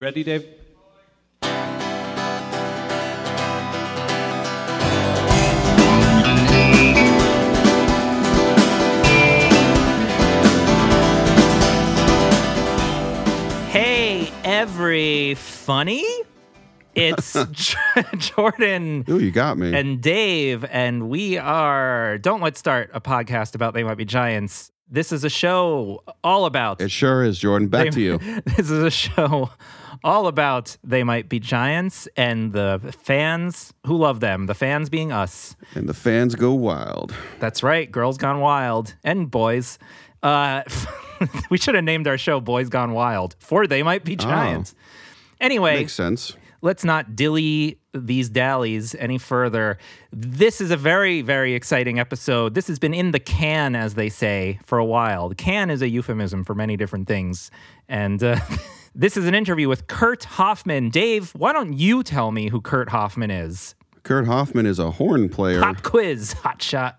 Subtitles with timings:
[0.00, 0.44] Ready, Dave?
[13.68, 16.04] Hey, every funny.
[16.94, 17.36] It's
[18.16, 19.74] Jordan Ooh, you got me.
[19.74, 24.72] and Dave, and we are Don't Let's Start a podcast about They Might Be Giants.
[24.88, 26.80] This is a show all about.
[26.80, 27.68] it sure is, Jordan.
[27.68, 28.18] Back to you.
[28.56, 29.50] This is a show
[30.04, 35.10] all about They Might Be Giants and the fans who love them, the fans being
[35.10, 35.56] us.
[35.74, 37.12] And the fans go wild.
[37.40, 39.78] That's right, Girls Gone Wild and Boys.
[40.22, 40.62] Uh,
[41.50, 44.74] we should have named our show Boys Gone Wild for They Might Be Giants.
[45.40, 46.36] Anyway, Makes sense.
[46.66, 49.78] Let's not dilly these dallies any further.
[50.10, 52.54] This is a very, very exciting episode.
[52.54, 55.28] This has been in the can, as they say, for a while.
[55.28, 57.52] The can is a euphemism for many different things.
[57.88, 58.40] And uh,
[58.96, 60.90] this is an interview with Kurt Hoffman.
[60.90, 63.76] Dave, why don't you tell me who Kurt Hoffman is?
[64.02, 66.98] Kurt Hoffman is a horn player, Pop quiz, hot shot.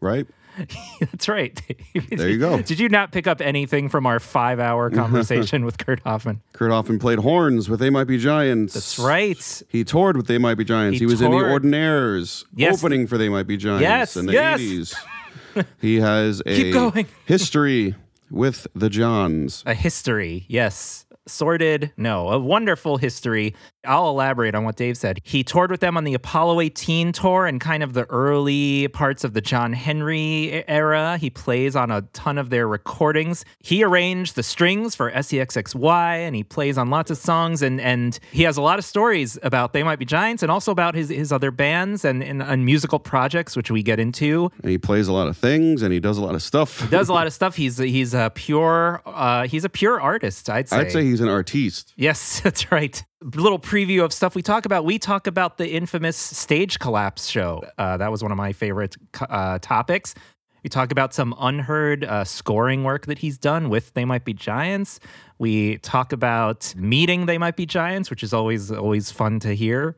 [0.00, 0.26] right?
[1.00, 1.60] That's right.
[2.10, 2.60] There you go.
[2.62, 6.40] Did you not pick up anything from our five hour conversation with Kurt Hoffman?
[6.52, 8.74] Kurt Hoffman played horns with They Might Be Giants.
[8.74, 9.62] That's right.
[9.68, 10.94] He toured with They Might Be Giants.
[10.98, 12.78] He He, was in the Ordinaires, Yes.
[12.82, 14.60] opening for They Might Be Giants Yes, in the yes.
[14.60, 15.64] 80s.
[15.80, 17.06] he has a Keep going.
[17.26, 17.94] history
[18.30, 19.62] with the Johns.
[19.66, 21.06] A history, yes.
[21.26, 23.54] Sordid, no, a wonderful history.
[23.86, 25.20] I'll elaborate on what Dave said.
[25.22, 29.24] He toured with them on the Apollo 18 tour and kind of the early parts
[29.24, 31.18] of the John Henry era.
[31.18, 33.44] He plays on a ton of their recordings.
[33.58, 38.18] He arranged the strings for SEXXY and he plays on lots of songs and and
[38.32, 41.08] he has a lot of stories about They Might Be Giants and also about his
[41.08, 44.50] his other bands and, and, and musical projects which we get into.
[44.62, 46.88] And he plays a lot of things and he does a lot of stuff.
[46.90, 47.56] Does a lot of stuff.
[47.56, 50.76] He's he's a pure uh, he's a pure artist, I'd say.
[50.76, 51.92] I'd say he's an artiste.
[51.96, 53.02] Yes, that's right.
[53.32, 54.84] Little preview of stuff we talk about.
[54.84, 57.64] We talk about the infamous stage collapse show.
[57.78, 60.14] Uh, that was one of my favorite uh, topics.
[60.62, 64.34] We talk about some unheard uh, scoring work that he's done with They Might Be
[64.34, 65.00] Giants.
[65.38, 69.96] We talk about meeting They Might Be Giants, which is always always fun to hear.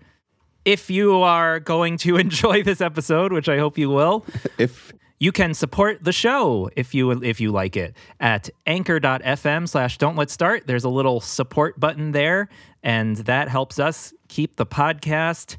[0.64, 4.24] If you are going to enjoy this episode, which I hope you will,
[4.58, 9.98] If you can support the show if you if you like it at anchor.fm slash
[9.98, 12.48] don't let's start there's a little support button there
[12.82, 15.56] and that helps us keep the podcast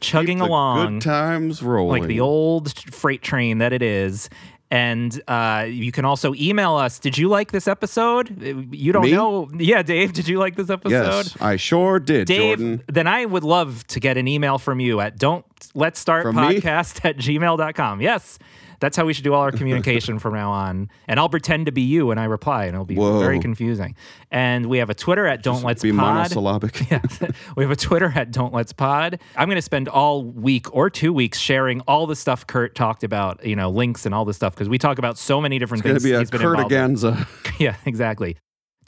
[0.00, 2.02] chugging the along good times rolling.
[2.02, 4.28] like the old freight train that it is
[4.70, 6.98] and uh, you can also email us.
[6.98, 8.68] Did you like this episode?
[8.70, 9.12] You don't Me?
[9.12, 9.48] know.
[9.56, 11.24] Yeah, Dave, did you like this episode?
[11.24, 12.84] Yes, I sure did, Dave, Jordan.
[12.86, 16.36] then I would love to get an email from you at don't let's start From
[16.36, 16.60] me?
[16.60, 18.02] podcast at gmail.com.
[18.02, 18.38] Yes.
[18.80, 20.88] That's how we should do all our communication from now on.
[21.06, 23.18] And I'll pretend to be you when I reply, and it'll be Whoa.
[23.18, 23.96] very confusing.
[24.30, 25.98] And we have a Twitter at Don't Let's Be Pod.
[25.98, 26.86] monosyllabic.
[26.90, 27.00] Yeah.
[27.56, 29.20] we have a Twitter at Don't Let's Pod.
[29.36, 33.04] I'm going to spend all week or two weeks sharing all the stuff Kurt talked
[33.04, 35.84] about, you know, links and all this stuff, because we talk about so many different
[35.84, 36.02] It's going things.
[36.04, 36.96] to be a he's been involved in.
[36.96, 37.26] Kurtaganza.
[37.58, 38.36] Yeah, exactly.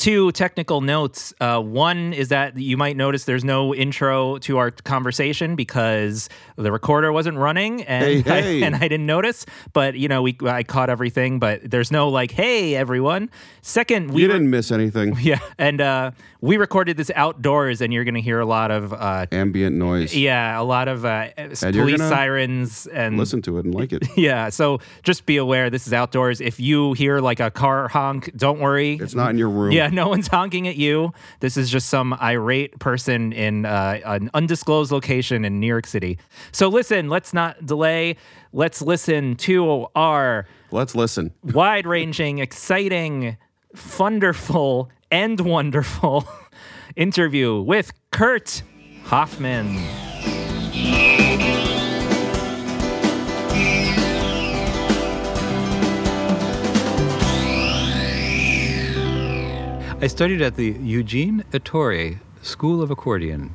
[0.01, 1.35] Two technical notes.
[1.43, 6.73] Uh, one is that you might notice there's no intro to our conversation because the
[6.73, 8.63] recorder wasn't running, and Hey, hey.
[8.63, 9.45] I, and I didn't notice.
[9.75, 13.29] But you know, we I caught everything, but there's no like, "Hey, everyone."
[13.61, 15.19] Second, we You didn't miss anything.
[15.21, 18.95] yeah, and uh, we recorded this outdoors, and you're going to hear a lot of
[18.95, 20.17] uh, Ambient noise.
[20.17, 21.29] yeah, a lot of uh,
[21.61, 24.07] police sirens and Listen to it and like it.
[24.17, 26.41] yeah, so just be aware this is outdoors.
[26.41, 28.95] If you hear like a car honk, don't worry.
[28.95, 29.73] It's not in your room.
[29.73, 31.13] Yeah, no one's honking at you.
[31.41, 36.19] This is just some irate person in uh, an undisclosed location in New York City.
[36.53, 38.17] So listen, let's not delay.
[38.53, 41.33] Let's listen to our Let's listen.
[41.43, 43.37] wide ranging, exciting,
[43.99, 46.29] wonderful, and wonderful
[46.97, 48.63] interview with Kurt
[49.05, 50.10] Hoffman.
[60.03, 63.55] I studied at the Eugene Ettore School of Accordion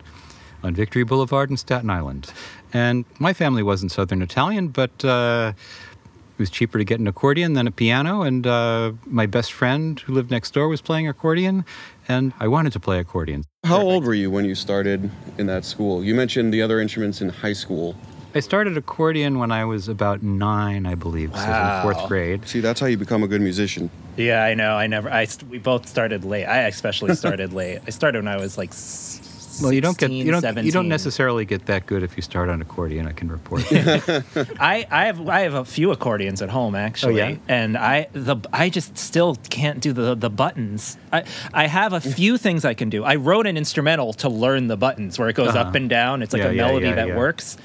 [0.61, 2.31] on Victory Boulevard in Staten Island.
[2.71, 7.53] And my family wasn't Southern Italian, but uh, it was cheaper to get an accordion
[7.53, 8.21] than a piano.
[8.21, 11.65] And uh, my best friend who lived next door was playing accordion,
[12.07, 13.45] and I wanted to play accordion.
[13.63, 15.09] How old were you when you started
[15.39, 16.03] in that school?
[16.03, 17.95] You mentioned the other instruments in high school.
[18.35, 22.45] I started accordion when I was about nine, I believe, so in fourth grade.
[22.45, 23.89] See, that's how you become a good musician.
[24.17, 24.75] Yeah, I know.
[24.75, 25.09] I never.
[25.09, 26.45] I st- we both started late.
[26.45, 27.79] I especially started late.
[27.87, 30.65] I started when I was like s- Well, you don't get you don't 17.
[30.65, 33.07] you don't necessarily get that good if you start on accordion.
[33.07, 33.63] I can report.
[33.71, 37.37] I, I have I have a few accordions at home actually, Oh, yeah?
[37.47, 40.97] and I the I just still can't do the the buttons.
[41.13, 41.23] I
[41.53, 43.05] I have a few things I can do.
[43.05, 46.21] I wrote an instrumental to learn the buttons where it goes up and down.
[46.21, 46.51] It's like Uh-huh.
[46.51, 47.17] Yeah, a yeah, melody yeah, that yeah.
[47.17, 47.55] works.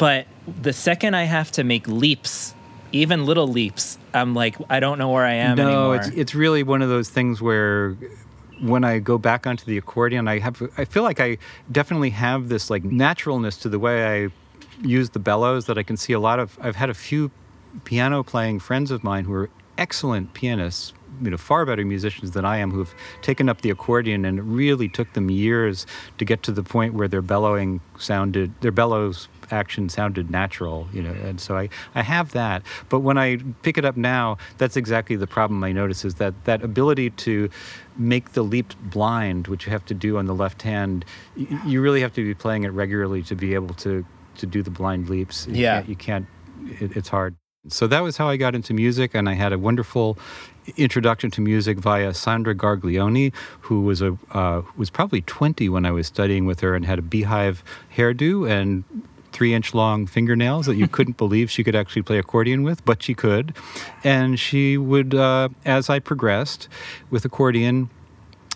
[0.00, 0.26] But
[0.60, 2.54] the second I have to make leaps,
[2.90, 5.96] even little leaps, I'm like I don't know where I am no, anymore.
[5.96, 7.96] it's it's really one of those things where
[8.60, 11.36] when I go back onto the accordion, I have I feel like I
[11.70, 14.28] definitely have this like naturalness to the way I
[14.82, 16.58] use the bellows that I can see a lot of.
[16.62, 17.30] I've had a few
[17.84, 20.94] piano playing friends of mine who are excellent pianists.
[21.20, 24.42] You know, far better musicians than I am, who've taken up the accordion, and it
[24.42, 25.86] really took them years
[26.16, 31.02] to get to the point where their bellowing sounded, their bellows action sounded natural, you
[31.02, 32.62] know, and so I, I have that.
[32.88, 36.34] But when I pick it up now, that's exactly the problem I notice is that
[36.44, 37.50] that ability to
[37.96, 41.04] make the leap blind, which you have to do on the left hand,
[41.36, 44.04] y- you really have to be playing it regularly to be able to,
[44.38, 45.46] to do the blind leaps.
[45.46, 45.74] You Yeah.
[45.76, 46.26] can't- You can't,
[46.80, 47.34] it, it's hard.
[47.68, 50.16] So that was how I got into music, and I had a wonderful
[50.78, 55.90] introduction to music via Sandra Garglioni, who was a uh, was probably 20 when I
[55.90, 57.62] was studying with her, and had a beehive
[57.96, 58.84] hairdo and
[59.32, 63.02] three inch long fingernails that you couldn't believe she could actually play accordion with, but
[63.02, 63.56] she could.
[64.04, 66.68] And she would, uh, as I progressed
[67.10, 67.90] with accordion,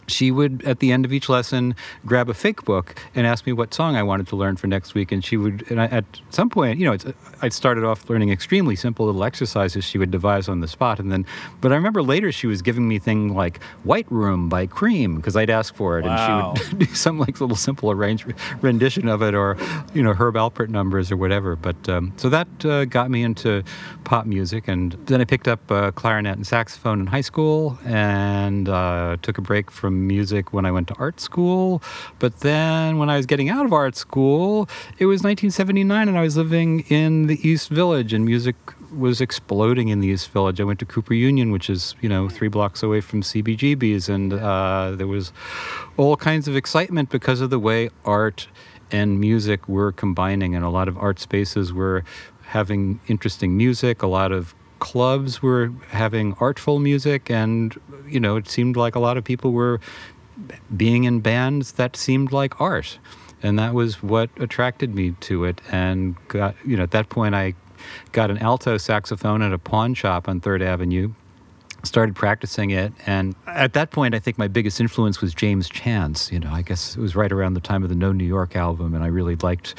[0.06, 1.74] she would at the end of each lesson
[2.06, 4.94] grab a fake book and ask me what song I wanted to learn for next
[4.94, 5.12] week.
[5.12, 7.06] And she would and I, at some point you know it's,
[7.42, 10.98] I'd started off learning extremely simple little exercises she would devise on the spot.
[10.98, 11.26] And then
[11.60, 15.36] but I remember later she was giving me things like White Room by Cream because
[15.36, 16.04] I'd ask for it.
[16.04, 16.50] Wow.
[16.50, 19.56] and she would do some like little simple arrangement rendition of it or
[19.92, 21.56] you know Herb Alpert numbers or whatever.
[21.56, 23.62] But um, so that uh, got me into
[24.04, 24.68] pop music.
[24.68, 29.38] And then I picked up uh, clarinet and saxophone in high school and uh, took
[29.38, 31.82] a break from music when I went to art school
[32.18, 34.68] but then when I was getting out of art school
[34.98, 38.56] it was 1979 and I was living in the East Village and music
[38.96, 40.60] was exploding in the East Village.
[40.60, 44.32] I went to Cooper Union, which is you know three blocks away from CBGB's, and
[44.32, 45.32] uh, there was
[45.96, 48.48] all kinds of excitement because of the way art
[48.90, 52.04] and music were combining, and a lot of art spaces were
[52.42, 54.02] having interesting music.
[54.02, 59.00] A lot of clubs were having artful music, and you know it seemed like a
[59.00, 59.80] lot of people were
[60.76, 62.98] being in bands that seemed like art.
[63.42, 65.60] And that was what attracted me to it.
[65.70, 67.54] And got, you know, at that point, I
[68.12, 71.12] got an alto saxophone at a pawn shop on Third Avenue.
[71.82, 76.32] Started practicing it, and at that point, I think my biggest influence was James Chance.
[76.32, 78.56] You know, I guess it was right around the time of the No New York
[78.56, 79.74] album, and I really liked.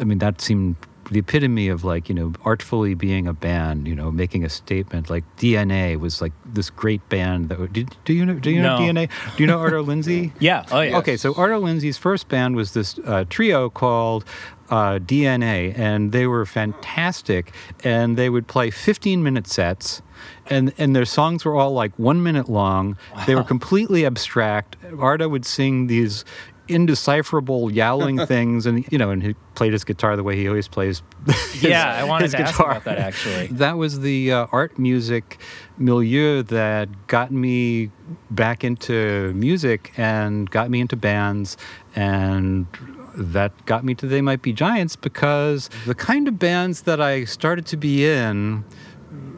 [0.00, 0.74] I mean, that seemed
[1.10, 3.86] the epitome of like you know artfully being a band.
[3.86, 5.10] You know, making a statement.
[5.10, 7.72] Like DNA was like this great band that.
[7.72, 8.34] Did, do you know?
[8.34, 9.08] Do you know DNA?
[9.36, 10.32] Do you know Arto Lindsay?
[10.40, 10.64] yeah.
[10.70, 10.98] Oh yeah.
[10.98, 14.24] Okay, so Arto Lindsay's first band was this uh, trio called
[14.70, 17.52] uh, DNA, and they were fantastic.
[17.84, 20.02] And they would play 15 minute sets,
[20.46, 22.96] and, and their songs were all like one minute long.
[23.26, 24.80] They were completely abstract.
[24.82, 26.24] Arto would sing these
[26.68, 30.68] indecipherable yowling things and you know and he played his guitar the way he always
[30.68, 32.70] plays his- Yeah, I wanted his to ask guitar.
[32.72, 33.46] about that actually.
[33.52, 35.38] that was the uh, art music
[35.78, 37.90] milieu that got me
[38.30, 41.56] back into music and got me into bands
[41.94, 42.66] and
[43.14, 47.24] that got me to They Might Be Giants because the kind of bands that I
[47.24, 48.64] started to be in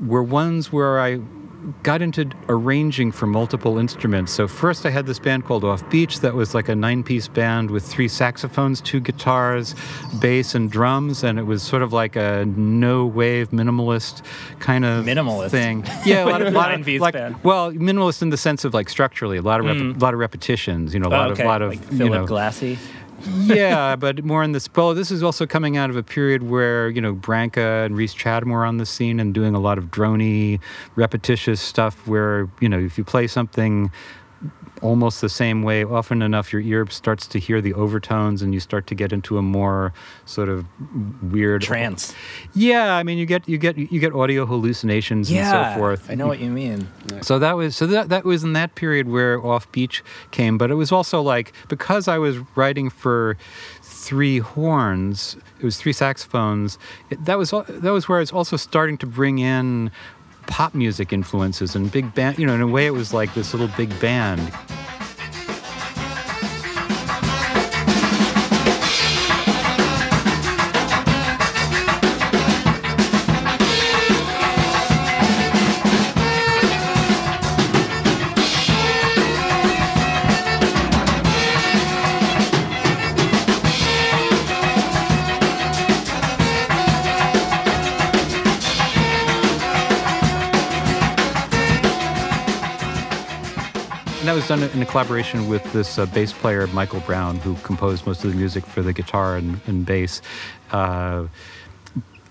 [0.05, 1.21] were ones where I
[1.83, 4.33] got into arranging for multiple instruments.
[4.33, 7.71] So first I had this band called Off Beach that was like a nine-piece band
[7.71, 9.75] with three saxophones, two guitars,
[10.21, 14.23] bass and drums and it was sort of like a no-wave minimalist
[14.61, 15.51] kind of Minimalist?
[15.51, 15.85] thing.
[16.05, 17.37] Yeah, a lot of, lot of like band.
[17.43, 20.01] well, minimalist in the sense of like structurally, a lot of rep- mm.
[20.01, 21.43] lot of repetitions, you know, a lot Oh, okay.
[21.43, 22.79] of lot of like you Philip know, Glassy.
[23.27, 24.69] Yeah, but more in this.
[24.75, 28.15] Well, this is also coming out of a period where you know Branca and Rhys
[28.15, 30.61] Chatham were on the scene and doing a lot of drony,
[30.97, 32.07] repetitious stuff.
[32.07, 33.91] Where you know if you play something
[34.83, 38.61] almost the same way, often enough your ear starts to hear the overtones and you
[38.61, 39.93] start to get into a more
[40.25, 40.67] sort of
[41.33, 42.15] weird Trance.
[42.55, 45.41] Yeah, I mean you get you get you get audio hallucinations Yeah.
[45.69, 46.11] and so forth.
[46.11, 46.89] I know what you mean.
[47.23, 50.71] So that was so that that was in that period where Off Beach came, but
[50.71, 53.37] it was also like because I was writing for
[53.83, 56.79] three horns, it was three saxophones.
[57.11, 59.91] It, that was that was where I was also starting to bring in
[60.49, 62.39] pop music influences and big band.
[62.39, 64.41] You know, in a way, it was like this little big band.
[94.39, 98.23] Was done in a collaboration with this uh, bass player Michael Brown, who composed most
[98.25, 100.23] of the music for the guitar and, and bass.
[100.71, 101.27] Uh,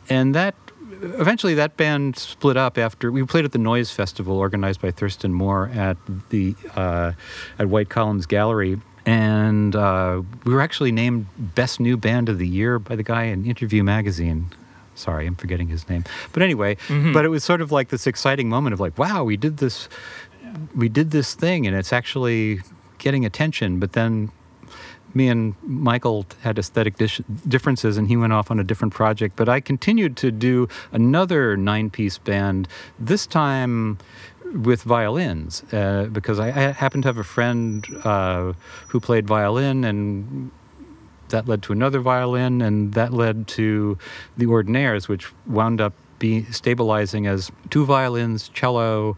[0.10, 0.56] and that
[1.02, 5.34] eventually that band split up after we played at the Noise Festival organized by Thurston
[5.34, 5.98] Moore at
[6.30, 7.12] the uh,
[7.60, 8.80] at White Columns Gallery.
[9.06, 13.24] And uh, we were actually named Best New Band of the Year by the guy
[13.24, 14.50] in Interview Magazine.
[14.96, 16.06] Sorry, I'm forgetting his name.
[16.34, 17.14] But anyway, Mm-hmm.
[17.14, 19.88] but it was sort of like this exciting moment of like, wow, we did this,
[20.76, 22.62] we did this thing, and it's actually
[22.98, 23.80] getting attention.
[23.80, 24.32] But then
[25.14, 29.36] me and Michael had aesthetic dis- differences, and he went off on a different project.
[29.36, 32.68] But I continued to do another nine-piece band.
[33.00, 33.98] This time
[34.54, 38.54] with violins, uh, because I, I happened to have a friend uh,
[38.90, 40.52] who played violin, and
[41.30, 43.98] that led to another violin, and that led to
[44.38, 49.18] the Ordinaires, which wound up be stabilizing as two violins, cello,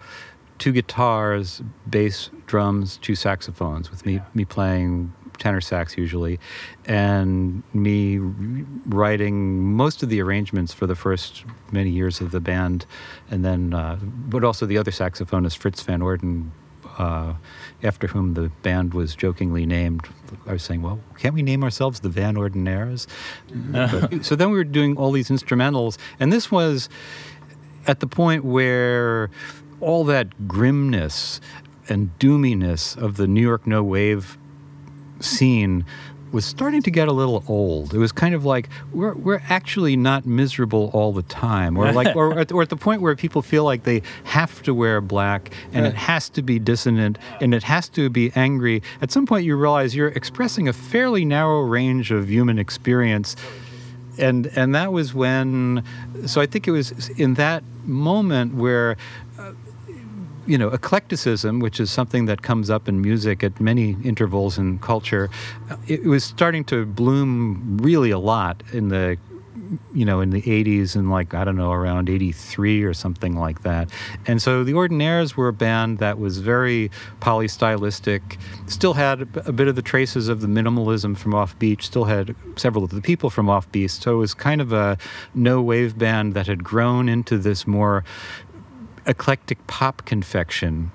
[0.60, 6.40] two guitars, bass, drums, two saxophones, with me me playing tenor sax usually,
[6.86, 8.20] and me
[8.86, 12.86] writing most of the arrangements for the first many years of the band,
[13.32, 16.52] and then uh, but also the other saxophonist Fritz Van Orden.
[16.98, 17.36] Uh,
[17.82, 20.06] after whom the band was jokingly named,
[20.46, 23.08] I was saying, "Well, can't we name ourselves the Van Ordinaires?"
[23.50, 26.90] But- so then we were doing all these instrumentals, and this was
[27.88, 29.30] at the point where
[29.82, 31.42] all that grimness
[31.88, 34.38] and doominess of the New York no wave
[35.20, 35.86] scene
[36.32, 37.94] was starting to get a little old.
[37.94, 42.16] It was kind of like we're we're actually not miserable all the time, or like
[42.16, 45.52] or, at, or at the point where people feel like they have to wear black
[45.74, 48.84] and it has to be dissonant and it has to be angry.
[49.02, 53.36] At some point, you realize you're expressing a fairly narrow range of human experience
[54.20, 55.82] and and that was when
[56.26, 58.98] so i think it was in that moment where
[59.38, 59.54] uh,
[60.50, 64.80] you know eclecticism which is something that comes up in music at many intervals in
[64.80, 65.30] culture
[65.70, 69.18] uh, it was starting to bloom really a lot in the
[69.94, 73.62] you know in the 80s and like i don't know around 83 or something like
[73.64, 73.90] that.
[74.26, 79.68] And so the ordinaires were a band that was very polystylistic still had a bit
[79.68, 83.30] of the traces of the minimalism from off beach still had several of the people
[83.30, 84.98] from off beach so it was kind of a
[85.34, 88.04] no wave band that had grown into this more
[89.10, 90.92] eclectic pop confection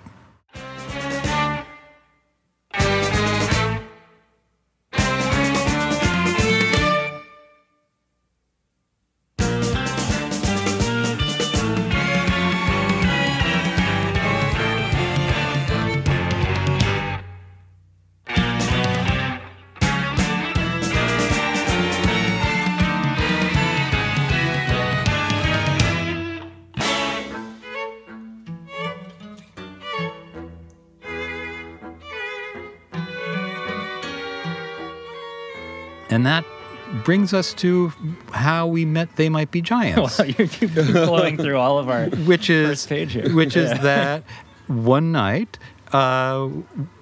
[37.05, 37.93] brings us to
[38.33, 42.07] how we met they might be giants Well, you keep flowing through all of our.
[42.27, 43.35] which is First page here.
[43.35, 43.79] which is Yeah.
[43.83, 44.25] that
[44.67, 45.59] one night
[45.93, 46.49] uh,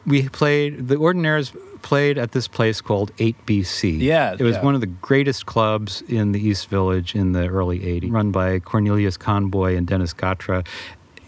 [0.07, 4.01] we played the Ordinaires played at this place called 8BC.
[4.01, 4.63] Yeah, it was yeah.
[4.63, 8.61] one of the greatest clubs in the East Village in the early 80s, run by
[8.61, 10.65] Cornelius Conboy and Dennis Gatra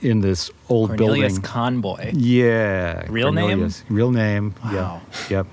[0.00, 1.42] in this old Cornelius building.
[1.42, 2.12] Cornelius Conboy.
[2.14, 3.68] yeah, Real name?
[3.88, 4.54] Real name.
[4.64, 5.00] Wow.
[5.28, 5.30] Yep.
[5.30, 5.46] Yep.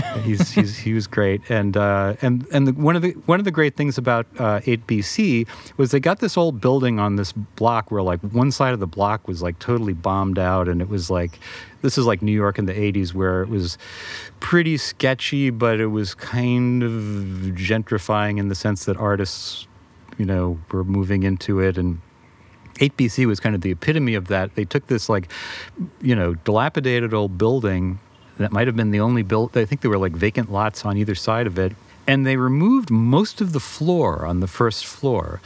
[0.22, 3.44] he's, he's he was great, and uh, and and the, one of the one of
[3.44, 5.46] the great things about uh, 8BC
[5.76, 8.86] was they got this old building on this block where like one side of the
[8.86, 11.38] block was like totally bombed out, and it was like
[11.82, 13.76] this is like New York in the 80s where it was
[14.40, 16.92] pretty sketchy, but it was kind of
[17.56, 19.66] gentrifying in the sense that artists,
[20.16, 21.76] you know, were moving into it.
[21.76, 22.00] And
[22.76, 24.54] 8BC was kind of the epitome of that.
[24.54, 25.30] They took this like,
[26.00, 27.98] you know, dilapidated old building
[28.38, 29.56] that might have been the only built.
[29.56, 31.72] I think there were like vacant lots on either side of it,
[32.06, 35.40] and they removed most of the floor on the first floor.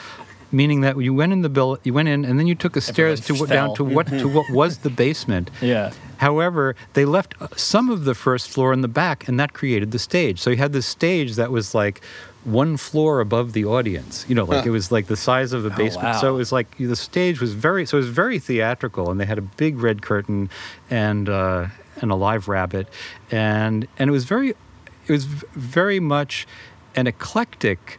[0.52, 2.80] Meaning that you went in the bill, you went in, and then you took a
[2.80, 5.50] stairs to what, down to what to what was the basement.
[5.60, 5.92] Yeah.
[6.18, 9.98] However, they left some of the first floor in the back, and that created the
[9.98, 10.38] stage.
[10.40, 12.00] So you had this stage that was like
[12.44, 14.24] one floor above the audience.
[14.28, 16.16] You know, like it was like the size of the basement.
[16.16, 16.34] So wow.
[16.34, 19.36] it was like the stage was very, so it was very theatrical, and they had
[19.36, 20.48] a big red curtain
[20.88, 21.66] and uh,
[22.00, 22.88] and a live rabbit,
[23.30, 26.46] and and it was very, it was very much
[26.94, 27.98] an eclectic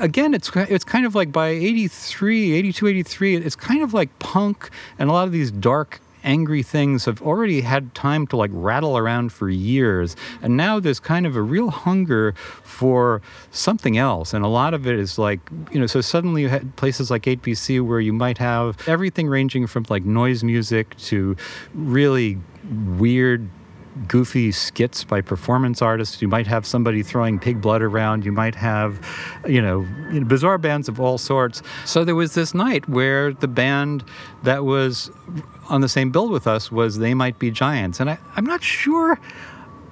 [0.00, 4.70] again it's it's kind of like by 83 82 83 it's kind of like punk
[4.98, 8.98] and a lot of these dark angry things have already had time to like rattle
[8.98, 10.16] around for years.
[10.42, 14.34] And now there's kind of a real hunger for something else.
[14.34, 15.40] And a lot of it is like,
[15.72, 19.66] you know, so suddenly you had places like 8BC where you might have everything ranging
[19.66, 21.36] from like noise music to
[21.72, 22.38] really
[22.98, 23.48] weird
[24.08, 26.20] goofy skits by performance artists.
[26.20, 28.24] You might have somebody throwing pig blood around.
[28.24, 29.00] You might have,
[29.46, 31.62] you know, you know, bizarre bands of all sorts.
[31.84, 34.04] So there was this night where the band
[34.42, 35.10] that was
[35.68, 38.00] on the same bill with us was They Might Be Giants.
[38.00, 39.18] And I, I'm not sure.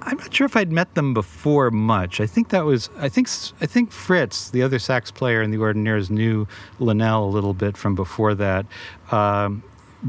[0.01, 2.21] I'm not sure if I'd met them before much.
[2.21, 3.27] I think that was I think
[3.59, 6.47] I think Fritz, the other sax player in the Ordinaires, knew
[6.79, 8.67] Linnell a little bit from before that.
[9.11, 9.63] Um,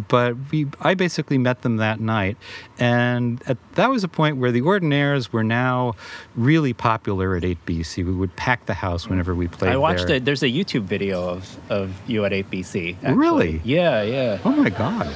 [0.08, 2.36] but we I basically met them that night,
[2.78, 5.94] and at, that was a point where the Ordinaires were now
[6.36, 8.04] really popular at 8BC.
[8.04, 9.72] We would pack the house whenever we played.
[9.72, 10.16] I watched there.
[10.16, 10.24] it.
[10.24, 12.96] There's a YouTube video of, of you at 8BC.
[12.96, 13.14] actually.
[13.14, 13.60] Really?
[13.64, 14.38] Yeah, yeah.
[14.44, 15.14] Oh my god!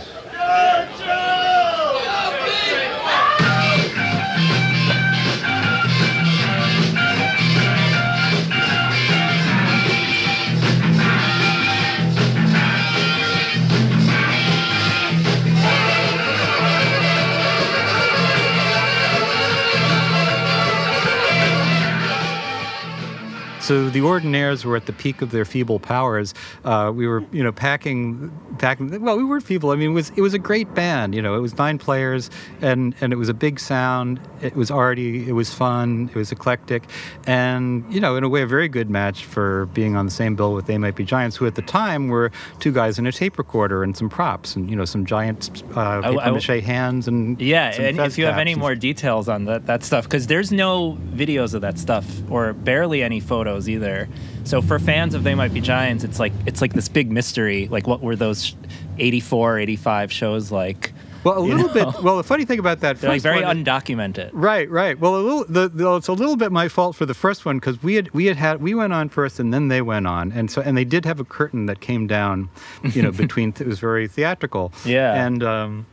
[23.71, 26.35] So the Ordinaires were at the peak of their feeble powers.
[26.65, 29.01] Uh, we were, you know, packing, packing.
[29.01, 29.71] Well, we were feeble.
[29.71, 31.15] I mean, it was it was a great band.
[31.15, 34.19] You know, it was nine players, and and it was a big sound.
[34.43, 35.29] It was arty.
[35.29, 36.11] It was fun.
[36.13, 36.83] It was eclectic,
[37.29, 40.35] and you know, in a way, a very good match for being on the same
[40.35, 43.13] bill with They Might Be Giants, who at the time were two guys in a
[43.13, 47.07] tape recorder and some props, and you know, some giant uh, I- paper mache hands,
[47.07, 50.51] and Yeah, and if you have any more details on that, that stuff, because there's
[50.51, 54.09] no videos of that stuff or barely any photos either.
[54.45, 57.69] So for fans of They Might Be Giants, it's like it's like this big mystery.
[57.69, 58.55] Like, what were those
[58.99, 60.93] 84, 85 shows like?
[61.23, 61.93] Well, a you little know?
[61.93, 62.03] bit.
[62.03, 64.31] Well, the funny thing about that They're like very one- undocumented.
[64.33, 64.99] Right, right.
[64.99, 65.45] Well, a little.
[65.45, 68.11] The, the, it's a little bit my fault for the first one because we had
[68.15, 70.79] we had had we went on first and then they went on, and so and
[70.79, 72.49] they did have a curtain that came down,
[72.95, 73.51] you know, between.
[73.61, 74.73] it was very theatrical.
[74.87, 75.13] Yeah.
[75.27, 75.87] And um,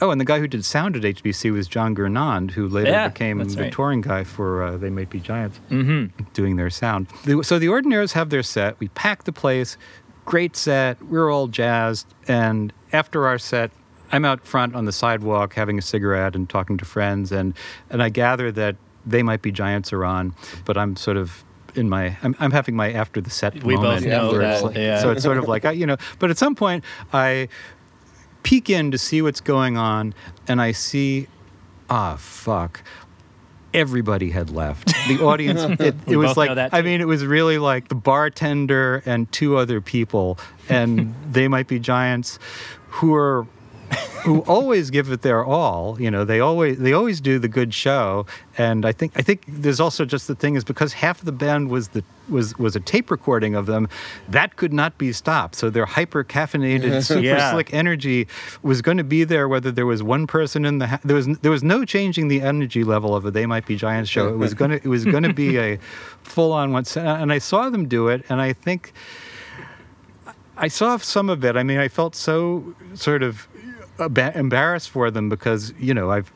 [0.00, 3.08] oh, and the guy who did sound at 8BC was John Gurnand, who later Yeah,
[3.08, 3.72] became the right.
[3.72, 6.24] touring guy for uh, They Might Be Giants, Mm-hmm.
[6.32, 7.08] doing their sound.
[7.42, 8.78] So the Ordinaires have their set.
[8.80, 9.76] We pack the place.
[10.24, 11.00] Great set.
[11.02, 12.06] We're all jazzed.
[12.28, 13.70] And after our set,
[14.12, 17.54] I'm out front on the sidewalk having a cigarette and talking to friends, and
[17.90, 21.44] and I gather that they might be Giants are on, but I'm sort of
[21.74, 24.06] in my I'm, I'm having my after the set We both moment.
[24.06, 25.00] know where it's that, like- yeah.
[25.02, 27.48] So it's sort of like I, you know, but at some point I
[28.46, 30.14] peek in to see what's going on,
[30.46, 31.26] and I see,
[31.90, 32.80] ah, fuck.
[33.74, 34.94] Everybody had left.
[35.08, 39.02] The audience, it, it was like, that I mean, it was really like the bartender
[39.04, 42.38] and two other people, and they might be giants
[42.88, 43.48] who are
[44.24, 46.00] who always give it their all.
[46.00, 48.26] You know, they always they always do the good show.
[48.58, 51.32] And I think I think there's also just the thing is because half of the
[51.32, 53.88] band was the was was a tape recording of them,
[54.28, 55.54] that could not be stopped.
[55.54, 57.52] So their hyper caffeinated, super Yeah.
[57.52, 58.26] slick energy
[58.62, 61.26] was going to be there whether there was one person in the ha- there was
[61.38, 64.28] there was no changing the energy level of a They Might Be Giants show.
[64.28, 65.78] It was gonna it was gonna be a
[66.22, 66.84] full on one.
[66.96, 68.92] And I saw them do it, and I think.
[70.58, 71.54] I saw some of it.
[71.54, 73.46] I mean, I felt so sort of
[73.98, 76.32] embarrassed for them because you know I've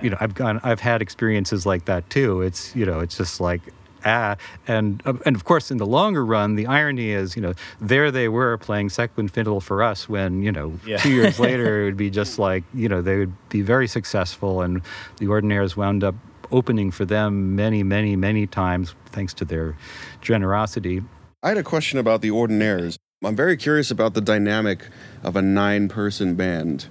[0.00, 2.42] you know I've gone I've had experiences like that too.
[2.42, 3.60] It's you know it's just like
[4.04, 7.54] ah and uh, and of course in the longer run the irony is you know
[7.80, 10.96] there they were playing second fiddle for us when you know Yeah.
[10.96, 14.60] two years later it would be just like you know they would be very successful
[14.60, 14.82] and
[15.18, 16.16] the ordinaires wound up
[16.50, 19.76] opening for them many many many times thanks to their
[20.20, 21.02] generosity
[21.44, 22.96] I had a question about the Ordinaires.
[23.24, 24.84] I'm very curious about the dynamic
[25.22, 26.86] of a nine person band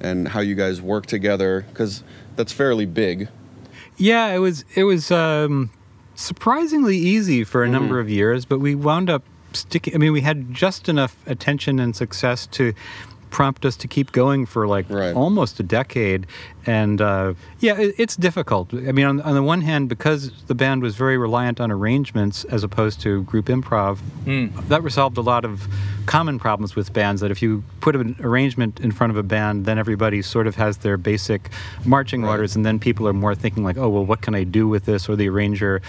[0.00, 2.02] and how you guys work together because
[2.36, 3.28] that's fairly big.
[3.96, 5.70] Yeah, it was it was um,
[6.14, 9.22] surprisingly easy for a number of years, but we wound up
[9.52, 9.94] sticking.
[9.94, 12.74] I mean, we had just enough attention and success to
[13.30, 15.14] prompt us to keep going for like Right.
[15.14, 16.26] almost a decade.
[16.66, 18.74] And uh, yeah, it, it's difficult.
[18.74, 22.44] I mean, on, on the one hand, because the band was very reliant on arrangements
[22.44, 23.98] as opposed to group improv,
[24.68, 25.68] that resolved a lot of
[26.06, 27.20] common problems with bands.
[27.20, 30.56] That if you put an arrangement in front of a band, then everybody sort of
[30.56, 31.50] has their basic
[31.84, 34.66] marching orders, and then people are more thinking like, oh, well, what can I do
[34.66, 35.08] with this?
[35.08, 35.82] Or the arranger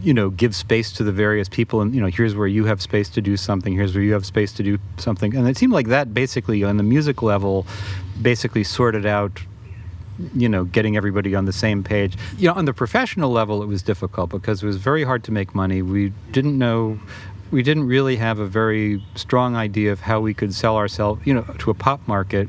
[0.00, 2.80] you know, give space to the various people, and you know, here's where you have
[2.80, 3.74] space to do something.
[3.74, 6.76] Here's where you have space to do something, and it seemed like that basically on
[6.76, 7.66] the music level,
[8.20, 9.42] basically sorted out.
[10.34, 12.16] You know, getting everybody on the same page.
[12.36, 15.30] You know, on the professional level, it was difficult because it was very hard to
[15.30, 15.80] make money.
[15.80, 16.98] We didn't know,
[17.52, 21.32] we didn't really have a very strong idea of how we could sell ourselves, you
[21.32, 22.48] know, to a pop market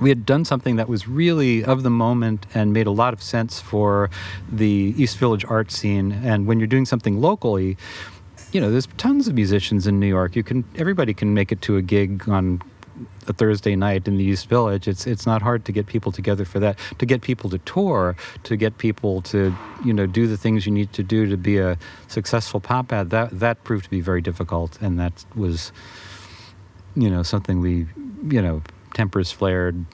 [0.00, 3.22] we had done something that was really of the moment and made a lot of
[3.22, 4.10] sense for
[4.50, 6.12] the East Village art scene.
[6.12, 7.76] And when you're doing something locally,
[8.52, 10.34] you know, there's tons of musicians in New York.
[10.34, 12.62] You can everybody can make it to a gig on
[13.28, 14.88] a Thursday night in the East Village.
[14.88, 16.78] It's it's not hard to get people together for that.
[16.98, 20.72] To get people to tour, to get people to you know do the things you
[20.72, 23.10] need to do to be a successful pop ad.
[23.10, 25.72] That that proved to be very difficult, and that was
[26.96, 27.86] you know something we
[28.28, 28.62] you know
[28.94, 29.84] tempers flared,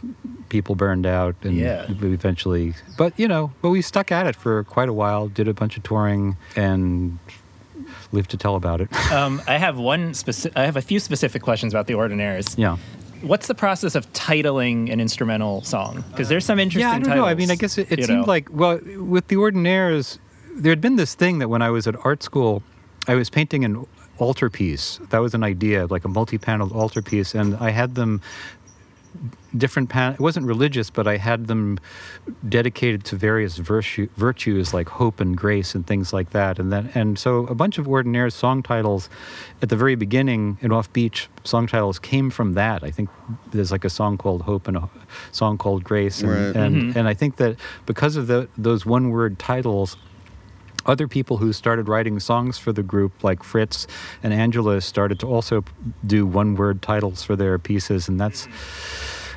[0.49, 1.87] people burned out, and Yeah.
[1.89, 2.75] eventually.
[2.97, 5.29] But you know, but we stuck at it for quite a while.
[5.29, 7.19] Did a bunch of touring and
[8.13, 8.89] lived to tell about it.
[9.13, 10.57] Um, I have one specific.
[10.57, 12.57] I have a few specific questions about the Ordinaires.
[12.59, 12.77] yeah.
[13.23, 16.05] What's the process of titling an instrumental song?
[16.11, 16.87] Because there's some interesting.
[16.89, 17.29] Yeah, I don't titles, know.
[17.29, 18.25] I mean, I guess it, it seemed know.
[18.27, 20.19] like well, with the Ordinaires,
[20.55, 22.63] there had been this thing that when I was at art school,
[23.09, 23.87] I was painting an
[24.21, 25.01] altarpiece.
[25.11, 28.21] That was an idea, like a multi-paneled altarpiece, and I had them
[29.57, 31.79] different pan it wasn't religious but i had them
[32.49, 36.59] dedicated to various virtue, virtues like hope and grace and things like that.
[36.59, 39.09] And then and so a bunch of ordinaire song titles
[39.63, 42.83] at the very beginning in off beach song titles came from that.
[42.83, 43.09] I think
[43.53, 44.89] there's like a song called hope and a
[45.33, 46.57] song called grace and Right.
[46.57, 46.99] and, mm-hmm.
[46.99, 49.97] and i think that because of the, those one word titles
[50.87, 53.87] other people who started writing songs for the group, like Fritz
[54.23, 55.65] and Angela, started to also
[56.07, 58.09] do one word titles for their pieces.
[58.09, 58.49] And that's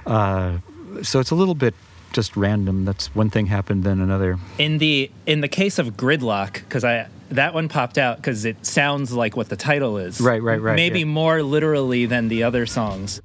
[0.06, 0.60] uh,
[1.04, 1.74] so it's a little bit
[2.14, 2.86] just random.
[2.86, 4.40] That's one thing happened, then another.
[4.58, 8.66] in the in the case of Gridlock, because I that one popped out because it
[8.66, 10.20] sounds like what the title is.
[10.20, 11.06] Right, right, right, Maybe yeah.
[11.06, 13.22] more literally than the other songs.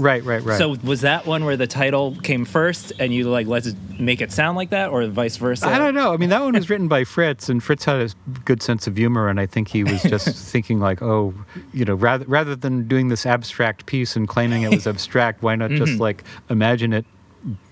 [0.00, 0.56] Right, right, right.
[0.58, 4.32] So was that one where the title came first, and you like let's make it
[4.32, 5.66] sound like that, or vice versa?
[5.66, 6.14] I don't know.
[6.14, 8.08] I mean, that one was written by Fritz, and Fritz had a
[8.46, 11.34] good sense of humor, and I think he was just thinking like, oh,
[11.74, 15.54] you know, rather rather than doing this abstract piece and claiming it was abstract, why
[15.54, 15.84] not Mm-hmm.
[15.84, 17.04] just like imagine it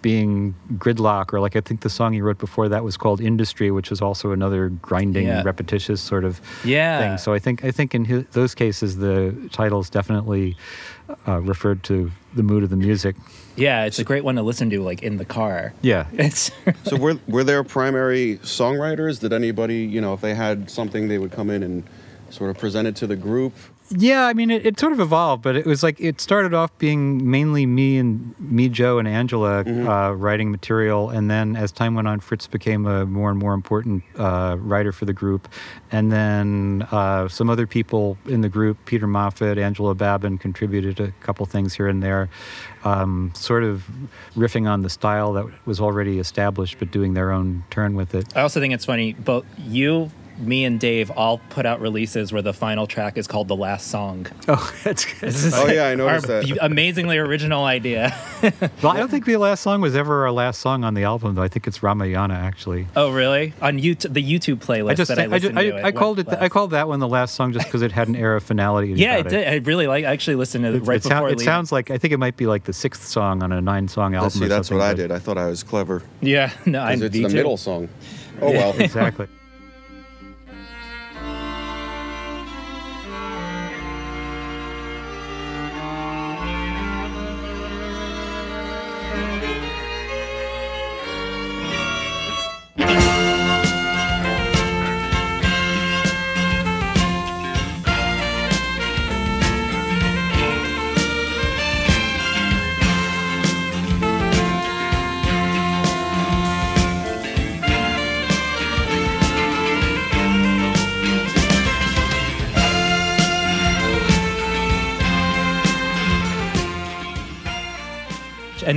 [0.00, 3.70] being gridlock, or like I think the song he wrote before that was called Industry,
[3.70, 5.42] which is also another grinding, Yeah.
[5.42, 6.98] repetitious sort of Yeah.
[6.98, 7.18] thing.
[7.18, 10.56] So I think I think in his, those cases the titles definitely
[11.26, 13.16] uh, referred to the mood of the music.
[13.56, 15.72] Yeah, it's a great one to listen to, like in the car.
[15.82, 16.06] Yeah.
[16.12, 16.50] It's
[16.84, 19.20] So were were there primary songwriters?
[19.20, 21.84] Did anybody, you know, if they had something, they would come in and
[22.30, 23.54] sort of present it to the group?
[23.90, 26.76] Yeah, I mean, it, it sort of evolved, but it was like it started off
[26.78, 31.94] being mainly me and me, Joe, and Angela uh, writing material, and then as time
[31.94, 35.48] went on, Fritz became a more and more important uh, writer for the group,
[35.90, 41.10] and then uh, some other people in the group, Peter Moffat, Angela Babin, contributed a
[41.20, 42.28] couple things here and there,
[42.84, 43.84] um, sort of
[44.36, 48.36] riffing on the style that was already established, but doing their own turn with it.
[48.36, 49.14] I also think it's funny.
[49.14, 53.48] Both you, me, and Dave all put out releases where the final track is called
[53.48, 55.34] "The Last Song." Oh, that's good.
[55.54, 56.44] Oh, yeah, I noticed our that.
[56.46, 58.14] be- Amazingly original idea.
[58.82, 61.34] Well, I don't think the last song was ever our last song on the album,
[61.34, 61.42] though.
[61.42, 62.86] I think it's Ramayana, actually.
[62.94, 63.52] oh, really?
[63.60, 65.84] On YouTube, the YouTube playlist I just, that I I, listened just, I, to.
[65.86, 68.06] I called it, went I called that one the last song just because it had
[68.08, 68.92] an air of finality.
[68.92, 69.48] Yeah, about it did.
[69.48, 70.04] I really like.
[70.04, 71.44] I actually listened to it right it, sound- it leaving.
[71.44, 74.30] sounds like I think it might be like the sixth song on a nine-song album.
[74.30, 75.10] See, or that's what I did.
[75.10, 76.02] I thought I was clever.
[76.20, 77.34] Yeah, no, I'm it's the too.
[77.34, 77.88] middle song.
[78.40, 78.78] Oh well.
[78.80, 79.26] Exactly.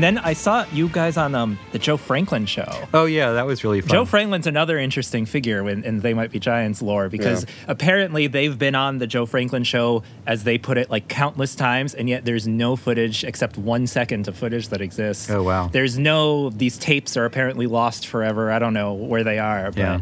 [0.02, 2.66] And then I saw you guys on um, the Joe Franklin show.
[2.92, 3.90] Oh yeah, that was really fun.
[3.92, 8.58] Joe Franklin's another interesting figure in, in They Might Be Giants lore because apparently they've
[8.58, 12.26] been on the Joe Franklin show, as they put it, like countless times, and yet
[12.26, 15.30] there's no footage except one second of footage that exists.
[15.30, 15.68] Oh, wow.
[15.72, 18.52] There's no, these tapes are apparently lost forever.
[18.52, 20.00] I don't know where they are, but Yeah.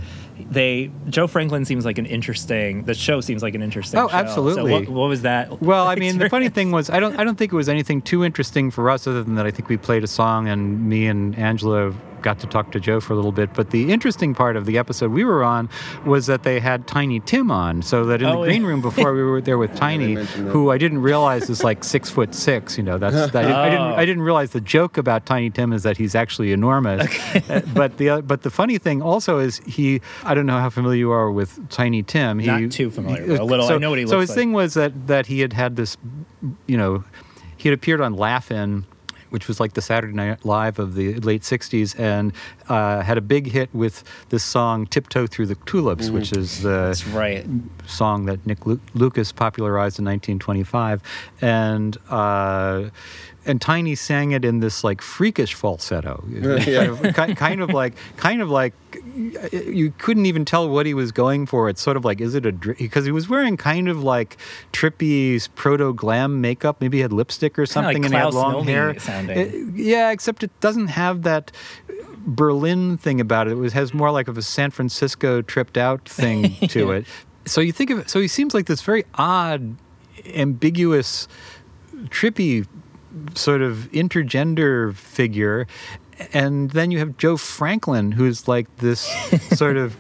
[0.50, 4.14] They, Joe Franklin seems like an interesting, the show seems like an interesting Oh, show.
[4.16, 4.72] absolutely.
[4.72, 5.62] So what, what was that?
[5.62, 8.02] Well, I mean, the funny thing was, I don't, I don't think it was anything
[8.02, 11.08] too interesting for us, other than that I think we played a song, and me
[11.08, 13.54] and Angela got to talk to Joe for a little bit.
[13.54, 15.70] But the interesting part of the episode we were on
[16.06, 19.14] was that they had Tiny Tim on, so that in Oh, the green room before
[19.14, 20.52] we were there with Tiny, mentioned that.
[20.52, 22.78] who I didn't realize is like six foot six.
[22.78, 23.96] You know, that's I, didn't, I didn't Oh.
[23.96, 27.08] I didn't realize the joke about Tiny Tim is that he's actually enormous.
[27.50, 30.70] Uh, but the uh, but the funny thing also is he I don't know how
[30.70, 32.40] familiar you are with Tiny Tim.
[32.40, 33.68] He, Not too familiar, but a little.
[33.68, 34.18] So, I know what he looks like.
[34.18, 34.36] so his like.
[34.38, 35.98] thing was that that he had had this,
[36.68, 37.04] you know,
[37.58, 38.86] he had appeared on Laugh-In,
[39.30, 42.34] which was like the Saturday Night Live of the late '60s, and
[42.68, 47.02] uh, had a big hit with this song "Tiptoe Through the Tulips," which is the
[47.14, 47.46] right.
[47.88, 51.02] song that Nick Lu- Lucas popularized in 1925,
[51.42, 52.90] and uh,
[53.50, 56.24] and Tiny sang it in this like freakish falsetto,
[57.14, 58.74] kind, of, kind of like kind of like
[59.52, 61.68] you couldn't even tell what he was going for.
[61.68, 64.38] It's sort of like is it a because he was wearing kind of like
[64.72, 66.80] trippy proto glam makeup.
[66.80, 68.90] Maybe he had lipstick or Kinda like something, and he had long Nomi hair.
[69.38, 71.52] It- yeah, except it doesn't have that.
[72.26, 73.52] Berlin thing about it.
[73.52, 77.06] It was, has more like of a San Francisco tripped out thing to it.
[77.46, 78.10] So you think of it.
[78.10, 79.78] So he seems like this very odd,
[80.36, 81.28] ambiguous,
[82.10, 82.68] trippy
[83.36, 85.68] sort of intergender figure.
[86.34, 89.02] And then you have Joe Franklin, who's like this
[89.56, 89.96] sort of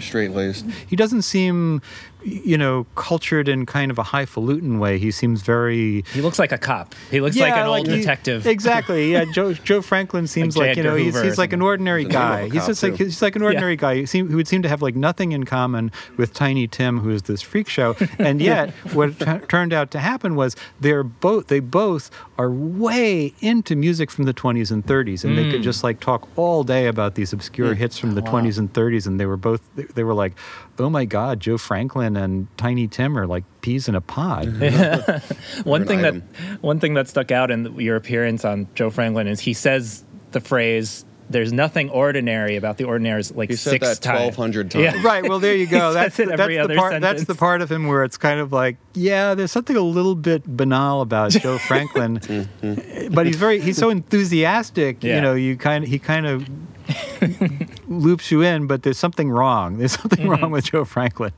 [0.00, 0.64] Straight laced.
[0.86, 1.82] he doesn't seem,
[2.22, 4.98] you know, cultured in kind of a highfalutin way.
[4.98, 6.94] He seems very He looks like a cop.
[7.10, 8.46] He looks like an old he- detective.
[8.46, 9.12] Exactly.
[9.12, 12.14] Yeah, Joe Joe Franklin seems Like like, you know he's, he's like an ordinary He's
[12.14, 12.54] a name of guy.
[12.58, 13.04] He's just like too.
[13.04, 13.94] he's like an ordinary guy.
[13.96, 17.10] He, seem, who would seem to have like nothing in common with Tiny Tim, who
[17.10, 17.96] is this freak show.
[18.18, 23.32] And yet, what t- turned out to happen was they're both they both are way
[23.40, 25.36] into music from the 20s and 30s, and Mm.
[25.36, 28.72] they could just like talk all day about these obscure hits from the 20s and
[28.72, 29.06] 30s.
[29.06, 30.32] And they were both they, they were like,
[30.80, 34.46] oh my God, Joe Franklin and Tiny Tim are like peas in a pod.
[35.64, 36.14] one an thing that
[36.60, 40.40] one thing that stuck out in your appearance on Joe Franklin is he says the
[40.40, 44.84] phrase "There's nothing ordinary about the ordinaries like He said six that 1,200 times.
[44.84, 45.02] Yeah.
[45.02, 45.28] right.
[45.28, 45.92] Well, there you go.
[45.98, 47.00] That's it the, that's every the other part.
[47.00, 50.14] That's the part of him where it's kind of like, yeah, there's something a little
[50.14, 53.14] bit banal about Joe Franklin, mm-hmm.
[53.14, 55.02] but he's very he's so enthusiastic.
[55.02, 55.16] Yeah.
[55.16, 56.48] You know, you kind of he kind of
[57.88, 59.78] loops you in, but there's something wrong.
[59.78, 60.42] There's something Mm-hmm.
[60.42, 61.32] wrong with Joe Franklin.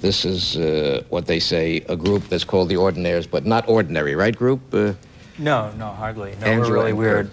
[0.00, 4.14] This is uh, what they say a group that's called the Ordinaires, but not ordinary,
[4.14, 4.60] right, group?
[4.72, 4.92] Uh,
[5.38, 6.34] No, no, hardly.
[6.40, 7.30] No, Angela we're really and weird.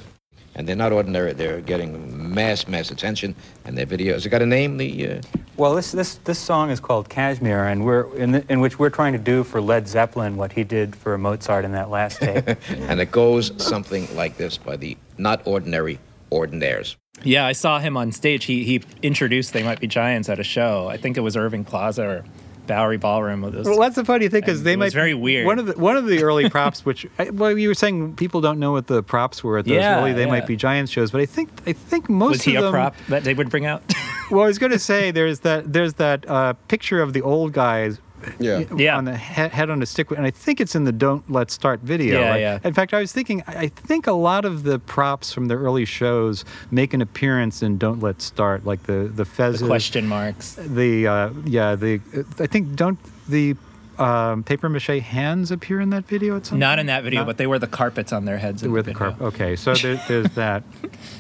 [0.56, 1.32] And they're not ordinary.
[1.34, 4.14] They're getting mass, mass attention, and their videos.
[4.14, 4.78] Has it got a name?
[4.78, 5.22] The uh,
[5.56, 8.90] Well, this this this song is called Kashmir, and we're in the, in which we're
[8.90, 12.46] trying to do for Led Zeppelin what he did for Mozart in that last tape.
[12.90, 16.00] and it goes something like this by the not ordinary
[16.32, 16.96] Ordinaires.
[17.24, 18.46] Yeah, I saw him on stage.
[18.46, 20.88] He he introduced They Might Be Giants at a show.
[20.88, 22.26] I think it was Irving Plaza or
[22.68, 23.44] Bowery Ballroom.
[23.44, 25.46] It was- Well, that's the funny thing because they it might was very weird.
[25.46, 28.60] One of the one of the early props, which well, you were saying people don't
[28.60, 30.32] know what the props were at those Yeah, early They yeah.
[30.32, 32.62] Might Be Giants shows, but I think I think most of the was he of
[32.64, 33.84] a them, prop that they would bring out?
[34.32, 37.52] Well, I was going to say there's that there's that uh, picture of the old
[37.52, 38.00] guys.
[38.40, 38.64] Yeah.
[38.76, 38.98] Yeah.
[38.98, 41.54] On the he- head on a stick, and I think it's in the "Don't Let's
[41.54, 42.20] Start" video.
[42.20, 42.40] Yeah, right?
[42.42, 42.60] yeah.
[42.64, 45.56] In fact, I was thinking, I I think a lot of the props from the
[45.56, 50.56] early shows make an appearance in "Don't Let's Start," like the the the question marks.
[50.60, 52.00] the uh, yeah, the
[52.40, 53.56] I think don't the
[54.02, 57.28] um, paper mache hands appear in that video at some Not in that video, Not-
[57.28, 58.64] but they wear the carpets on their heads.
[58.64, 59.12] in with the the video.
[59.18, 59.34] carp.
[59.36, 60.64] Okay, so there, there's that.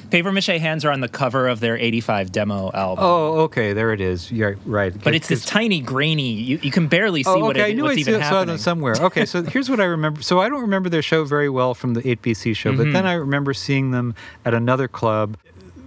[0.09, 3.03] Paper mache hands are on the cover of their '85 demo album.
[3.05, 4.31] Oh, okay, there it is.
[4.31, 4.93] Yeah, right.
[5.03, 6.31] But it's this tiny, grainy.
[6.33, 7.69] You, you can barely see Oh, what okay.
[7.69, 8.47] it, I knew what's I even saw, saw happening.
[8.47, 8.95] them somewhere.
[8.99, 10.21] Okay, so here's what I remember.
[10.21, 12.93] So I don't remember their show very well from the 8BC show, but Mm-hmm.
[12.93, 15.37] then I remember seeing them at another club.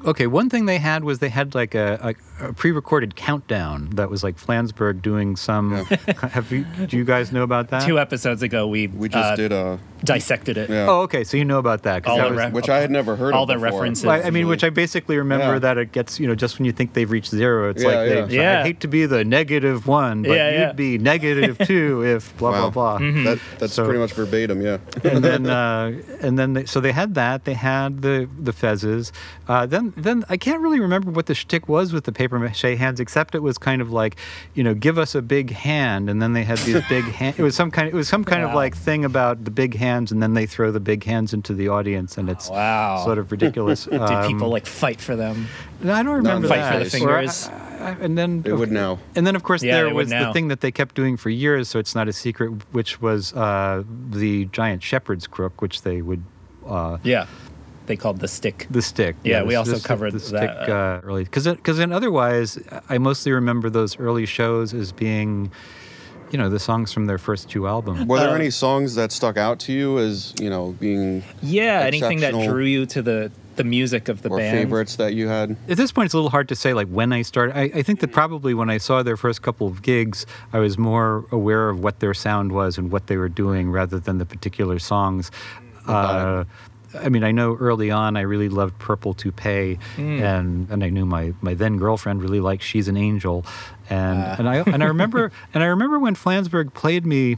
[0.07, 4.11] Okay, one thing they had was they had like a, a, a pre-recorded countdown that
[4.11, 5.73] was like Flansburgh doing some.
[5.85, 6.65] Have you?
[6.87, 7.87] Do you guys know about that?
[7.87, 9.79] Two episodes ago, we We just uh, did a.
[10.03, 10.69] dissected it.
[10.69, 10.87] Yeah.
[10.89, 11.23] Oh, okay.
[11.25, 12.03] So you know about that?
[12.03, 13.71] 'cause All that the was- ref- which I had never heard all of the before.
[13.71, 14.05] references.
[14.05, 15.59] Well, I mean, which I basically remember Yeah.
[15.61, 18.09] that it gets, you know, just when you think they've reached zero, it's Yeah, like
[18.11, 18.25] yeah.
[18.27, 18.37] they.
[18.37, 18.61] Yeah.
[18.61, 20.73] I hate to be the negative one, but Yeah, you'd yeah.
[20.73, 22.71] be negative two if blah Wow.
[22.71, 22.99] blah blah.
[23.07, 23.25] Mm-hmm.
[23.25, 24.79] That, that's So- pretty much verbatim, yeah.
[25.05, 27.45] and then uh, and then they, so they had that.
[27.45, 29.13] They had the the fezzes.
[29.49, 32.63] Uh, then then I can't really remember what the shtick was with the paper mache
[32.79, 34.17] hands, except it was kind of like,
[34.55, 37.37] you know, give us a big hand, and then they had these big hand.
[37.39, 37.89] It was some kind.
[37.89, 40.71] It was some kind of like thing about the big hands, and then they throw
[40.73, 43.03] the big hands into the audience, and it's Wow.
[43.05, 43.85] sort of ridiculous.
[43.91, 45.49] Did Um, people like fight for them?
[45.83, 46.73] no, I don't remember Fight that.
[46.79, 47.49] for the fingers.
[47.49, 47.53] I-
[47.85, 48.99] I- and then They would know.
[49.15, 51.69] And then, of course, Yeah, there was the thing that they kept doing for years,
[51.69, 56.23] so it's not a secret, which was uh, the giant shepherd's crook, which they would.
[56.67, 57.27] Uh, Yeah,
[57.87, 58.67] they called the stick.
[58.71, 59.17] the stick.
[59.25, 60.27] Yeah, we also the, covered the that.
[60.27, 65.51] stick uh, early because because then otherwise, I mostly remember those early shows as being
[66.31, 68.07] you know, the songs from their first two albums.
[68.07, 71.81] Were there Uh, any songs that stuck out to you as you know being Yeah,
[71.87, 74.59] anything that drew you to the the music of the or band.
[74.59, 75.57] favorites that you had?
[75.69, 77.57] At this point, it's a little hard to say, like, when I started.
[77.57, 80.77] I, I think that probably when I saw their first couple of gigs, I was
[80.77, 84.27] more aware of what their sound was and what they were doing rather than the
[84.27, 85.31] particular songs.
[85.87, 86.43] Uh,
[87.03, 91.05] I mean, I know early on I really loved Purple Toupee, and, and I knew
[91.05, 93.45] my, my then girlfriend really liked She's an Angel,
[93.91, 97.37] and and I and I remember and I remember when Flansburgh played me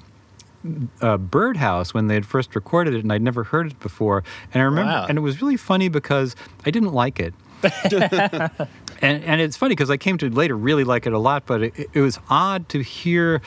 [1.00, 4.24] uh, Birdhouse when they had first recorded it, and I'd never heard it before.
[4.52, 5.06] And I remember, Wow.
[5.08, 7.34] and it was really funny because I didn't like it.
[7.92, 11.62] and and it's funny because I came to later really like it a lot, but
[11.62, 13.40] it, it was odd to hear.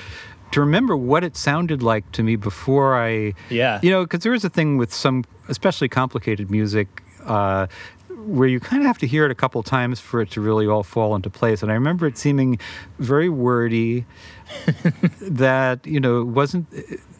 [0.52, 3.80] To remember what it sounded like to me before I, Yeah.
[3.84, 7.68] you know, because there is a thing with some, especially complicated music, uh,
[8.26, 10.68] where you kind of have to hear it a couple times for it to really
[10.68, 11.62] all fall into place.
[11.64, 12.60] And I remember it seeming
[12.98, 14.06] very wordy,
[15.22, 16.68] that you know it wasn't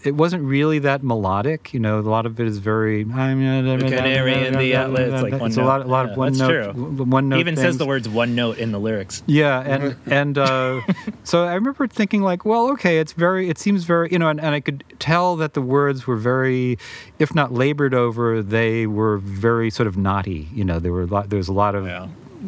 [0.04, 1.74] it wasn't really that melodic.
[1.74, 3.04] You know, a lot of it is very.
[3.06, 6.34] canary in the outlet, it's like one It's a lot, a lot Yeah, of one
[6.34, 7.06] that's note, true.
[7.06, 7.40] one note.
[7.40, 9.24] Even says the words one note in the lyrics.
[9.26, 10.82] Yeah, and and uh,
[11.24, 14.40] so I remember thinking like, well, okay, it's very, it seems very, you know, and,
[14.40, 16.78] and I could tell that the words were very,
[17.20, 20.48] if not labored over, they were very sort of naughty.
[20.54, 22.08] You know, there were a lot, there was a lot of, Yeah.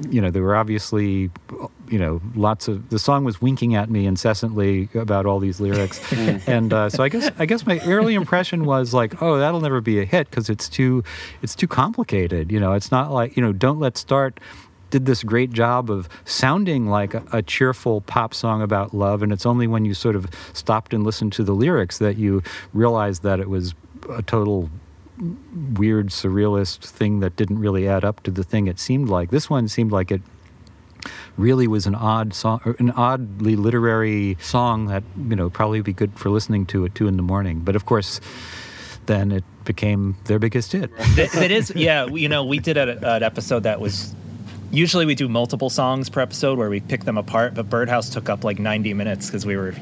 [0.09, 1.29] you know, there were obviously,
[1.91, 6.01] you know, lots of the song was winking at me incessantly about all these lyrics,
[6.47, 9.81] and uh, so I guess I guess my early impression was like, oh, that'll never
[9.81, 11.03] be a hit because it's too,
[11.41, 12.51] it's too complicated.
[12.51, 14.39] You know, it's not like you know, don't let's start
[14.89, 19.31] did this great job of sounding like a, a cheerful pop song about love, and
[19.31, 23.23] it's only when you sort of stopped and listened to the lyrics that you realized
[23.23, 23.73] that it was
[24.09, 24.69] a total
[25.77, 29.29] weird surrealist thing that didn't really add up to the thing it seemed like.
[29.29, 30.21] This one seemed like it
[31.37, 35.85] really was an odd song, or an oddly literary song that you know probably would
[35.85, 37.59] be good for listening to at two in the morning.
[37.59, 38.19] But of course,
[39.05, 40.91] then it became their biggest hit.
[41.15, 42.05] That- that is, yeah.
[42.07, 44.15] You know, we did a, an episode that was.
[44.73, 48.29] Usually we do multiple songs per episode where we pick them apart, but Birdhouse took
[48.29, 49.75] up like 90 minutes because we were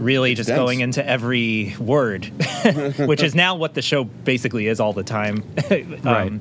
[0.00, 0.58] really just dense.
[0.58, 2.24] going into every word,
[2.98, 5.44] which is now what the show basically is all the time.
[5.70, 6.32] Um, Right.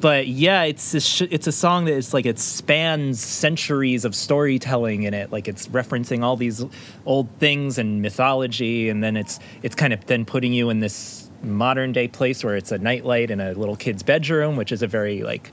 [0.00, 4.14] But yeah, it's a sh- it's a song that is like it spans centuries of
[4.14, 5.32] storytelling in it.
[5.32, 6.64] Like it's referencing all these
[7.04, 11.28] old things and mythology, and then it's it's kind of then putting you in this
[11.42, 14.86] modern day place where it's a nightlight in a little kid's bedroom, which is a
[14.86, 15.52] very like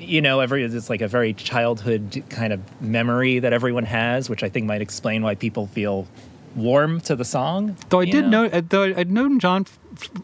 [0.00, 4.42] you know, every it's like a very childhood kind of memory that everyone has, which
[4.42, 6.06] I think might explain why people feel
[6.56, 7.76] warm to the song.
[7.90, 9.66] Though I did know, uh, though I'd known John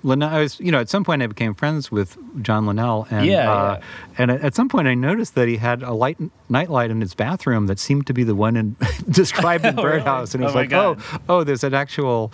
[0.03, 0.29] Linnell.
[0.29, 3.51] I was, you know, at some point I became friends with John Linnell, and Yeah,
[3.53, 3.85] uh, yeah.
[4.19, 7.15] and at at some point I noticed that he had a light nightlight in his
[7.15, 8.77] bathroom that seemed to be the one in
[9.11, 9.99] described in Oh, really?
[9.99, 11.21] Birdhouse, and it Oh was my like, oh, God.
[11.29, 12.33] oh, there's an actual.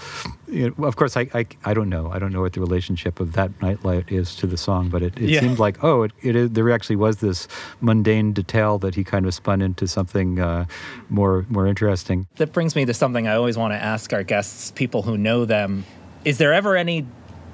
[0.48, 2.10] You know, of course, I, I I don't know.
[2.12, 5.16] I don't know what the relationship of that nightlight is to the song, but it,
[5.18, 5.40] it Yeah.
[5.40, 7.48] seemed like oh, it, it is, there actually was this
[7.80, 10.66] mundane detail that he kind of spun into something uh,
[11.08, 12.26] more more interesting.
[12.36, 15.46] That brings me to something I always want to ask our guests, people who know
[15.46, 15.84] them.
[16.26, 17.06] Is there ever any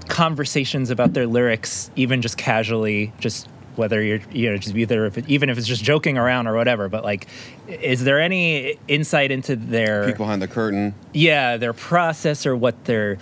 [0.08, 5.18] conversations about their lyrics, even just casually, just whether you're, you know, just either if
[5.18, 7.28] it, even if it's just joking around or whatever, but like,
[7.68, 10.94] is there any insight into their Peek behind the curtain.
[11.12, 13.18] yeah their process or what they're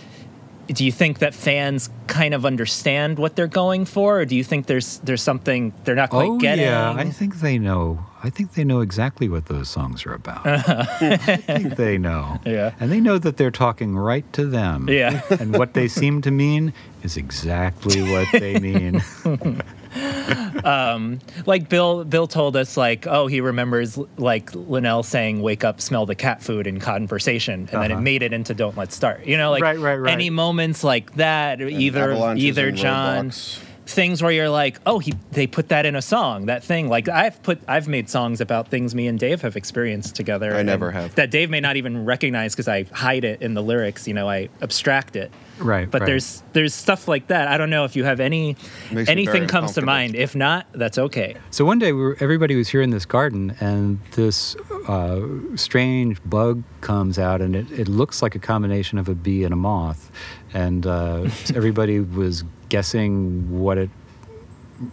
[0.69, 4.45] do you think that fans kind of understand what they're going for or do you
[4.45, 8.05] think there's there's something they're not quite oh getting yeah, I think they know.
[8.23, 10.47] I think they know exactly what those songs are about.
[10.47, 12.41] I think they know.
[12.45, 12.73] Yeah.
[12.81, 14.89] and they know that they're talking right to them.
[14.89, 15.23] Yeah.
[15.31, 19.03] and what they seem to mean is exactly what they mean.
[21.47, 26.07] like bill bill told us like oh he remembers like linnell saying wake up smell
[26.07, 28.01] the cat food in conversation and then it Uh-huh.
[28.03, 30.13] made it into don't let's start you know like Right, right, right.
[30.13, 33.61] any moments like that either either john roadblocks.
[33.87, 37.09] Things where you're like oh he they put that in a song that thing like
[37.09, 40.91] i've put i've made songs about things me and dave have experienced together I never
[40.91, 41.15] have.
[41.15, 44.29] that dave may not even recognize because i hide it in the lyrics you know
[44.29, 46.07] i abstract it Right, but right.
[46.07, 48.57] there's there's stuff like that i don't know if you have any
[48.93, 52.57] Makes anything comes to mind if not that's okay So one day, we were, everybody
[52.57, 54.55] was here in this garden, and this
[54.89, 55.21] uh,
[55.55, 59.55] strange bug comes out, and it, it looks like a combination of a bee and
[59.55, 60.11] a moth.
[60.53, 63.91] And uh, everybody was guessing what it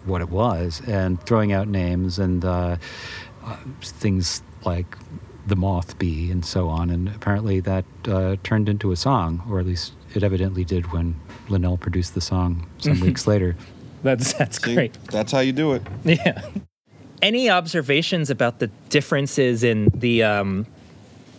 [0.05, 2.77] what it was, and throwing out names and uh,
[3.43, 4.97] uh, things like
[5.45, 6.89] the moth bee and so on.
[6.89, 11.19] And apparently, that uh, turned into a song, or at least it evidently did when
[11.49, 13.55] Linnell produced the song some weeks later.
[14.03, 15.81] that's that's See, great that's how you do it.
[16.03, 16.41] Yeah.
[17.21, 20.65] Any observations about the differences in the um,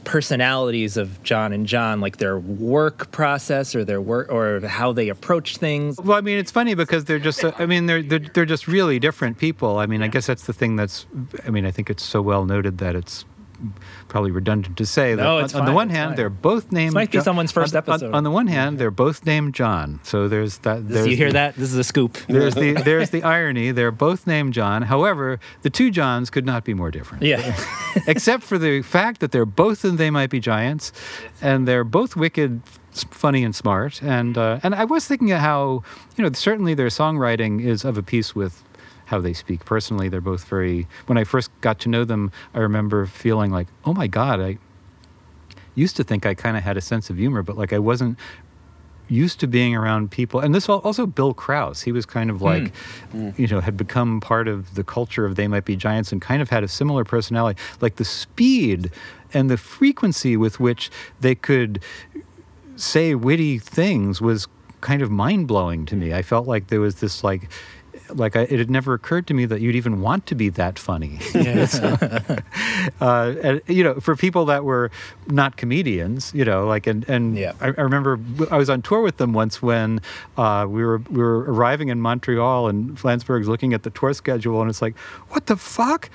[0.05, 5.09] personalities of John and John, like their work process or their work or how they
[5.09, 5.99] approach things.
[5.99, 8.99] Well, I mean, it's funny because they're just, I mean, they're, they're, they're just really
[8.99, 9.79] different people.
[9.79, 11.07] I mean, I guess that's the thing that's,
[11.47, 13.25] I mean, I think it's so well noted that it's
[14.09, 16.17] probably redundant to say that No, on, it's on the one it's hand, fine.
[16.17, 18.15] they're both named might be Jo- someone's first on- on- episode.
[18.15, 20.01] On, the one hand, they're both named John.
[20.03, 20.87] So there's that.
[20.89, 21.57] This- There's you hear the- that?
[21.57, 22.17] This is a scoop.
[22.29, 23.71] There's the there's the irony.
[23.73, 24.83] They're both named John.
[24.83, 27.23] However, the two Johns could not be more different.
[27.25, 27.57] Yeah.
[28.07, 30.93] except for the fact that they're both and They Might Be Giants,
[31.43, 32.61] and they're both wicked,
[32.93, 34.03] funny, and smart.
[34.03, 35.83] And uh, and I was thinking of how
[36.17, 38.63] you know certainly their songwriting is of a piece with
[39.07, 40.09] how they speak personally.
[40.09, 40.87] They're both very.
[41.07, 44.59] When I first got to know them, I remember feeling like, oh my god, I
[45.75, 48.19] used to think I kind of had a sense of humor, but like I wasn't
[49.09, 52.45] used to being around people and this also bill kraus he was kind of hmm.
[52.45, 52.77] like
[53.13, 53.31] hmm.
[53.37, 56.41] you know had become part of the culture of they might be giants and kind
[56.41, 58.91] of had a similar personality like the speed
[59.35, 60.91] and the frequency with which
[61.21, 61.83] they could
[62.77, 64.49] say witty things was
[64.81, 67.51] kind of mind-blowing to me i felt like there was this like
[68.11, 70.79] like I, it had never occurred to me that you'd even want to be that
[70.79, 71.19] funny
[73.01, 74.91] uh, and you know, for people that were
[75.27, 77.53] not comedians, you know, like and and Yeah.
[77.61, 78.19] I, I remember
[78.51, 80.01] I was on tour with them once when
[80.37, 84.61] uh, we were we were arriving in Montreal and Flansburgh's looking at the tour schedule
[84.61, 84.97] and it's like,
[85.31, 86.11] what the fuck?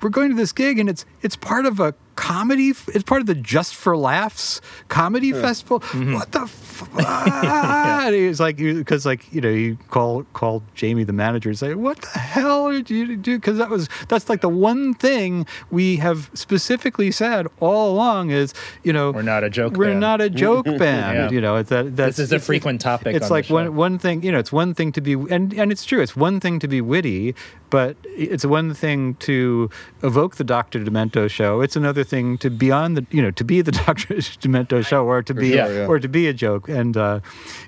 [0.00, 2.70] We're going to this gig and it's it's part of a comedy.
[2.70, 5.78] f- It's part of the Just for Laughs comedy festival.
[6.16, 6.40] What the?
[6.42, 11.12] F- ah, and he was like, because like you know, you call call Jamie the
[11.12, 14.48] manager and say, "What the hell did you do?" Because that was that's like the
[14.48, 18.54] one thing we have specifically said all along is
[18.84, 19.78] you know We're not a joke band.
[19.78, 20.00] We're band.
[20.00, 21.16] not a joke band.
[21.18, 21.30] Yeah.
[21.30, 24.22] You know, it's that that's This is a frequent topic It's like one one thing.
[24.22, 26.00] You know, it's one thing to be and and it's true.
[26.00, 27.34] It's one thing to be witty,
[27.70, 29.70] but it's one thing to
[30.02, 30.80] evoke the Dr.
[30.80, 31.60] Demento show.
[31.60, 34.14] It's another thing to be on the you know to be the Dr.
[34.16, 35.86] Demento show or to be yeah.
[35.86, 36.68] or to be a joke.
[36.68, 37.20] And uh,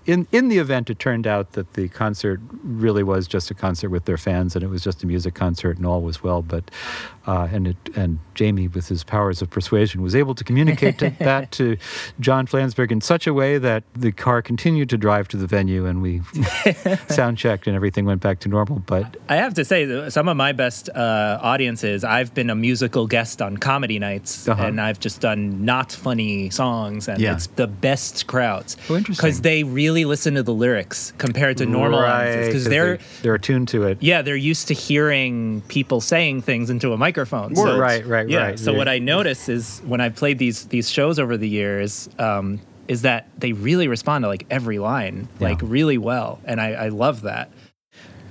[0.07, 3.91] in in the event, it turned out that the concert really was just a concert
[3.91, 6.43] with their fans, and it was just a music concert, and all was well.
[6.43, 6.71] But
[7.27, 11.11] uh, and it and Jamie, with his powers of persuasion, was able to communicate to,
[11.19, 11.77] that to
[12.19, 15.87] John Flansburgh in such a way that the car continued to drive to the venue,
[15.87, 16.23] and we
[17.09, 18.81] sound checked, and everything went back to normal.
[18.81, 23.07] But I have to say, some of my best uh, audiences, I've been a musical
[23.07, 24.65] guest on comedy nights, Uh-huh.
[24.67, 27.35] and I've just done not funny songs, and Yeah.
[27.35, 28.77] it's the best crowds.
[28.89, 29.15] Oh, interesting.
[29.27, 32.47] Because they really listen to the lyrics compared to normal audiences.
[32.49, 33.99] because they're, they- they're attuned to it.
[34.01, 37.55] yeah, they're used to hearing people saying things into a microphone.
[37.55, 37.79] Word.
[37.79, 38.39] Right, right, yeah.
[38.43, 38.59] right.
[38.59, 42.09] So They're- what I notice is when I've played these these shows over the years,
[42.19, 45.49] um, is that they really respond to like every line, Yeah.
[45.49, 47.51] like really well, and I, I love that.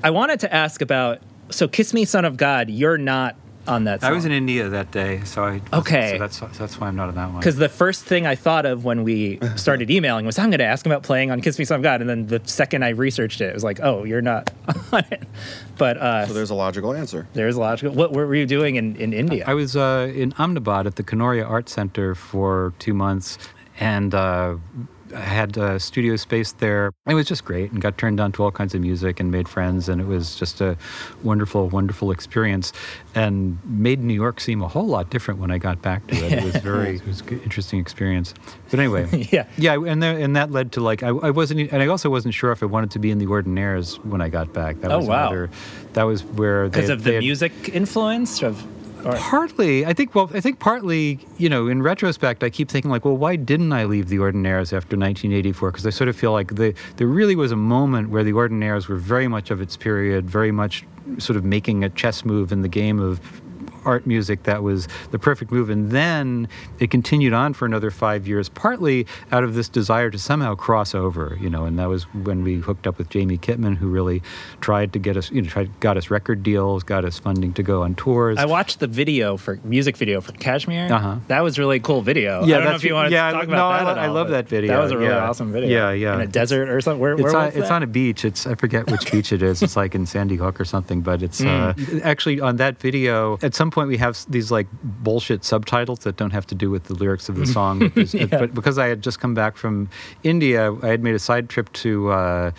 [0.03, 1.19] I wanted to ask about
[1.51, 3.35] so "Kiss Me, Son of God." You're not
[3.67, 4.01] on that.
[4.01, 4.09] Song.
[4.09, 6.13] I was in India that day, so I Okay.
[6.13, 7.39] So that's that's why I'm not on that one.
[7.39, 10.65] Because the first thing I thought of when we started emailing was, I'm going to
[10.65, 12.01] ask him about playing on Kiss Me Son of God.
[12.01, 14.51] And then the second I researched it, it was like, oh, you're not
[14.91, 15.23] on it.
[15.77, 17.27] But uh, So there's a logical answer.
[17.33, 17.93] there's a logical.
[17.93, 19.43] What, what were you doing in, in India?
[19.45, 23.37] I was uh, in Ahmedabad at the Kanoria Art Center for two months,
[23.79, 24.55] and uh,
[25.15, 26.91] I had uh, studio space there.
[27.07, 29.47] It was just great, and got turned on to all kinds of music and made
[29.47, 30.77] friends, and it was just a
[31.23, 32.73] wonderful, wonderful experience,
[33.15, 36.33] and made New York seem a whole lot different when I got back to it.
[36.33, 38.33] It was very, it was an interesting experience.
[38.69, 39.47] But anyway, Yeah.
[39.57, 42.33] yeah, and there, and that led to like I, I wasn't, and I also wasn't
[42.33, 44.81] sure if I wanted to be in the Ordinaires when I got back.
[44.81, 45.27] That Oh, was wow.
[45.27, 45.49] another,
[45.93, 48.63] that was where Because of the had- music influence of.
[49.05, 50.13] Or, Partly, I think.
[50.13, 53.71] Well, I think partly, you know, in retrospect, I keep thinking like, well, why didn't
[53.71, 55.71] I leave the Ordinaires after 1984?
[55.71, 58.87] Because I sort of feel like the there really was a moment where the Ordinaires
[58.87, 60.85] were very much of its period, very much
[61.17, 63.41] sort of making a chess move in the game of
[63.85, 66.47] art music that was the perfect move and then
[66.79, 70.93] it continued on for another five years partly out of this desire to somehow cross
[70.95, 74.21] over you know and that was when we hooked up with jamie kitman who really
[74.61, 77.63] tried to get us you know tried got us record deals got us funding to
[77.63, 80.91] go on tours I watched the video for music video for Kashmir.
[80.91, 81.17] Uh-huh.
[81.27, 82.41] That was a really cool video.
[82.43, 83.83] I don't know if you want yeah, to talk no, about I, that.
[83.85, 84.73] lo- at I love that video.
[84.73, 85.27] That was a really yeah.
[85.29, 85.69] awesome video.
[85.69, 86.15] Yeah, yeah.
[86.15, 86.99] In a desert or something.
[86.99, 88.23] Where, It's where on, it's on a beach.
[88.25, 89.61] It's I forget which beach it is.
[89.61, 91.01] It's like in Sandy Hook or something.
[91.01, 91.99] But it's uh, Hmm.
[92.03, 93.37] actually on that video.
[93.41, 96.83] At some point, we have these like bullshit subtitles that don't have to do with
[96.85, 97.79] the lyrics of the song.
[97.79, 98.25] Because- Yeah.
[98.25, 99.89] But because I had just come back from
[100.23, 102.09] India, I had made a side trip to.
[102.11, 102.51] Uh,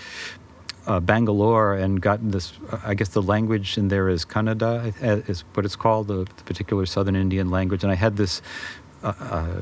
[0.86, 2.54] uh, Bangalore and gotten this.
[2.70, 6.24] Uh, I guess the language in there is Kannada, uh, is what it's called, the,
[6.24, 7.82] the particular Southern Indian language.
[7.84, 8.40] And I had this
[9.04, 9.60] uh, uh,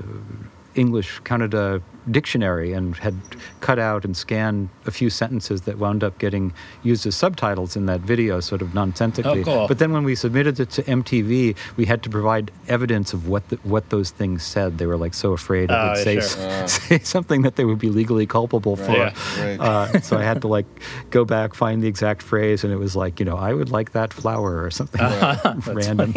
[0.78, 3.14] English Canada dictionary and had
[3.60, 7.84] cut out and scanned a few sentences that wound up getting used as subtitles in
[7.86, 9.42] that video, sort of nonsensically.
[9.42, 9.68] Oh, cool.
[9.68, 13.46] But then when we submitted it to MTV, we had to provide evidence of what
[13.50, 14.78] the, what those things said.
[14.78, 16.68] They were like so afraid it Oh, would say, sure.
[16.88, 18.92] say something that they would be legally culpable for.
[18.92, 19.14] Yeah.
[19.38, 19.60] Right.
[19.60, 20.66] Uh, so I had to like
[21.10, 23.92] go back, find the exact phrase, and it was like, you know, I would like
[23.92, 25.00] that flower or something
[25.74, 26.14] random.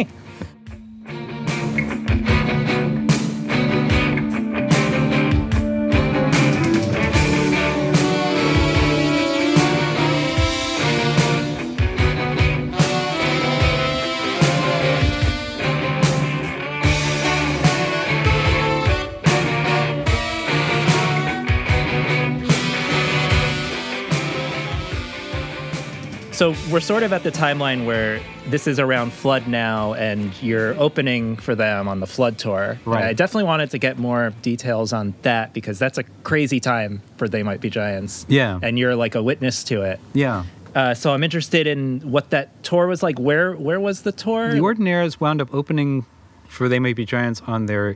[26.42, 28.18] So we're sort of at the timeline where
[28.48, 32.70] this is around Flood now, and you're opening for them on the Flood tour.
[32.70, 33.04] And Right.
[33.04, 37.28] I definitely wanted to get more details on that because that's a crazy time for
[37.28, 38.26] They Might Be Giants.
[38.28, 38.58] Yeah.
[38.60, 40.00] And you're like a witness to it.
[40.14, 40.42] Yeah.
[40.74, 43.20] Uh, so I'm interested in what that tour was like.
[43.20, 44.50] Where where was the tour?
[44.52, 46.06] The Ordinaires wound up opening
[46.48, 47.94] for They May Be Giants on their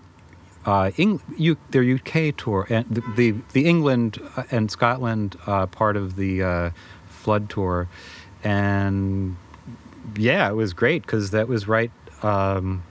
[0.64, 5.66] uh, Eng- U- their UK tour, and the the, the England uh, and Scotland uh,
[5.66, 6.70] part of the uh,
[7.08, 7.88] Flood tour,
[8.46, 9.36] and
[10.16, 11.90] yeah, it was great because that was right.
[12.22, 12.84] Um,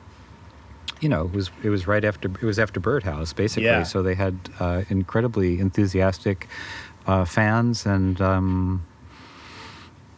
[0.99, 3.65] you know, it was it was right after it was after Birdhouse, basically.
[3.65, 3.83] Yeah.
[3.83, 6.47] So they had uh, incredibly enthusiastic
[7.07, 8.85] uh, fans, and um,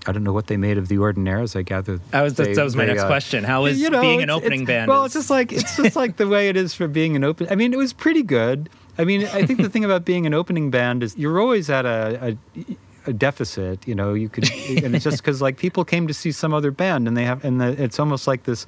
[0.08, 1.56] I don't know what they made of the Ordinaires.
[1.56, 3.44] I gather That was they- that was my they, next uh, question.
[3.44, 4.90] How is you know, being an opening band?
[4.90, 7.24] Well, is- it's just like it's just like the way it is for being an
[7.24, 7.48] open.
[7.52, 8.70] I mean, it was pretty good.
[8.98, 11.86] I mean, I think the thing about being an opening band is you're always at
[11.86, 12.76] a, a
[13.14, 13.88] deficit.
[13.88, 14.50] You know, you could,
[14.84, 17.44] and it's just because like people came to see some other band, and they have,
[17.46, 18.66] and the, it's almost like this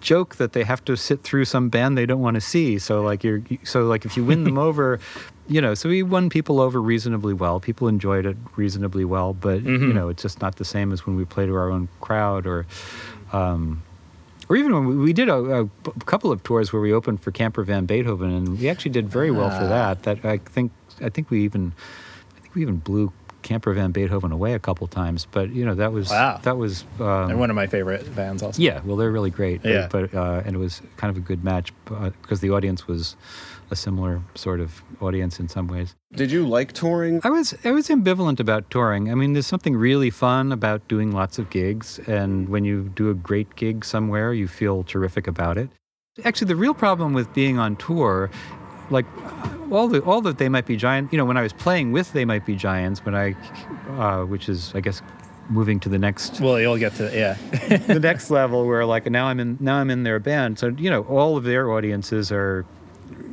[0.00, 2.78] joke that they have to sit through some band they don't want to see.
[2.78, 5.00] So like you're, so like if you win them over.
[5.50, 7.58] You know, so we won people over reasonably well.
[7.58, 11.16] People enjoyed it reasonably well, but you know, it's just not the same as when
[11.16, 12.66] we play to our own crowd or
[13.32, 13.82] um,
[14.50, 15.66] or even when we, we did a
[16.04, 19.30] couple of tours where we opened for Camper Van Beethoven, and we actually did very
[19.30, 19.94] well for Ah.
[19.94, 20.02] that.
[20.02, 20.70] That I think
[21.00, 21.72] I think we even
[22.36, 23.10] I think we even blew
[23.42, 25.26] Camper Van Beethoven away a couple times.
[25.30, 26.40] But you know that was Wow.
[26.42, 28.60] that was um, They're one of my favorite bands also.
[28.60, 28.80] yeah.
[28.84, 29.64] Well, they're really great.
[29.64, 29.88] Yeah.
[29.90, 31.72] But uh, and it was kind of a good match
[32.22, 33.16] because the audience was
[33.70, 35.94] a similar sort of audience in some ways.
[36.14, 37.20] Did you like touring?
[37.22, 39.10] I was I was ambivalent about touring.
[39.10, 43.10] I mean, there's something really fun about doing lots of gigs, and when you do
[43.10, 45.68] a great gig somewhere, you feel terrific about it.
[46.24, 48.28] Actually, the real problem with being on tour,
[48.90, 49.06] like
[49.70, 51.12] all the all that they might be giant.
[51.12, 53.34] You know, when I was playing with They Might Be Giants, when I,
[53.98, 55.02] uh, which is I guess
[55.50, 57.34] moving to the next Well, you'll get to yeah.
[57.86, 60.58] the next level where like now I'm in now I'm in their band.
[60.58, 62.66] So you know all of their audiences are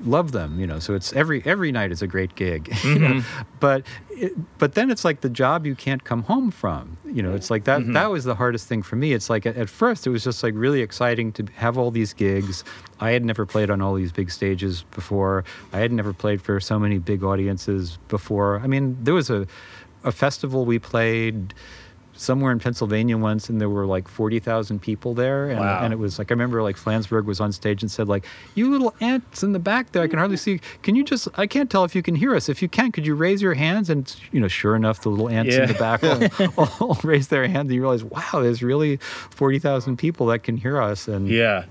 [0.06, 0.60] love them.
[0.60, 2.74] You know, so it's every every night is a great gig.
[2.84, 3.08] you know.
[3.08, 3.42] Mm-hmm.
[3.60, 6.98] But it, but then it's like the job you can't come home from.
[7.06, 7.94] You know, it's like that mm-hmm.
[7.94, 9.14] that was the hardest thing for me.
[9.14, 12.14] It's like at, at first it was just like really exciting to have all these
[12.14, 12.64] gigs.
[13.00, 15.44] I had never played on all these big stages before.
[15.74, 18.60] I had never played for so many big audiences before.
[18.60, 19.48] I mean, there was a
[20.04, 21.54] a festival we played
[22.18, 25.80] somewhere in Pennsylvania once, and there were like forty thousand people there, and, Wow.
[25.84, 28.70] and it was like I remember like Flansburgh was on stage and said like, "You
[28.72, 30.60] little ants in the back there, I can hardly see.
[30.82, 31.28] Can you just?
[31.36, 32.48] I can't tell if you can hear us.
[32.50, 35.30] If you can, could you raise your hands?" And you know, sure enough, the little
[35.30, 36.04] ants in the back
[36.58, 40.40] all, all raise their hands, and you realize, wow, there's really forty thousand people that
[40.44, 41.66] can hear us, and yeah.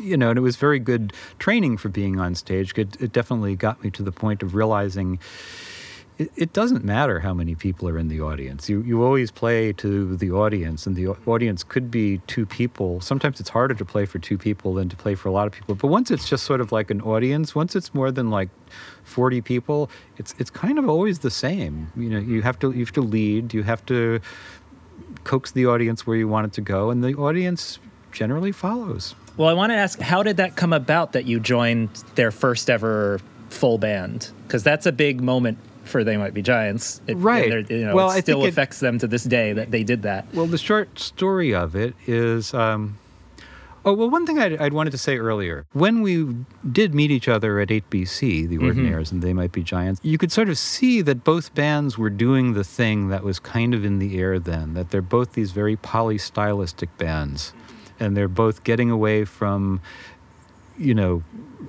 [0.00, 2.76] you know, and it was very good training for being on stage.
[2.78, 5.18] It, it definitely got me to the point of realizing
[6.22, 8.68] it, it doesn't matter how many people are in the audience.
[8.68, 13.00] You you always play to the audience, and the audience could be two people.
[13.00, 15.52] Sometimes it's harder to play for two people than to play for a lot of
[15.52, 15.74] people.
[15.74, 18.50] But once it's just sort of like an audience, once it's more than like
[19.02, 21.92] forty people, it's it's kind of always the same.
[21.96, 23.52] You know, you have to you have to lead.
[23.52, 24.20] You have to
[25.24, 27.78] coax the audience where you want it to go, and the audience
[28.12, 29.14] generally follows.
[29.36, 32.68] Well, I want to ask, how did that come about that you joined their first
[32.68, 33.18] ever
[33.48, 34.30] full band?
[34.46, 37.00] Because that's a big moment for They Might Be Giants.
[37.06, 37.68] It, Right.
[37.70, 40.26] You know, Well, it still it- affects them to this day that they did that.
[40.34, 42.54] Well, the short story of it is.
[42.54, 42.98] Um,
[43.84, 45.66] oh, well, one thing I'd, I'd wanted to say earlier.
[45.72, 46.34] When we
[46.70, 50.30] did meet each other at 8BC, the Ordinaires and They Might Be Giants, you could
[50.32, 53.98] sort of see that both bands were doing the thing that was kind of in
[53.98, 57.52] the air then, that they're both these very polystylistic bands.
[58.00, 59.80] And they're both getting away from,
[60.82, 61.22] you know,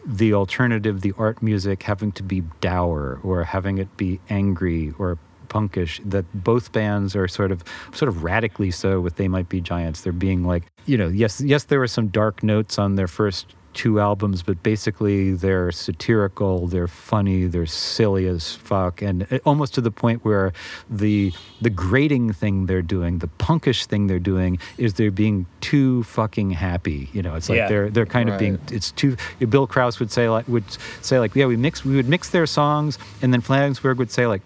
[0.05, 5.17] the alternative, the art music having to be dour or having it be angry or
[5.49, 6.01] punkish.
[6.09, 10.01] That both bands are sort of sort of radically so with They Might Be Giants.
[10.01, 13.55] They're being like, you know, yes, yes, there were some dark notes on their first
[13.73, 19.81] two albums, but basically they're satirical, they're funny, they're silly as fuck, and almost to
[19.81, 20.53] the point where
[20.89, 26.03] the the grating thing they're doing, the punkish thing they're doing, is they're being too
[26.03, 27.09] fucking happy.
[27.13, 27.67] You know, it's like Yeah.
[27.67, 29.15] they're they're kind of being it's too.
[29.49, 30.65] Bill Krause would say like would
[31.01, 34.27] say like yeah we mix we would mix their songs, and then Flanansburg would say
[34.27, 34.41] like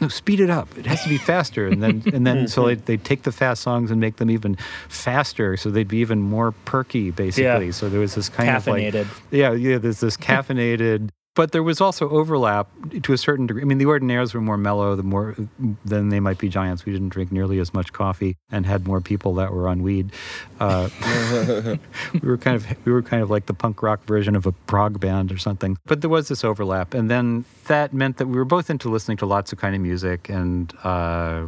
[0.00, 0.76] no, speed it up.
[0.76, 1.66] It has to be faster.
[1.66, 2.84] And then, and then, so mm-hmm.
[2.84, 4.56] they they take the fast songs and make them even
[4.88, 7.66] faster, so they'd be even more perky, basically.
[7.66, 7.72] Yeah.
[7.72, 8.94] So there was this kind of Caffeinated.
[8.94, 9.78] like, yeah, yeah.
[9.78, 12.68] There's this caffeinated, but there was also overlap
[13.02, 13.62] to a certain degree.
[13.62, 15.36] I mean, the Ordinaires were more mellow, the more
[15.84, 16.84] than they might be Giants.
[16.84, 20.12] We didn't drink nearly as much coffee and had more people that were on weed.
[20.58, 20.88] Uh,
[22.14, 24.52] we were kind of we were kind of like the punk rock version of a
[24.52, 25.76] prog band or something.
[25.84, 29.18] But there was this overlap, and then that meant that we were both into listening
[29.18, 30.30] to lots of kind of music.
[30.30, 31.46] And uh,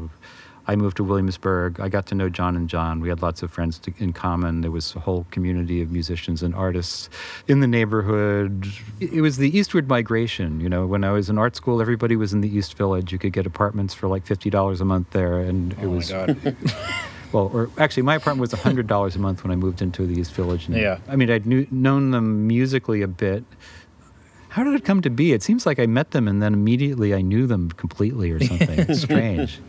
[0.69, 1.81] I moved to Williamsburg.
[1.81, 3.01] I got to know John and John.
[3.01, 4.61] We had lots of friends to, in common.
[4.61, 7.09] There was a whole community of musicians and artists
[7.49, 8.67] in the neighborhood.
[9.01, 10.61] It it was the eastward migration.
[10.61, 13.13] You know, when I was in art school, everybody was in the East Village.
[13.13, 15.95] You could get apartments for like fifty dollars a month there, and it Oh my
[15.97, 16.37] was God.
[17.33, 20.21] well, or actually, my apartment was hundred dollars a month when I moved into the
[20.21, 20.67] East Village.
[20.69, 20.99] And, Yeah.
[21.09, 23.43] I mean, I'd knew, known them musically a bit.
[24.51, 25.33] How did it come to be?
[25.33, 28.79] It seems like I met them and then immediately I knew them completely or something.
[28.81, 29.61] It's strange.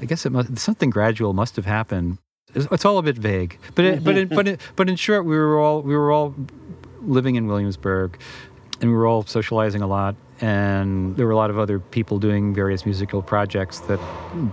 [0.00, 2.18] I guess it must something gradual must have happened.
[2.54, 4.36] It's, it's all a bit vague, but it, but it, mm-hmm.
[4.36, 6.34] but it, but in short, we were all we were all
[7.02, 8.18] living in Williamsburg,
[8.80, 10.16] and we were all socializing a lot.
[10.40, 13.98] And there were a lot of other people doing various musical projects that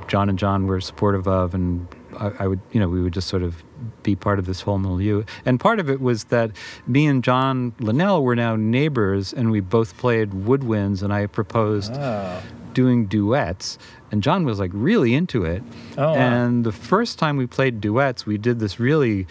[0.07, 1.87] John and John were supportive of, and
[2.19, 3.63] I, I would, you know, we would just sort of
[4.03, 5.23] be part of this whole milieu.
[5.45, 6.51] And part of it was that
[6.87, 11.93] me and John Linnell were now neighbors, and we both played woodwinds, and I proposed
[11.95, 12.41] Oh.
[12.73, 13.77] doing duets
[14.11, 15.63] and john was like really into it
[15.97, 16.13] Oh, wow.
[16.15, 19.27] and the first time we played duets we did this really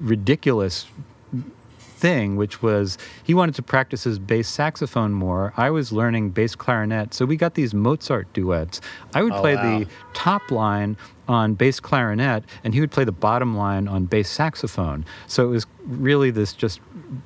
[0.00, 0.86] ridiculous
[1.78, 6.54] thing which was he wanted to practice his bass saxophone more i was learning bass
[6.54, 8.80] clarinet so we got these mozart duets
[9.14, 9.78] i would Oh, play wow.
[9.80, 10.96] the top line
[11.28, 15.50] on bass clarinet and he would play the bottom line on bass saxophone so it
[15.50, 16.80] was really this just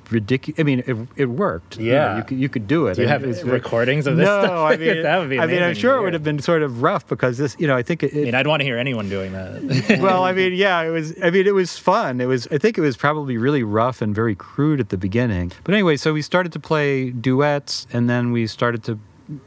[0.09, 2.17] ridiculous i mean it, it worked You know, Yeah.
[2.17, 4.71] you, could, you could do it Do you have it recordings of this no, stuff?
[4.71, 6.81] I mean, that would be I mean, I'm sure it would have been sort of
[6.81, 8.13] rough because this, you know, I think it.
[8.13, 9.99] I it mean, I'd want to hear anyone doing that.
[10.01, 11.15] well, I mean, yeah, it was.
[11.23, 12.21] I mean, it was fun.
[12.21, 12.47] It was.
[12.51, 15.51] I think it was probably really rough and very crude at the beginning.
[15.63, 18.99] But anyway, so we started to play duets, and then we started to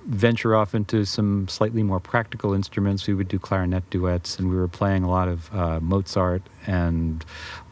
[0.07, 3.07] venture off into some slightly more practical instruments.
[3.07, 7.25] We would do clarinet duets, and we were playing a lot of uh, Mozart, and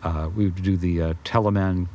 [0.02, 1.88] uh, we would do the uh, Telemann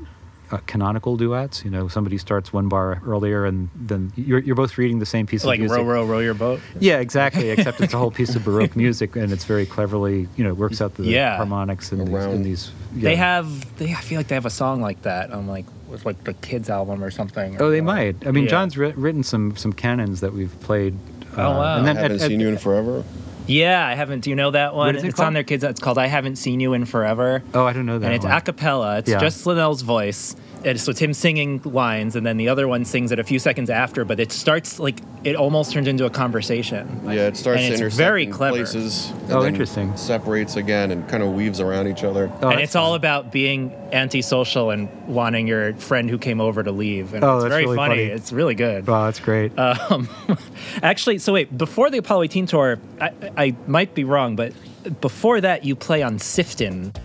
[0.49, 1.63] uh, canonical duets.
[1.65, 5.27] You know, somebody starts one bar earlier, and then you're, you're both reading the same
[5.27, 5.77] piece like of music.
[5.77, 6.61] Like row, row, row your boat.
[6.79, 7.49] Yeah, exactly.
[7.49, 10.81] Except it's a whole piece of Baroque music, and it's very cleverly, you know, works
[10.81, 11.35] out the Yeah.
[11.37, 12.71] harmonics and these, and these.
[12.93, 13.77] They have.
[13.77, 13.91] They.
[13.91, 16.69] I feel like they have a song like that I'm like with like the kids
[16.69, 17.57] album or something.
[17.61, 18.15] Oh, they Or- might.
[18.25, 18.49] I mean, Yeah.
[18.51, 20.95] John's writ- written some some canons that we've played.
[21.37, 21.77] uh, Oh, wow.
[21.77, 23.03] And then I haven't at- at- seen you in forever.
[23.45, 24.21] Yeah, I haven't.
[24.21, 24.95] Do you know that one?
[24.97, 25.27] is it it's called?
[25.27, 25.63] on their kids.
[25.63, 28.05] It's called "I Haven't Seen You in Forever," Oh, I don't know that.
[28.07, 28.33] and it's one.
[28.33, 28.97] a cappella.
[28.97, 29.19] It's Yeah.
[29.19, 30.35] just Linnell's voice.
[30.65, 33.39] And so it's him singing lines, and then the other one sings it a few
[33.39, 34.03] seconds after.
[34.03, 37.01] But it starts like it almost turns into a conversation.
[37.05, 38.57] Yeah, it starts And to it's very in clever.
[38.57, 39.11] places.
[39.11, 39.95] and Oh, then interesting.
[39.97, 42.29] Separates again and kind of weaves around each other.
[42.41, 46.63] Oh, and that's it's all about being antisocial and wanting your friend who came over
[46.63, 47.13] to leave.
[47.13, 47.89] And Oh, it's that's very really funny.
[47.95, 48.03] funny.
[48.05, 48.87] It's really good.
[48.87, 49.57] Wow, that's great.
[49.59, 50.09] Um,
[50.83, 54.53] actually, so wait, before the Apollo 18 tour, I, I might be wrong, but
[55.01, 56.95] before that, you play on Sifton.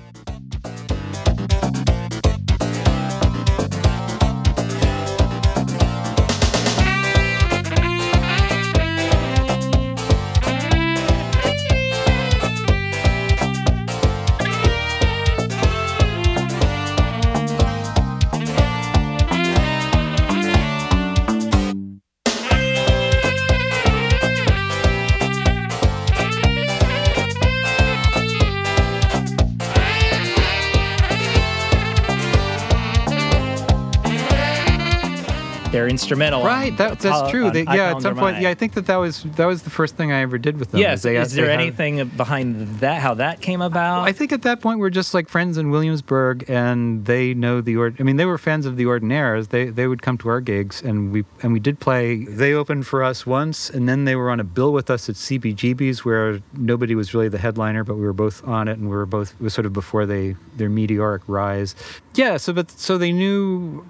[35.92, 36.42] Instrumental.
[36.42, 37.46] right, that, that's Apollo- true.
[37.46, 39.70] on They, yeah, at some point, yeah, I think that that was that was the
[39.70, 40.80] first thing I ever did with them.
[40.80, 41.02] Yes.
[41.02, 43.00] They- is there they have- anything behind that?
[43.02, 44.08] How that came about?
[44.08, 47.76] I think at that point we're just like friends in Williamsburg, and they know the
[47.76, 47.96] ord.
[48.00, 49.48] I mean, they were fans of the Ordinaires.
[49.48, 52.24] They they would come to our gigs, and we and we did play.
[52.24, 55.16] They opened for us once, and then they were on a bill with us at
[55.16, 58.96] CBGB's, where nobody was really the headliner, but we were both on it, and we
[58.96, 59.34] were both.
[59.38, 61.74] It was sort of before they their meteoric rise.
[62.14, 62.36] Yeah.
[62.38, 63.84] So but so they knew.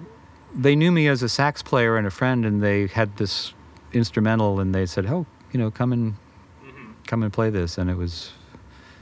[0.55, 3.53] They knew me as a sax player and a friend, and they had this
[3.91, 6.15] instrumental, and they said, "Oh, you know, come and
[7.07, 8.31] come and play this," and it was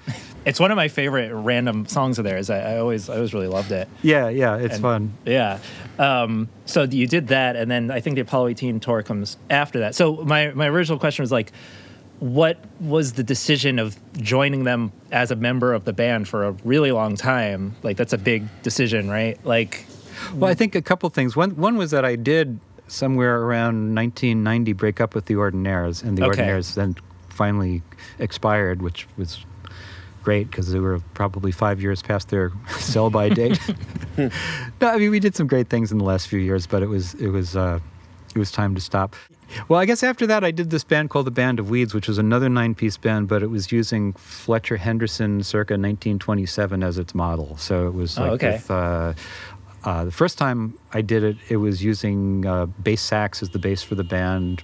[0.45, 2.49] It's one of my favorite random songs of theirs.
[2.49, 3.87] I, I always I always really loved it.
[4.01, 5.13] Yeah, yeah, it's And- fun.
[5.25, 5.59] Yeah.
[5.99, 9.79] Um, so you did that, and then I think the Apollo 18 tour comes after
[9.81, 9.93] that.
[9.93, 11.51] So my my original question was like,
[12.19, 16.51] what was the decision of joining them as a member of the band for a
[16.63, 17.75] really long time?
[17.83, 19.37] Like that's a big decision, right?
[19.45, 19.85] Like,
[20.33, 21.35] Well, I think a couple things.
[21.35, 26.17] One one was that I did somewhere around 1990 break up with the Ordinaires, and
[26.17, 26.41] the Okay.
[26.43, 26.95] Ordinaires then
[27.29, 27.81] finally
[28.19, 29.45] expired, which was
[30.23, 33.59] great because they were probably five years past their sell-by date.
[34.17, 34.29] no,
[34.81, 37.13] I mean we did some great things in the last few years, but it was
[37.15, 37.79] it was uh,
[38.35, 39.15] it was time to stop.
[39.67, 42.07] Well, I guess after that, I did this band called the Band of Weeds, which
[42.07, 47.57] was another nine-piece band, but it was using Fletcher Henderson circa 1927 as its model.
[47.57, 48.51] So it was Oh, like okay.
[48.53, 49.13] with uh,
[49.83, 53.59] uh, the first time I did it, it was using uh, bass sax as the
[53.59, 54.63] bass for the band.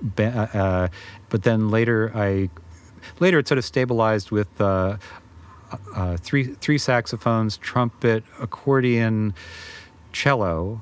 [0.00, 0.88] Ba- uh,
[1.28, 2.50] but then later, I
[3.18, 4.96] later it sort of stabilized with uh,
[5.94, 9.34] uh, three three saxophones, trumpet, accordion,
[10.12, 10.80] cello,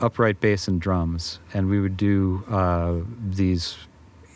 [0.00, 1.40] upright bass, and drums.
[1.52, 3.76] And we would do uh, these.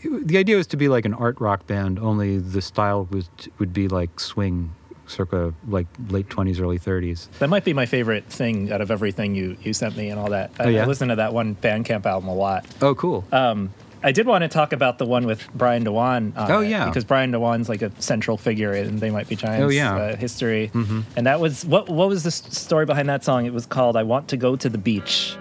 [0.05, 3.73] The idea was to be like an art rock band, only the style was would
[3.73, 4.75] be like swing,
[5.07, 7.29] circa like late twenties, early thirties.
[7.39, 10.31] that might be my favorite thing out of everything you you sent me and all
[10.31, 10.51] that.
[10.59, 10.83] I, Oh, yeah?
[10.83, 12.67] I listened to that one Bandcamp album a lot.
[12.83, 13.25] Oh, cool.
[13.33, 16.33] Um, I did want to talk about the one with Brian Dewan.
[16.37, 16.85] On Oh, it, yeah.
[16.87, 19.65] because Brian Dewan's like a central figure in They Might Be Giants.
[19.65, 19.97] Oh, yeah.
[19.97, 20.71] uh, history.
[20.75, 21.03] Mhm.
[21.17, 21.89] And that was what?
[21.89, 23.47] What was the story behind that song?
[23.47, 25.37] It was called "I Want to Go to the Beach."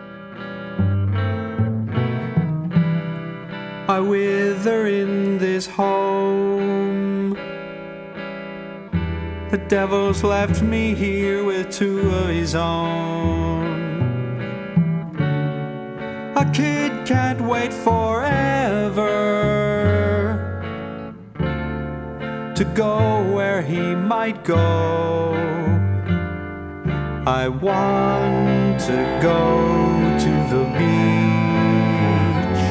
[3.88, 7.38] I wither in this home.
[9.56, 13.64] The devil's left me here with two of his own.
[16.36, 19.06] A kid can't wait forever
[22.54, 25.34] to go where he might go.
[27.26, 32.64] I want to go to the beach.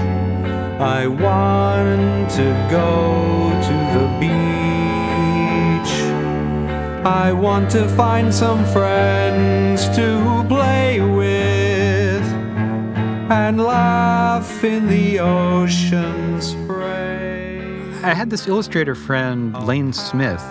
[0.82, 3.83] I want to go to
[7.06, 12.22] I want to find some friends to play with
[13.30, 17.58] and laugh in the ocean spray.
[18.02, 20.42] I had this illustrator friend, Lane Smith,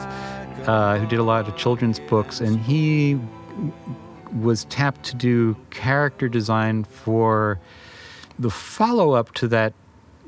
[0.68, 3.20] uh, who did a lot of children's books, and he
[4.40, 7.60] was tapped to do character design for
[8.38, 9.74] the follow up to that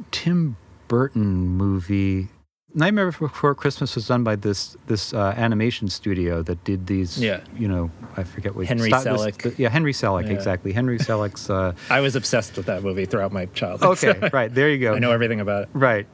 [0.09, 0.57] Tim
[0.87, 2.29] Burton movie.
[2.75, 7.17] Nightmare Before Christmas was done by this this uh, animation studio that did these.
[7.19, 7.39] Yeah.
[7.57, 9.57] You know, I forget what Henry Selick.
[9.57, 10.33] yeah, Henry Selick, Yeah.
[10.33, 10.73] exactly.
[10.73, 11.49] Henry Selick's.
[11.55, 13.91] Uh, I was obsessed with that movie throughout my childhood.
[13.91, 14.93] okay, so right there you go.
[14.93, 15.69] I know everything about it.
[15.73, 16.05] Right.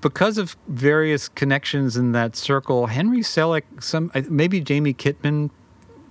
[0.00, 5.50] Because of various connections in that circle, Henry Selick, some maybe Jamie Kitman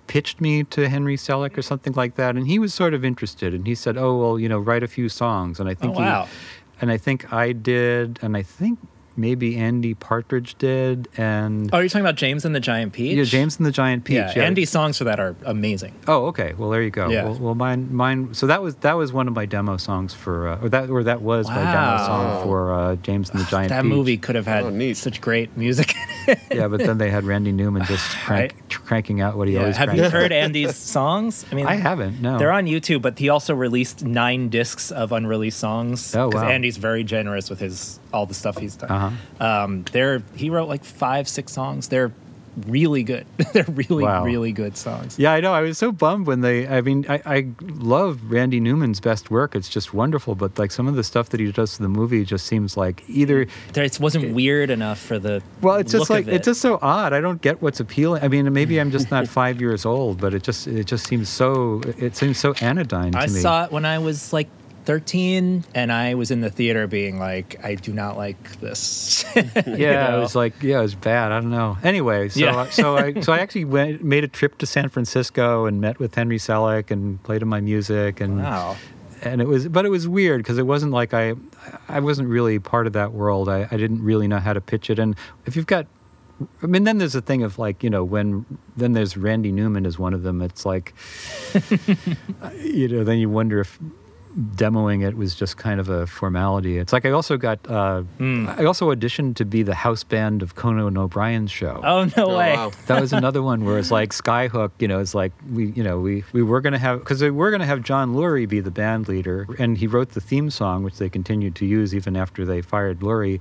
[0.08, 3.54] pitched me to Henry Selick or something like that, and he was sort of interested,
[3.54, 6.00] and he said, "Oh well, you know, write a few songs," and I think Oh,
[6.00, 6.24] wow.
[6.24, 6.30] he,
[6.80, 8.80] and I think I did, and I think
[9.18, 13.18] maybe Andy Partridge did, and Oh, you're talking about James and the Giant Peach?
[13.18, 14.16] yeah, James and the Giant Peach.
[14.16, 15.94] Yeah, Andy's songs for that are amazing.
[16.08, 16.54] Oh, okay.
[16.58, 17.10] Well, there you go.
[17.10, 17.24] Yeah.
[17.26, 18.34] Well, well, mine, mine.
[18.34, 21.04] So that was that was one of my demo songs for, uh, or that, or
[21.04, 23.76] that was my demo song for uh, James and the Giant Peach.
[23.78, 23.90] That Peach.
[23.90, 24.96] movie could have had Oh, neat.
[24.98, 25.94] such great music.
[26.52, 29.62] yeah, but then they had Randy Newman just crank, cranking out what he Yeah.
[29.62, 30.12] always Have you out.
[30.12, 31.46] heard Andy's songs?
[31.52, 32.22] I mean, I haven't.
[32.22, 32.38] No.
[32.38, 36.16] They're on YouTube, but he also released nine discs of unreleased songs.
[36.16, 36.48] Oh, wow.
[36.48, 38.92] Andy's very generous with his all the stuff he's done.
[38.92, 39.46] Uh-huh.
[39.46, 41.88] Um, they're he wrote like five, six songs.
[41.90, 42.12] They're
[42.66, 43.28] really good.
[43.54, 44.24] they're really, Wow.
[44.26, 45.20] really good songs.
[45.20, 45.54] Yeah, I know.
[45.54, 46.68] I was so bummed when they.
[46.68, 49.56] I mean, I, I love Randy Newman's best work.
[49.56, 50.34] It's just wonderful.
[50.34, 53.04] But like some of the stuff that he does to the movie just seems like
[53.08, 53.46] either.
[53.74, 56.34] There, it wasn't weird enough for the Well, it's just look like it.
[56.34, 57.14] it's just so odd.
[57.14, 58.24] I don't get what's appealing.
[58.24, 61.30] I mean, maybe I'm just not five years old, but it just it just seems
[61.30, 61.82] so.
[62.00, 63.40] It seems so anodyne to I me.
[63.40, 64.48] saw it when I was like
[64.88, 69.26] 13, and I was in the theater being like, I do not like this.
[69.36, 69.42] yeah,
[70.08, 70.18] know?
[70.18, 71.34] it was like yeah, it was bad.
[71.34, 71.78] I don't know.
[71.84, 72.70] Anyway, so Yeah.
[72.70, 76.16] so I so I actually went made a trip to San Francisco and met with
[76.16, 78.78] Henry Selick and played him my music and wow.
[79.24, 81.34] and it was but it was weird because it wasn't like I
[81.90, 83.50] I wasn't really part of that world.
[83.50, 85.00] I, I didn't really know how to pitch it.
[85.00, 85.86] And if you've got
[86.64, 88.46] I mean, then there's a thing of like, you know, when
[88.78, 90.42] then there's Randy Newman is one of them.
[90.42, 90.94] It's like,
[92.64, 93.78] you know, then you wonder if
[94.38, 96.78] demoing it was just kind of a formality.
[96.78, 100.56] It's like I also got, uh, I also auditioned to be the house band of
[100.56, 101.82] Conan O'Brien's show.
[101.84, 102.54] Oh no Oh, way!
[102.56, 102.72] wow.
[102.88, 106.00] That was another one where it's like Skyhook, you know, it's like we, you know,
[106.00, 108.60] we, we were going to have, because we were going to have John Lurie be
[108.60, 112.16] the band leader, and he wrote the theme song, which they continued to use even
[112.16, 113.40] after they fired Lurie.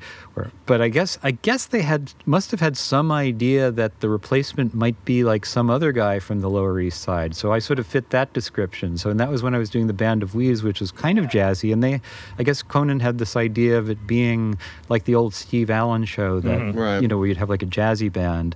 [0.66, 4.74] But I guess, I guess they had, must have had some idea that the replacement
[4.74, 7.34] might be like some other guy from the Lower East Side.
[7.34, 8.96] So I sort of fit that description.
[8.98, 11.18] So, and that was when I was doing the Band of Wees, which was kind
[11.18, 11.72] of jazzy.
[11.72, 12.00] And they,
[12.38, 14.58] I guess Conan had this idea of it being
[14.88, 16.78] like the old Steve Allen show that, mm-hmm.
[16.78, 17.02] Right.
[17.02, 18.54] you know, where you'd have like a jazzy band.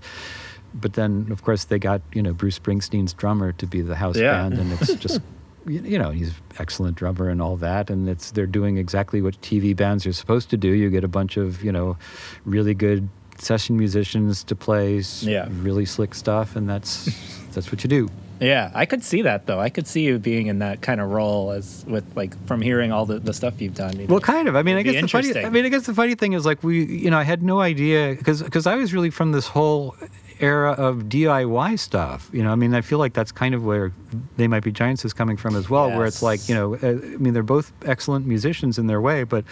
[0.73, 4.17] But then, of course, they got, you know, Bruce Springsteen's drummer to be the house
[4.17, 4.33] Yeah.
[4.43, 4.55] band.
[4.61, 5.21] And it's just,
[5.67, 7.91] you you know, he's an excellent drummer and all that.
[7.91, 10.69] And it's, they're doing exactly what TV bands are supposed to do.
[10.69, 11.97] You get a bunch of, you know,
[12.45, 13.09] really good
[13.39, 15.49] session musicians to play Yeah.
[15.51, 16.55] really slick stuff.
[16.55, 17.07] And that's,
[17.53, 18.09] that's what you do.
[18.41, 19.61] Yeah, I could see that though.
[19.61, 22.91] I could see you being in that kind of role as with like from hearing
[22.91, 24.07] all the, the stuff you've done.
[24.07, 24.57] Well, kind of.
[24.57, 25.37] I mean, I guess the funny.
[25.37, 27.61] I mean, I guess the funny thing is like we, you know, I had no
[27.61, 29.95] idea because because I was really from this whole
[30.41, 32.31] era of DIY stuff.
[32.33, 33.93] You know, I mean, I feel like that's kind of where
[34.39, 35.91] they might be giants is coming from as well.
[35.91, 39.25] Where it's like, you know, uh, I mean, they're both excellent musicians in their way,
[39.25, 39.45] but.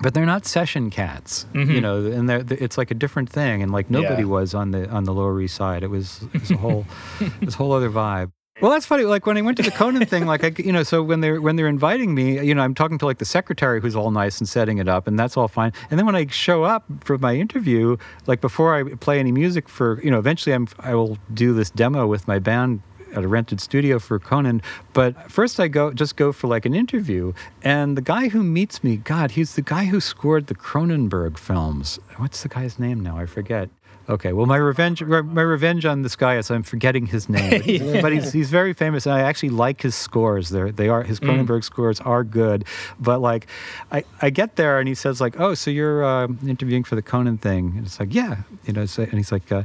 [0.00, 1.80] But they're not session cats, you mm-hmm.
[1.80, 4.28] know, and they're, it's like a different thing, and like nobody Yeah.
[4.28, 5.82] was on the on the Lower East Side.
[5.82, 6.86] It was, it was a whole,
[7.40, 8.32] this whole other vibe.
[8.60, 9.04] Well, that's funny.
[9.04, 11.40] Like when I went to the Conan thing, like I, you know, so when they're
[11.40, 14.38] when they're inviting me, you know, I'm talking to like the secretary who's all nice
[14.38, 15.72] and setting it up, and that's all fine.
[15.90, 19.68] And then when I show up for my interview, like before I play any music
[19.68, 22.82] for, you know, eventually I'm I will do this demo with my band
[23.14, 24.62] at a rented studio for Conan.
[24.92, 27.32] But first I go just go for like an interview,
[27.62, 31.98] and the guy who meets me, God, he's the guy who scored the Cronenberg films.
[32.16, 33.16] What's the guy's name now?
[33.18, 33.70] I forget.
[34.10, 37.60] Okay, well, my revenge, my revenge on this guy is I'm forgetting his name, but,
[37.64, 40.48] he's, but he's, he's very famous, and I actually like his scores.
[40.48, 42.64] They're, they are his Cronenberg scores are good,
[42.98, 43.46] but like,
[43.92, 47.02] I, I get there and he says like, oh, so you're uh, interviewing for the
[47.02, 49.62] Conan thing, and it's like, yeah, you know, so, and he's like, uh,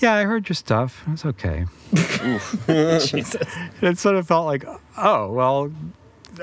[0.00, 1.02] yeah, I heard your stuff.
[1.08, 1.66] It's okay.
[2.66, 3.36] Jesus.
[3.82, 4.64] It sort of felt like,
[4.98, 5.72] oh, well,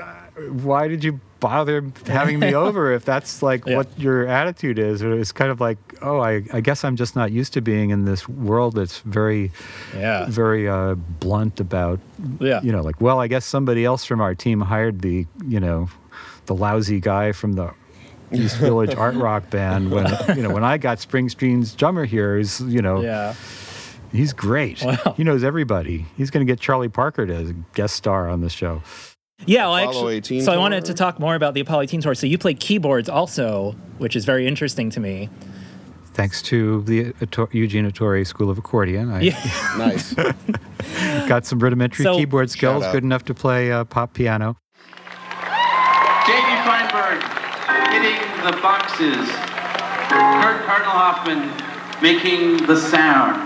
[0.00, 0.04] uh,
[0.50, 3.76] why did you bother having me over if that's like Yeah.
[3.76, 5.02] what your attitude is?
[5.02, 7.90] It was kind of like, oh, I, I guess I'm just not used to being
[7.90, 9.52] in this world that's very,
[9.94, 10.26] Yeah.
[10.28, 12.00] very uh, blunt about,
[12.40, 12.60] Yeah.
[12.62, 15.88] you know, like, well, I guess somebody else from our team hired the, you know,
[16.46, 17.70] the lousy guy from the
[18.34, 20.06] East Village art rock band when
[20.36, 23.34] you know when I got Springsteen's drummer here is you know Yeah.
[24.12, 24.80] He's great.
[24.80, 25.14] Wow.
[25.16, 26.06] He knows everybody.
[26.16, 28.80] He's going to get Charlie Parker to guest star on the show.
[29.44, 32.14] Yeah, well, actually, 18 so I wanted to talk more about the Apollo 18 tour.
[32.14, 35.28] So you played keyboards also, which is very interesting to me.
[36.12, 39.74] Thanks to the Ato- Eugene Ettore School of Accordion, I Yeah.
[39.76, 40.14] Nice.
[41.26, 44.56] got some rudimentary So- keyboard skills, good enough to play uh, pop piano.
[48.04, 49.24] Hitting the boxes.
[50.12, 51.48] Kurt Cardinal Hoffman
[52.02, 53.40] making the sound.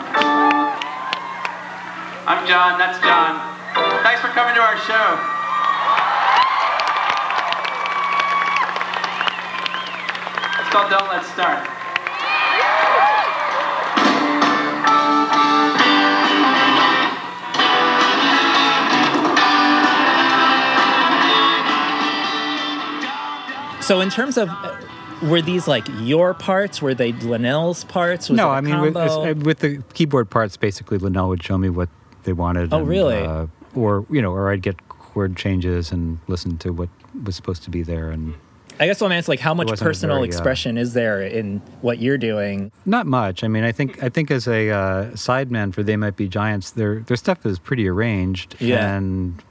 [2.26, 3.38] I'm John, that's John.
[4.02, 5.06] Thanks for coming to our show.
[10.58, 11.77] It's called Don't Let's Start.
[23.88, 24.76] So in terms of, uh,
[25.22, 26.82] were these like your parts?
[26.82, 28.28] Were they Linnell's parts?
[28.28, 31.70] Was no, I mean with, uh, with the keyboard parts, basically Linnell would show me
[31.70, 31.88] what
[32.24, 32.74] they wanted.
[32.74, 33.16] Oh, and, really?
[33.16, 36.90] Uh, or you know, or I'd get chord changes and listen to what
[37.24, 38.34] was supposed to be there, and
[38.78, 41.62] I guess what I'm asking, like, how much personal very, uh, expression is there in
[41.80, 42.70] what you're doing?
[42.84, 43.42] Not much.
[43.42, 46.72] I mean, I think I think as a uh, sideman for They Might Be Giants,
[46.72, 48.96] their their stuff is pretty arranged, Yeah.
[48.96, 49.42] and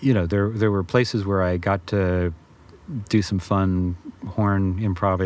[0.00, 2.32] you know there there were places where I got to
[3.08, 5.18] do some fun horn improv.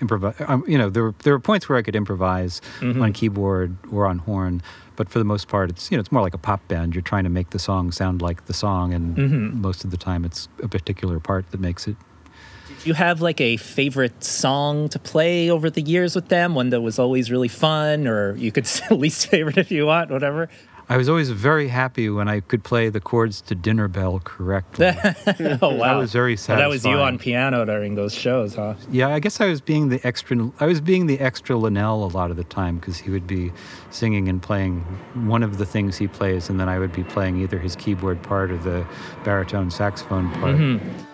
[0.00, 0.48] Improv.
[0.48, 3.02] Um, you know, there were there were points where I could improvise Mm-hmm.
[3.02, 4.62] on keyboard or on horn,
[4.96, 6.94] but for the most part, it's you know it's more like a pop band.
[6.94, 9.60] You're trying to make the song sound like the song, and Mm-hmm.
[9.60, 11.96] most of the time, it's a particular part that makes it
[12.82, 16.54] Do you have like a favorite song to play over the years with them?
[16.54, 20.10] One that was always really fun, or you could say least favorite if you want,
[20.10, 20.48] whatever.
[20.88, 24.86] I was always very happy when I could play the chords to Dinner Bell correctly.
[25.62, 28.74] oh wow, That was very So that was you on piano during those shows, huh?
[28.90, 30.50] yeah, I guess I was being the extra.
[30.60, 33.52] I was being the extra Linnell a lot of the time because he would be
[33.90, 34.80] singing and playing
[35.26, 38.22] one of the things he plays, and then I would be playing either his keyboard
[38.22, 38.86] part or the
[39.24, 40.56] baritone saxophone part.
[40.56, 41.13] Jack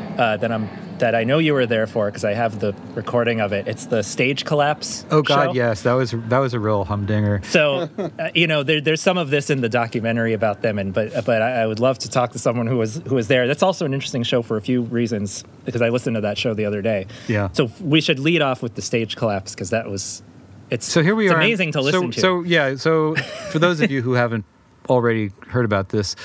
[0.17, 3.41] uh, that I'm that I know you were there for because I have the recording
[3.41, 3.67] of it.
[3.67, 5.03] It's the stage collapse.
[5.09, 5.53] Oh God, show.
[5.53, 7.41] yes, that was that was a real humdinger.
[7.43, 10.93] So, uh, you know, there, there's some of this in the documentary about them, and
[10.93, 13.47] but but I, I would love to talk to someone who was who was there.
[13.47, 16.53] That's also an interesting show for a few reasons because I listened to that show
[16.53, 17.07] the other day.
[17.27, 17.49] Yeah.
[17.53, 20.21] So we should lead off with the stage collapse because that was
[20.69, 21.37] it's So here we it's are.
[21.37, 22.19] amazing to listen so, to.
[22.19, 23.15] So yeah, so
[23.51, 24.45] for those of you who haven't
[24.89, 26.15] already heard about this,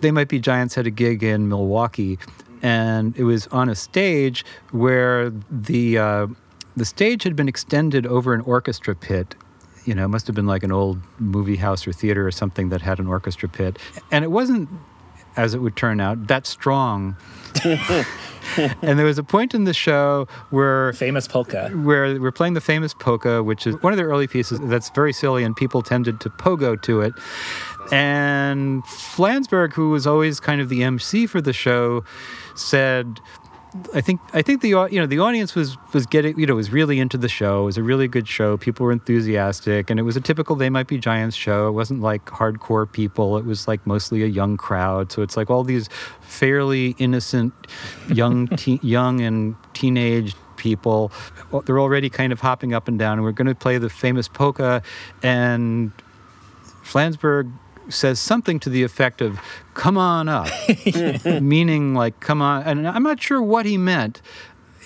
[0.00, 2.18] they might be Giants had a gig in Milwaukee,
[2.62, 6.26] and it was on a stage where the uh,
[6.76, 9.34] the stage had been extended over an orchestra pit.
[9.84, 12.68] You know, it must have been like an old movie house or theater or something
[12.68, 13.78] that had an orchestra pit,
[14.10, 14.68] and it wasn't,
[15.36, 17.16] as it would turn out, that strong.
[18.56, 21.70] and there was a point in the show where famous polka.
[21.70, 25.12] where we're playing the famous polka, which is one of the early pieces that's very
[25.12, 27.12] silly, and people tended to pogo to it.
[27.92, 32.04] And Flansburgh, who was always kind of the MC for the show,
[32.60, 33.20] said,
[33.94, 36.70] "I think I think the you know the audience was was getting you know was
[36.70, 37.62] really into the show.
[37.62, 38.56] It was a really good show.
[38.56, 41.68] People were enthusiastic, and it was a typical They Might Be Giants show.
[41.68, 43.36] It wasn't like hardcore people.
[43.38, 45.12] It was like mostly a young crowd.
[45.12, 45.88] So it's like all these
[46.20, 47.52] fairly innocent
[48.08, 51.10] young te- young and teenage people.
[51.64, 54.28] They're already kind of hopping up and down, and we're going to play the famous
[54.28, 54.82] polka,
[55.22, 55.92] and
[56.84, 57.52] Flansburgh
[57.90, 59.40] says something to the effect of
[59.74, 60.48] "Come on up,"
[61.24, 64.22] meaning like "Come on," and I'm not sure what he meant.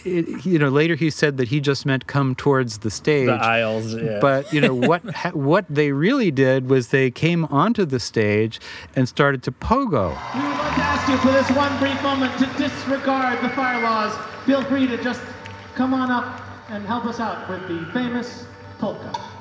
[0.04, 3.32] It, you know, later he said that he just meant "Come towards the stage." the
[3.32, 3.94] aisles.
[3.94, 4.18] Yeah.
[4.20, 5.02] But you know what?
[5.14, 8.60] ha, what they really did was they came onto the stage
[8.94, 10.10] and started to pogo.
[10.34, 13.82] We would like to ask you for this one brief moment to disregard the fire
[13.82, 14.14] laws.
[14.44, 15.22] Feel free to just
[15.74, 16.40] come on up
[16.70, 18.46] and help us out with the famous
[18.78, 19.33] polka.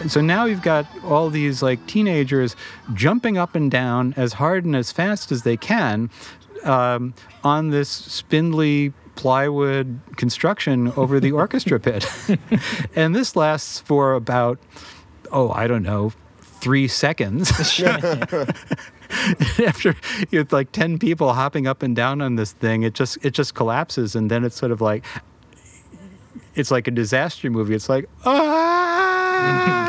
[0.00, 2.54] And so now you've got all these like teenagers
[2.94, 6.10] jumping up and down as hard and as fast as they can
[6.64, 12.06] um, on this spindly plywood construction over the orchestra pit.
[12.94, 14.58] and this lasts for about,
[15.32, 17.50] oh, I don't know, three seconds.
[19.64, 19.96] After
[20.30, 23.32] you have like 10 people hopping up and down on this thing, it just it
[23.32, 25.04] just collapses and then it's sort of like
[26.54, 27.74] it's like a disaster movie.
[27.74, 29.87] It's like, ah!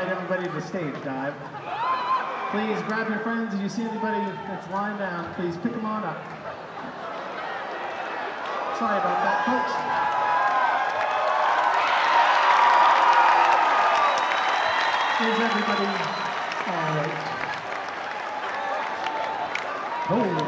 [0.00, 1.34] invite everybody to stage dive.
[2.52, 3.52] Please grab your friends.
[3.52, 6.22] If you see anybody that's lying down, please pick them on up.
[8.78, 9.72] Sorry about that, folks.
[15.20, 15.86] Is everybody
[16.68, 17.16] all right?
[20.10, 20.44] Oh.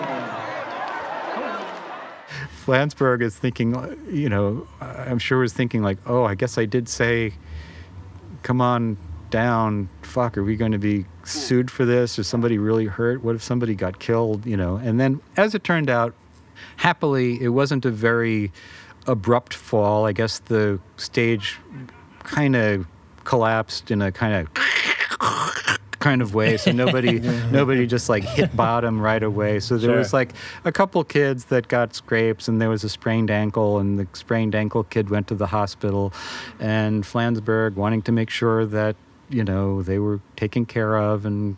[2.64, 3.74] Flansburgh is thinking,
[4.12, 7.32] you know, I'm sure was thinking like, oh, I guess I did say,
[8.44, 8.96] come on
[9.30, 9.88] down.
[10.02, 12.18] Fuck, are we going to be sued for this?
[12.18, 13.22] Is somebody really hurt?
[13.22, 14.44] What if somebody got killed?
[14.46, 16.14] You know, and then as it turned out,
[16.76, 18.52] happily, it wasn't a very
[19.06, 20.06] abrupt fall.
[20.06, 21.58] I guess the stage
[22.24, 22.86] kind of
[23.24, 24.48] collapsed in a kind of
[26.00, 27.18] kind of way so nobody
[27.50, 29.98] nobody just like hit bottom right away so there Sure.
[29.98, 30.32] was like
[30.64, 34.54] a couple kids that got scrapes and there was a sprained ankle and the sprained
[34.54, 36.10] ankle kid went to the hospital
[36.58, 38.96] and flansburgh wanting to make sure that
[39.30, 41.56] you know they were taken care of and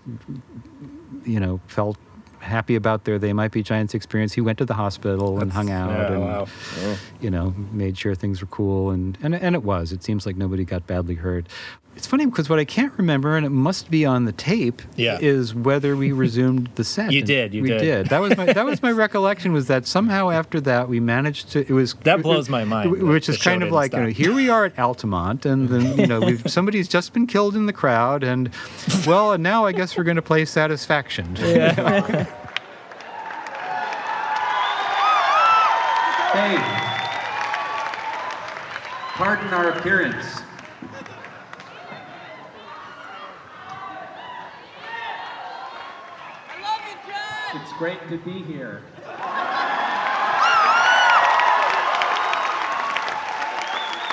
[1.25, 1.97] you know felt
[2.43, 4.33] happy about their they might be giants experience.
[4.33, 6.47] He went to the hospital and hung out yeah, and wow.
[7.21, 9.93] you know made sure things were cool and, and and it was.
[9.93, 11.47] It seems like nobody got badly hurt
[11.95, 15.19] it's funny because what i can't remember and it must be on the tape Yeah.
[15.21, 18.07] is whether we resumed the set You And did, you we did.
[18.09, 21.61] that was my that was my recollection was that somehow after that we managed to
[21.61, 24.49] it was That blows my mind, which is kind of like you know here we
[24.49, 28.23] are at altamont and then you know we've somebody's just been killed in the crowd
[28.25, 28.51] and
[29.07, 32.27] well and now i guess we're going to play satisfaction Yeah.
[36.33, 36.57] Hey,
[39.17, 40.42] pardon our appearance.
[47.83, 48.81] Great to be here.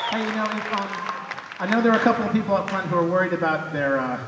[0.09, 0.88] Hey, you know, if, um,
[1.59, 3.99] I know there are a couple of people up front who are worried about their,
[3.99, 4.20] uh,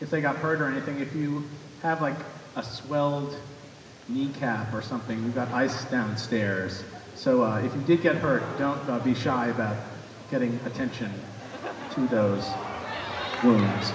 [0.00, 0.98] if they got hurt or anything.
[0.98, 1.44] If you
[1.82, 2.16] have like
[2.56, 3.36] a swelled
[4.08, 6.82] kneecap or something, we've got ice downstairs.
[7.14, 9.76] So uh, if you did get hurt, don't uh, be shy about
[10.32, 11.12] getting attention
[11.92, 12.50] to those
[13.44, 13.92] wounds.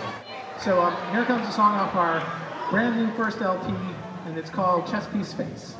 [0.58, 2.24] So um, here comes a song off our
[2.72, 3.74] brand new first LP,
[4.30, 5.74] and it's called Chess Piece Face.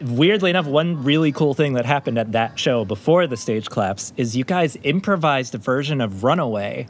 [0.00, 4.12] Weirdly enough, one really cool thing that happened at that show before the stage collapse
[4.16, 6.86] is you guys improvised a version of Runaway.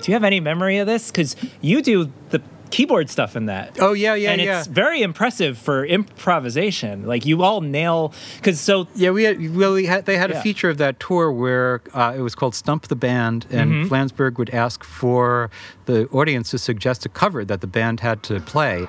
[0.00, 1.10] Do you have any memory of this?
[1.10, 2.40] Because you do the
[2.72, 3.76] keyboard stuff in that.
[3.80, 4.58] Oh yeah, yeah, and yeah.
[4.58, 7.06] it's very impressive for improvisation.
[7.06, 10.38] Like you all nail because so Yeah, we had, well, we had, they had Yeah.
[10.40, 13.92] a feature of that tour where uh, it was called Stump the Band, and Mm-hmm.
[13.94, 15.50] Flansburgh would ask for
[15.86, 18.80] the audience to suggest a cover that the band had to play.
[18.80, 18.86] You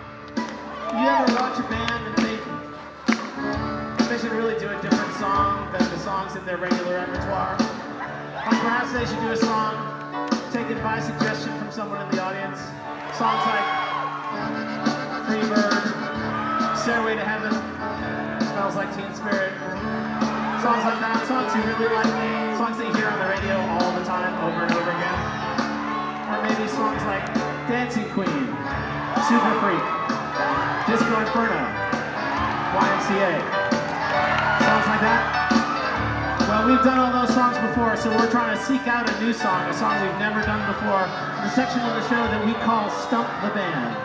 [1.07, 2.15] ever watch a band
[4.13, 7.53] they should do a song than the songs in their regular repertoire?
[7.55, 12.59] Or perhaps they should do a song taken by suggestion from someone in the audience.
[13.17, 13.62] Songs like
[19.33, 22.07] Songs like that, songs you really like,
[22.55, 25.19] songs that you hear on the radio all the time, over and over again.
[26.29, 27.25] Or maybe songs like
[27.67, 28.47] Dancing Queen,
[29.25, 29.85] Super Freak,
[30.85, 31.61] Disco Inferno,
[32.77, 33.33] YMCA,
[34.61, 35.43] songs like that.
[36.47, 39.33] Well, we've done all those songs before, so we're trying to seek out a new
[39.33, 41.03] song, a song we've never done before,
[41.41, 43.97] the section of the show that we call Stump the Band.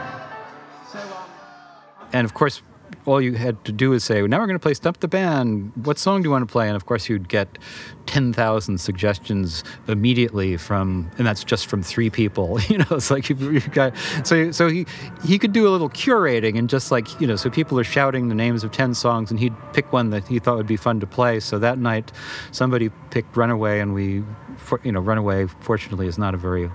[0.91, 2.62] So, um, And of course,
[3.07, 5.72] all you had to do is say, now we're going to play Stump the Band.
[5.76, 6.66] What song do you want to play?
[6.68, 7.59] And of course, you'd get
[8.07, 12.59] 10,000 suggestions immediately from, and that's just from three people.
[12.68, 14.86] You know, it's like you've, you've got, so, so he,
[15.24, 18.28] he could do a little curating and just like, you know, so people are shouting
[18.28, 21.01] the names of 10 songs and he'd pick one that he thought would be fun
[21.01, 21.41] to play.
[21.41, 22.12] So that night,
[22.53, 24.22] somebody picked Runaway and we,
[24.59, 26.70] for, you know, Runaway, fortunately, is not a very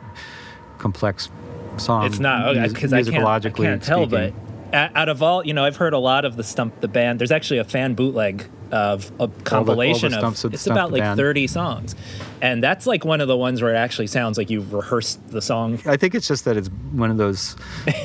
[0.80, 1.30] complex
[1.78, 2.05] song.
[2.05, 4.43] it's not because I can't, I can't tell, but speaking.
[4.43, 4.43] a-
[4.74, 7.19] out of all, you know, I've heard a lot of the Stump the Band.
[7.19, 11.17] There's actually a fan bootleg of a compilation Stumps of of it's about like Band.
[11.17, 11.95] 30 songs,
[12.41, 15.41] and that's like one of the ones where it actually sounds like you've rehearsed the
[15.41, 15.80] song.
[15.86, 17.55] I think it's just that it's one of those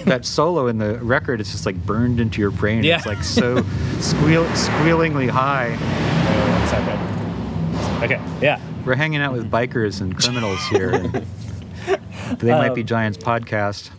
[0.04, 1.40] that solo in the record.
[1.40, 2.84] It's just like burned into your brain.
[2.84, 2.96] Yeah.
[2.98, 3.62] It's like so
[4.00, 5.76] squeal, squealingly high.
[5.80, 7.08] Uh.
[8.04, 8.60] Okay, yeah.
[8.84, 10.90] We're hanging out with bikers and criminals here.
[10.90, 11.26] and
[12.38, 13.90] they might be Giants podcast.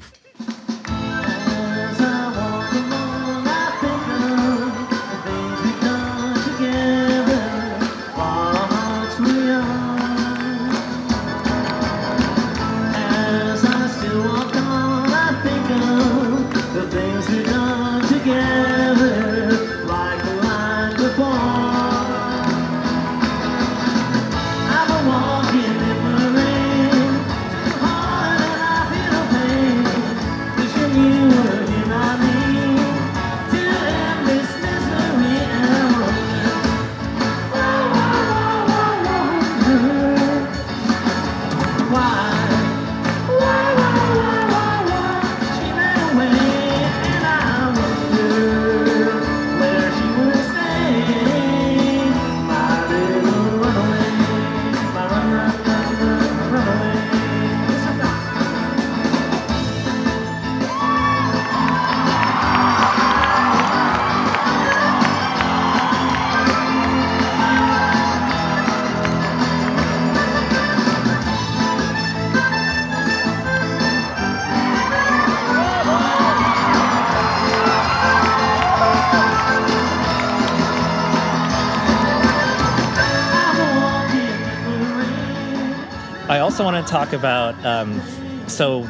[86.90, 87.54] Talk about.
[87.66, 88.02] Um,
[88.48, 88.88] so,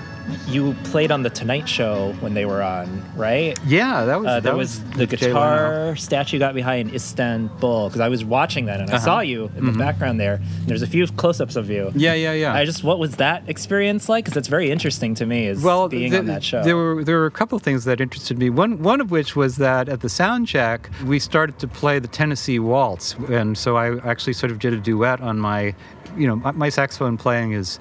[0.48, 3.58] you played on the Tonight Show when they were on, right?
[3.66, 4.28] Yeah, that was.
[4.28, 5.34] Uh, that there was the Jay Leno.
[5.34, 9.06] guitar statue got behind Istanbul because I was watching that and I Uh-huh.
[9.06, 10.40] saw you in the background there.
[10.68, 11.92] There's a few close-ups of you.
[11.96, 12.54] Yeah, yeah, yeah.
[12.54, 14.26] I just, what was that experience like?
[14.26, 15.48] Because it's very interesting to me.
[15.48, 16.64] Is well, being the- on that show.
[16.64, 18.52] There were there were a couple of things that interested me.
[18.52, 22.08] One one of which was that at the sound check we started to play the
[22.08, 25.74] Tennessee Waltz, and so I actually sort of did a duet on my,
[26.18, 27.80] you know, my, saxophone playing is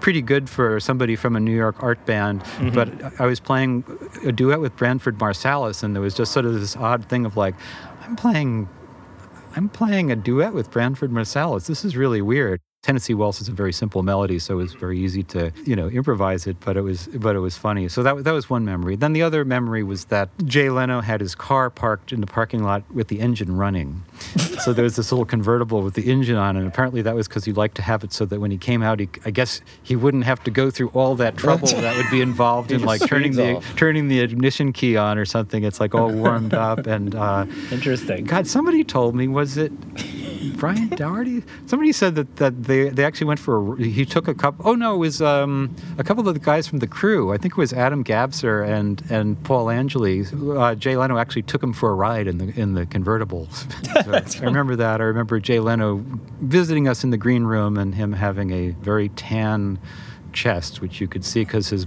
[0.00, 2.70] pretty good for somebody from a New York art band, Mm-hmm.
[2.70, 3.84] but I was playing
[4.24, 7.36] a duet with Branford Marsalis, and there was just sort of this odd thing of
[7.36, 7.54] like,
[8.02, 8.68] I'm playing
[9.56, 11.66] I'm playing a duet with Branford Marsalis.
[11.66, 12.60] This is really weird.
[12.88, 15.88] Tennessee Waltz is a very simple melody, so it was very easy to you know
[15.88, 16.56] improvise it.
[16.58, 17.86] But it was but it was funny.
[17.88, 18.96] So that that was one memory.
[18.96, 22.64] Then the other memory was that Jay Leno had his car parked in the parking
[22.64, 24.04] lot with the engine running.
[24.64, 27.44] so there was this little convertible with the engine on, and apparently that was because
[27.44, 29.94] he liked to have it so that when he came out, he, I guess he
[29.94, 33.32] wouldn't have to go through all that trouble that would be involved in like turning
[33.32, 33.76] the off.
[33.76, 35.62] turning the ignition key on or something.
[35.62, 37.14] It's like all warmed up and.
[37.14, 38.24] Uh, Interesting.
[38.24, 39.72] God, somebody told me, was it
[40.56, 41.42] Brian Doherty?
[41.66, 44.74] Somebody said that, that they, they actually went for a, he took a couple, oh
[44.74, 47.32] no, it was um, a couple of the guys from the crew.
[47.32, 50.24] I think it was Adam Gabser and, and Paul Angeli.
[50.32, 53.48] Uh, Jay Leno actually took him for a ride in the, in the convertible.
[54.04, 55.00] So I remember that.
[55.00, 56.04] I remember Jay Leno
[56.40, 59.78] visiting us in the green room and him having a very tan
[60.32, 61.86] chest, which you could see because his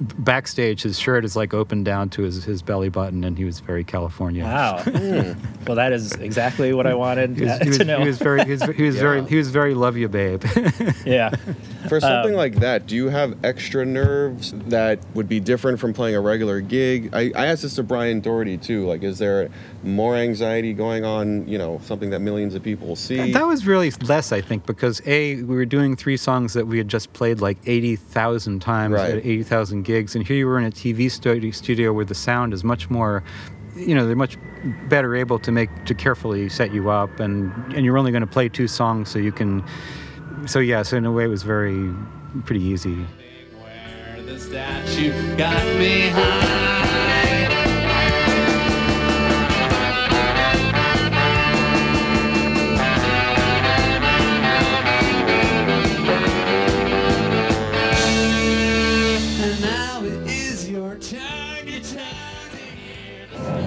[0.00, 3.60] backstage his shirt is like open down to his, his belly button and he was
[3.60, 4.44] very California.
[4.44, 4.82] Wow.
[5.66, 8.00] well, that is exactly what I wanted He was, he was, to know.
[8.00, 10.44] he was very, he was, he was very, he was very love you, babe.
[11.04, 11.30] yeah.
[11.88, 15.92] For something Um, like that, do you have extra nerves that would be different from
[15.92, 17.10] playing a regular gig?
[17.12, 18.86] I, I asked this to Brian Doherty too.
[18.86, 19.48] Like, is there
[19.82, 21.46] more anxiety going on?
[21.48, 23.32] You know, something that millions of people see.
[23.32, 26.78] that was really less, I think, because a we were doing three songs that we
[26.78, 29.10] had just played like eighty thousand times Right.
[29.14, 31.10] at eighty thousand gigs, and here you were in a TV
[31.52, 33.24] studio, where the sound is much more.
[33.74, 34.36] You know, they're much
[34.88, 38.34] better able to make to carefully set you up, and and you're only going to
[38.38, 39.64] play two songs, so you can.
[40.46, 41.92] So yeah, so in a way, it was very
[42.44, 43.06] pretty easy.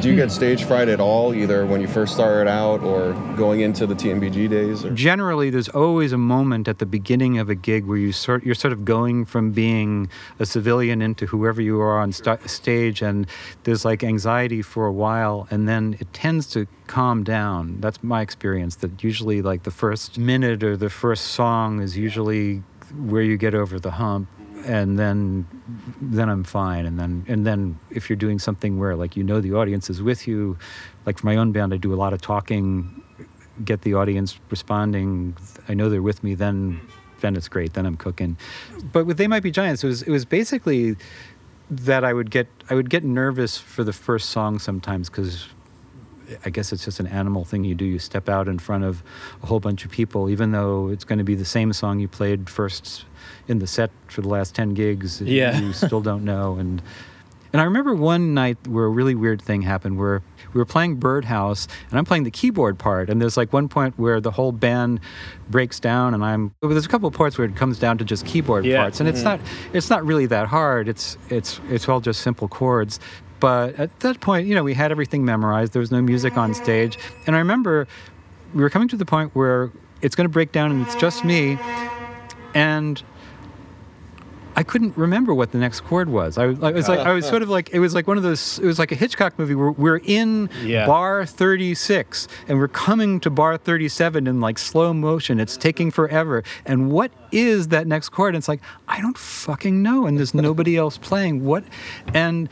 [0.02, 3.60] Do you get stage fright at all, either when you first started out or going
[3.60, 4.84] into the TMBG days?
[4.84, 4.90] Or?
[4.92, 8.56] generally there's always a moment at the beginning of a gig where you sort you're
[8.56, 10.10] sort of going from being
[10.40, 13.28] a civilian into whoever you are on sta stage and
[13.64, 18.22] there's like anxiety for a while and then it tends to calm down that's my
[18.22, 22.64] experience that usually like the first minute or the first song is usually
[23.06, 24.28] where you get over the hump
[24.66, 25.48] and then
[26.02, 26.86] then I'm fine.
[26.86, 30.02] And then and then if you're doing something where like you know the audience is
[30.02, 30.58] with you
[31.06, 33.04] like for my own band I do a lot of talking
[33.64, 35.36] get the audience responding.
[35.70, 36.82] I know they're with me then
[37.22, 37.74] then it's great.
[37.74, 38.38] Then I'm cooking.
[38.92, 40.96] But with they might be giants it was it was basically
[41.70, 45.48] that I would get I would get nervous for the first song sometimes cuz
[46.46, 47.86] I guess it's just an animal thing you do.
[47.86, 49.04] You step out in front of
[49.44, 52.08] a whole bunch of people, even though it's going to be the same song you
[52.08, 53.06] played first
[53.48, 55.22] in the set for the last 10 gigs.
[55.22, 55.60] Yeah.
[55.60, 56.56] You still don't know.
[56.56, 56.82] And,
[57.54, 60.22] and I remember one night where a really weird thing happened where
[60.54, 63.10] we were playing Birdhouse and I'm playing the keyboard part.
[63.10, 65.00] And there's like one point where the whole band
[65.50, 68.06] breaks down and I'm, well, there's a couple of parts where it comes down to
[68.06, 68.82] just keyboard Yeah.
[68.82, 69.00] parts.
[69.00, 69.44] And it's mm-hmm.
[69.44, 70.88] not, it's not really that hard.
[70.88, 73.00] It's, it's, it's all just simple chords.
[73.42, 75.74] But at that point, you know, we had everything memorized.
[75.74, 76.98] There was no music on stage.
[77.28, 77.88] And I remember
[78.54, 81.26] we were coming to the point where it's going to break down and it's just
[81.26, 81.58] me.
[82.54, 83.02] And
[84.56, 86.38] I couldn't remember what the next chord was.
[86.38, 88.60] I, I was like, I was sort of like, it was like one of those,
[88.60, 90.86] it was like a Hitchcock movie where we're in Yeah.
[90.86, 95.40] bar 36 and we're coming to bar 37 in like slow motion.
[95.40, 96.44] It's taking forever.
[96.66, 98.36] And what is that next chord?
[98.36, 100.06] And it's like, I don't fucking know.
[100.06, 101.46] And there's nobody else playing.
[101.46, 101.64] What?
[102.14, 102.50] And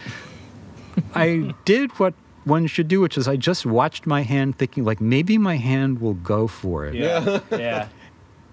[1.16, 2.14] I did what
[2.46, 6.00] one should do, which is I just watched my hand thinking like maybe my hand
[6.00, 6.96] will go for it.
[6.96, 7.40] Yeah.
[7.52, 7.90] yeah.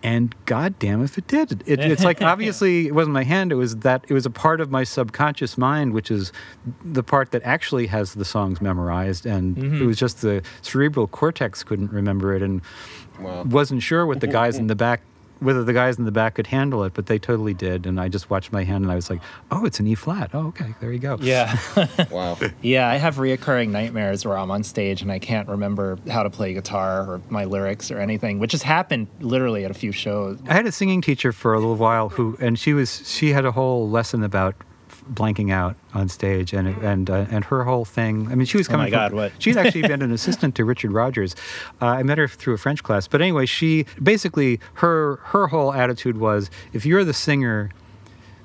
[0.02, 1.62] And god damn if it did.
[1.66, 4.60] It, it's like obviously it wasn't my hand, it was that it was a part
[4.60, 6.32] of my subconscious mind, which is
[6.85, 9.82] the part that actually has the songs memorized and mm-hmm.
[9.82, 12.62] it was just the cerebral cortex couldn't remember it and
[13.18, 13.44] Wow.
[13.44, 15.01] wasn't sure what the guys in the back
[15.41, 17.87] whether the guys in the back could handle it, but they totally did.
[17.87, 20.31] And I just watched my hand and I was like, oh, it's an E flat.
[20.33, 21.19] Oh, okay, there you go.
[21.21, 21.57] Yeah.
[22.11, 22.39] Wow.
[22.63, 22.89] yeah.
[22.89, 26.55] I have reoccurring nightmares where I'm on stage and I can't remember how to play
[26.55, 30.39] guitar or my lyrics or anything, which has happened literally at a few shows.
[30.49, 33.45] I had a singing teacher for a little while who, and she was, she had
[33.45, 34.55] a whole lesson about
[35.12, 38.28] blanking out on stage, and and uh, and her whole thing.
[38.31, 38.87] I mean, she was Oh coming.
[38.87, 39.33] my God, from, what?
[39.39, 41.35] She'd actually been an assistant to Richard Rodgers.
[41.81, 45.73] Uh, I met her through a French class, but anyway, she basically her her whole
[45.73, 47.70] attitude was, if you're the singer,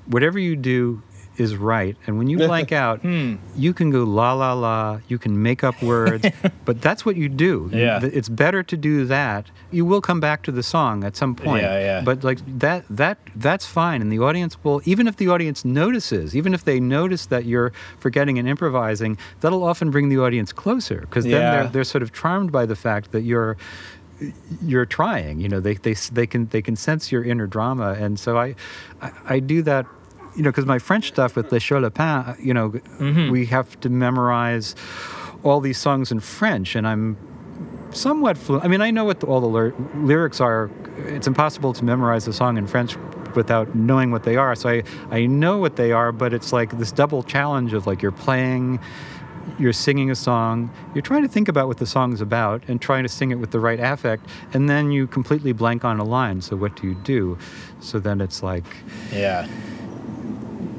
[0.06, 1.02] whatever you do
[1.42, 3.36] is right, and when you blank out, Hmm.
[3.56, 5.00] you can go la la la.
[5.12, 6.26] You can make up words,
[6.68, 7.70] but that's what you do.
[7.74, 8.00] Yeah.
[8.20, 9.44] it's better to do that.
[9.78, 11.64] You will come back to the song at some point.
[11.64, 12.02] Yeah, yeah.
[12.10, 16.36] But like that that that's fine and the audience will even if the audience notices
[16.36, 21.00] even if they notice that you're forgetting and improvising that'll often bring the audience closer
[21.02, 21.52] because then Yeah.
[21.54, 23.56] they're, they're sort of charmed by the fact that you're
[24.64, 25.40] you're trying.
[25.40, 28.56] You know, they they they can they can sense your inner drama, and so I
[29.02, 29.86] I, I do that.
[30.36, 33.32] You know, because my French stuff with Les Chauds Lapins, uh, you know, mm-hmm.
[33.32, 34.76] we have to memorize
[35.44, 37.18] all these songs in French, and I'm
[37.92, 38.64] somewhat fluent.
[38.64, 40.70] I mean, I know what the, all the lyr- lyrics are.
[40.98, 42.96] It's impossible to memorize a song in French
[43.36, 44.56] without knowing what they are.
[44.56, 48.02] So I, I know what they are, but it's like this double challenge of like
[48.02, 48.80] you're playing,
[49.58, 53.04] you're singing a song, you're trying to think about what the song's about and trying
[53.04, 56.42] to sing it with the right affect, and then you completely blank on a line.
[56.42, 57.38] So what do you do?
[57.80, 58.66] So then it's like
[59.12, 59.48] Yeah.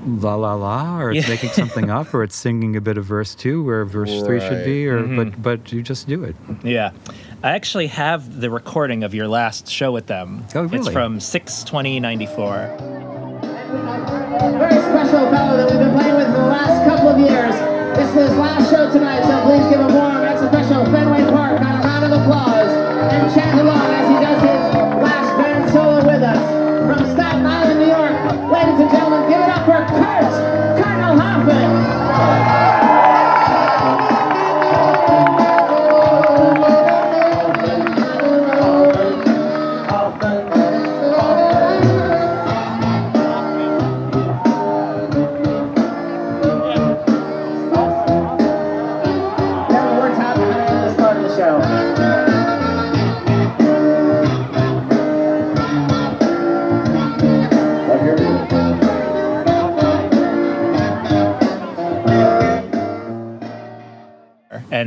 [0.06, 1.34] La la la, or it's Yeah.
[1.34, 4.64] making something up, or it's singing a bit of verse two where verse three should
[4.64, 5.16] be, or Mm-hmm.
[5.16, 6.36] but but you just do it.
[6.62, 6.90] Yeah.
[7.42, 10.44] I actually have the recording of your last show with them.
[10.54, 10.78] Oh, really?
[10.78, 12.76] It's from 6 94.
[13.42, 17.54] Very special fellow that we've been playing with for the last couple of years.
[17.96, 21.60] This is his last show tonight, so please give him warm, extra special Fenway Park
[21.60, 22.70] on a round of applause
[23.12, 24.91] and chant along as he does his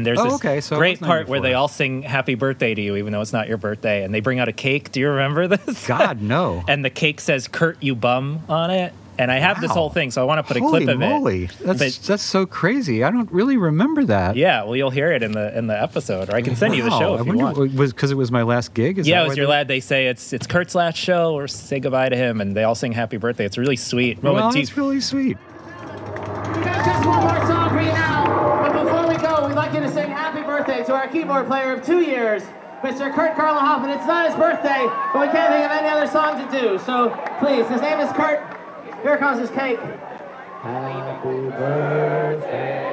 [0.05, 2.81] And there's Oh, this okay, so great part where they all sing happy birthday to
[2.81, 4.03] you, even though it's not your birthday.
[4.03, 4.91] And they bring out a cake.
[4.91, 5.87] Do you remember this?
[5.87, 6.63] God no.
[6.67, 8.93] and the cake says Kurt, you bum on it.
[9.17, 10.99] And I have this whole thing, so I want to put a Holy clip of
[10.99, 11.45] moly.
[11.45, 11.51] it.
[11.61, 13.01] That's But- that's so crazy.
[13.01, 14.35] I don't really remember that.
[14.35, 16.83] Yeah, well, you'll hear it in the in the episode, or I can send you
[16.83, 17.55] the Wow, show I if you wonder want.
[17.55, 18.99] w- was because it was my last gig.
[18.99, 19.67] Is yeah, that it was your they- lad.
[19.69, 22.75] They say it's it's Kurt's last show, or say goodbye to him, and they all
[22.75, 23.45] sing happy birthday.
[23.45, 24.21] It's really sweet.
[24.21, 25.37] Well, Roman, do you- that's really sweet.
[25.37, 28.25] We got just one more song for you now.
[28.67, 31.73] But before we go, we'd like you to sing happy birthday to our keyboard player
[31.73, 32.43] of two years,
[32.81, 33.13] Mr.
[33.13, 33.91] Kurt Carl Hoffman.
[33.91, 36.79] It's not his birthday, but we can't think of any other song to do.
[36.79, 37.09] So
[37.39, 38.41] please, his name is Kurt.
[39.03, 39.79] Here comes his cake.
[40.61, 42.85] Happy birthday.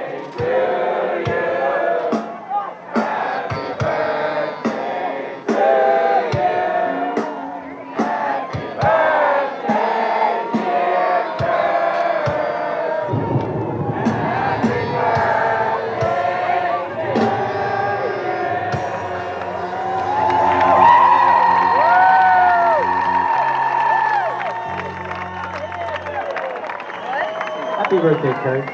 [28.03, 28.69] Birthday, Kurt.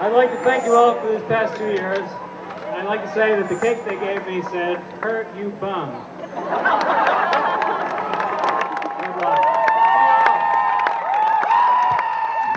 [0.00, 2.00] I'd like to thank you all for these past two years.
[2.00, 6.04] And I'd like to say that the cake they gave me said, Kurt, you bum.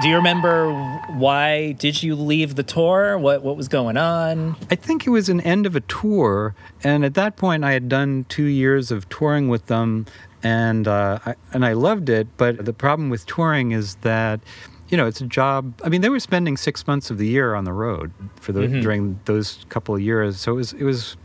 [0.02, 0.74] Do you remember
[1.10, 3.20] why did you leave the tour?
[3.20, 4.56] What what was going on?
[4.72, 7.88] I think it was an end of a tour, and at that point, I had
[7.88, 10.08] done two years of touring with them,
[10.42, 12.28] and uh, I, and I loved it.
[12.38, 14.40] But the problem with touring is that,
[14.92, 15.74] you know, it's a job.
[15.84, 18.62] I mean, they were spending six months of the year on the road for the
[18.62, 18.82] mm-hmm.
[18.82, 21.18] during those couple of years, so it was it was.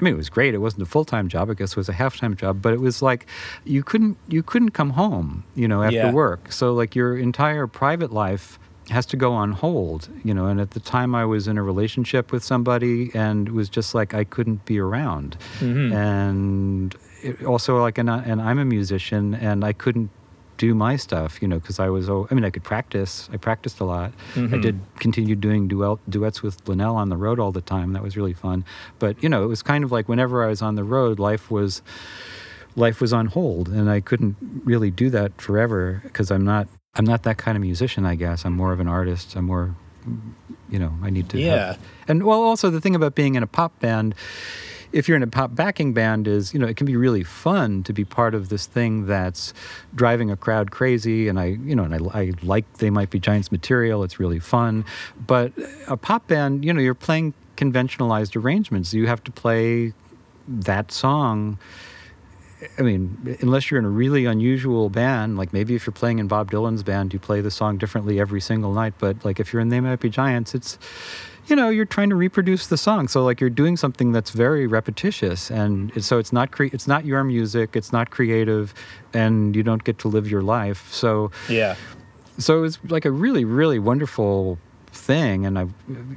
[0.00, 0.54] I mean, it was great.
[0.54, 1.50] It wasn't a full time job.
[1.50, 3.26] I guess it was a half time job, but it was like
[3.64, 6.12] you couldn't you couldn't come home, you know, after Yeah.
[6.12, 6.52] work.
[6.52, 8.58] So like your entire private life
[8.90, 10.46] has to go on hold, you know.
[10.46, 13.94] And at the time, I was in a relationship with somebody, and it was just
[13.94, 15.36] like I couldn't be around.
[15.60, 15.92] Mm-hmm.
[15.92, 20.10] And it, also, like, and, I, and I'm a musician, and I couldn't
[20.58, 22.10] do my stuff, you know, because I was.
[22.10, 23.30] oh, I mean, I could practice.
[23.32, 24.12] I practiced a lot.
[24.34, 24.60] I mm-hmm.
[24.60, 27.94] did continue doing duet, duets with Linnell on the road all the time.
[27.94, 28.64] That was really fun.
[28.98, 31.50] But you know, it was kind of like whenever I was on the road, life
[31.50, 31.80] was
[32.76, 37.04] life was on hold and I couldn't really do that forever because I'm not I'm
[37.04, 39.74] not that kind of musician I guess I'm more of an artist I'm more
[40.70, 41.66] you know I need to Yeah.
[41.66, 44.14] have, and well also the thing about being in a pop band
[44.92, 47.82] if you're in a pop backing band is you know it can be really fun
[47.84, 49.52] to be part of this thing that's
[49.94, 51.28] driving a crowd crazy.
[51.28, 54.02] And I you know and I, I like they might be giants material.
[54.02, 54.84] It's really fun.
[55.26, 55.52] But
[55.86, 58.94] a pop band you know you're playing conventionalized arrangements.
[58.94, 59.92] You have to play
[60.46, 61.58] that song.
[62.76, 66.26] I mean, unless you're in a really unusual band, like maybe if you're playing in
[66.26, 68.94] Bob Dylan's band, you play the song differently every single night.
[68.98, 70.76] But like if you're in They Might Be Giants, it's,
[71.48, 73.08] you know, you're trying to reproduce the song.
[73.08, 77.04] So like you're doing something that's very repetitious, and so it's not cre- it's not
[77.04, 78.74] your music, it's not creative,
[79.14, 80.92] and you don't get to live your life.
[80.92, 81.76] So Yeah.
[82.38, 84.58] so it was like a really really wonderful
[84.92, 85.66] thing and i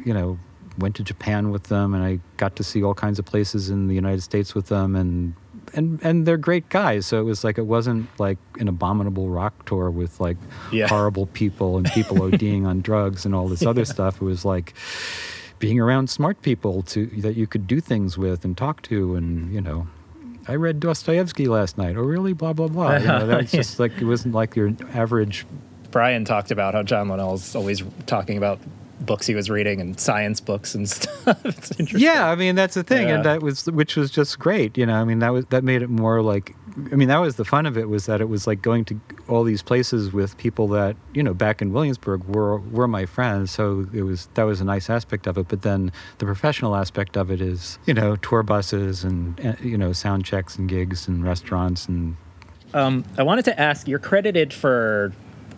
[0.05, 0.37] you know
[0.77, 3.87] went to Japan with them, and I got to see all kinds of places in
[3.87, 5.33] the United States with them, and
[5.73, 7.05] and and they're great guys.
[7.05, 10.37] So it was like it wasn't like an abominable rock tour with like
[10.71, 10.87] Yeah.
[10.87, 14.15] horrible people and people ODing on drugs and all this other stuff.
[14.21, 14.73] It was like
[15.59, 19.53] being around smart people to that you could do things with and talk to, and
[19.53, 19.87] you know.
[20.47, 21.95] I read Dostoevsky last night.
[21.95, 22.33] Oh, really?
[22.33, 22.97] Blah blah blah.
[22.97, 25.45] You know, that's just like it wasn't like your average
[25.91, 28.59] Brian talked about how John Linnell's always talking about
[29.05, 31.43] books he was reading and science books and stuff.
[31.45, 31.99] it's interesting.
[31.99, 33.15] Yeah, I mean that's the thing, Yeah.
[33.15, 34.77] and that was which was just great.
[34.77, 36.55] You know, I mean that was that made it more like.
[36.91, 39.01] I mean that was the fun of it was that it was like going to
[39.27, 43.51] all these places with people that you know back in Williamsburg were were my friends.
[43.51, 45.49] So it was that was a nice aspect of it.
[45.49, 49.91] But then the professional aspect of it is you know tour buses and you know
[49.91, 52.15] sound checks and gigs and restaurants and
[52.73, 55.11] Um, I wanted to ask, you're credited for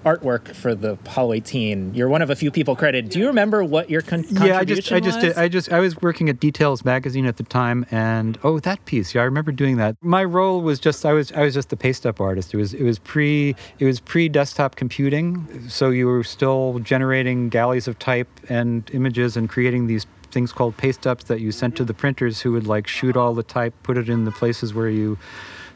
[0.04, 1.94] artwork for the Apollo 18.
[1.94, 3.10] You're one of a few people credited.
[3.10, 5.24] Do you remember what your con- Yeah, I just, I just, was?
[5.24, 8.84] did, I just, I was working at Details magazine at the time, and oh, that
[8.86, 9.16] piece.
[9.16, 9.96] Yeah, I remember doing that.
[10.02, 12.54] My role was just, I was, I was just the paste up artist.
[12.54, 17.50] It was, it was pre, it was pre desktop computing, so you were still generating
[17.50, 21.76] galleys of type and images and creating these things called paste ups that you sent
[21.76, 24.74] to the printers, who would like shoot all the type, put it in the places
[24.74, 25.18] where you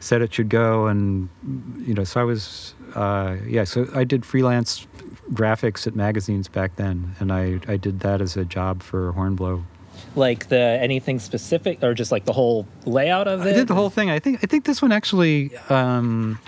[0.00, 1.28] said it should go, and
[1.78, 4.86] you know, so I was, uh, yeah, so I did freelance
[5.32, 9.62] graphics at magazines back then, and I, I did that as a job for Hornblow.
[10.16, 13.50] like the anything specific or just like the whole layout of it?
[13.50, 14.10] I did the whole thing.
[14.10, 16.38] I think I think this one actually um,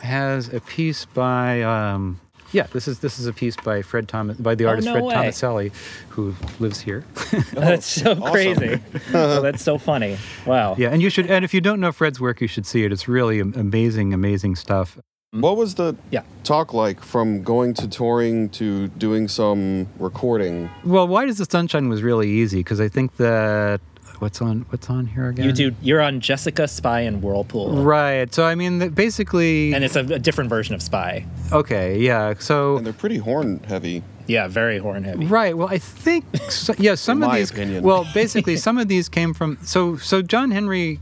[0.00, 2.18] has a piece by um,
[2.52, 2.66] yeah.
[2.72, 5.04] This is this is a piece by Fred Thomas by the Oh, artist no Fred
[5.04, 5.14] way.
[5.14, 5.72] Tomaselli,
[6.10, 7.04] who lives here.
[7.52, 8.80] That's so crazy.
[9.12, 10.16] oh, that's so funny.
[10.46, 10.74] Wow.
[10.78, 12.92] yeah, and you should and if you don't know Fred's work, you should see it.
[12.92, 14.98] It's really amazing, amazing stuff.
[15.34, 15.40] Mm-hmm.
[15.42, 16.22] What was the Yeah.
[16.44, 20.70] talk like from going to touring to doing some recording?
[20.84, 23.80] Well, Why Does the Sunshine was really easy because I think that
[24.20, 25.44] what's on what's on here again.
[25.46, 25.72] You do.
[25.82, 28.32] You're on Jessica Spy and Whirlpool, Right.
[28.32, 29.74] So I mean, basically.
[29.74, 31.26] and it's a, a different version of Spy.
[31.52, 31.98] okay.
[31.98, 32.34] Yeah.
[32.38, 34.02] So And they're pretty horn heavy.
[34.26, 35.26] Yeah, very horn heavy.
[35.26, 35.54] Right.
[35.54, 36.94] Well, I think so, yeah.
[36.94, 37.50] Some In of my these.
[37.50, 37.82] opinion.
[37.82, 39.58] Well, basically, some of these came from.
[39.62, 41.00] So so John Henry.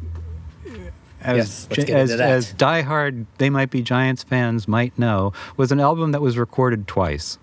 [1.22, 6.12] As, Yes, as, as diehard They Might Be Giants fans might know, was an album
[6.12, 7.38] that was recorded twice,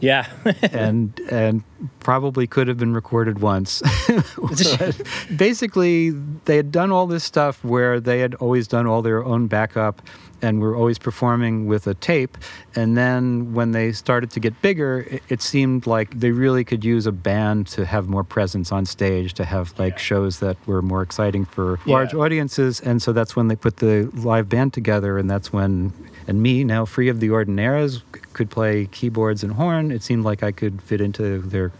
[0.00, 0.26] Yeah.
[0.72, 1.62] and and
[2.00, 3.82] probably could have been recorded once.
[5.36, 6.10] Basically,
[6.44, 10.02] they had done all this stuff where they had always done all their own backup,
[10.42, 12.36] and we were always performing with a tape.
[12.74, 16.84] And then when they started to get bigger, it, it seemed like they really could
[16.84, 20.82] use a band to have more presence on stage, to have like shows that were
[20.82, 22.80] more exciting for large audiences.
[22.80, 25.92] And so that's when they put the live band together, and that's when.
[26.26, 28.02] And me, now free of the ordinaires,
[28.34, 29.90] could play keyboards and horn.
[29.90, 31.72] It seemed like I could fit into their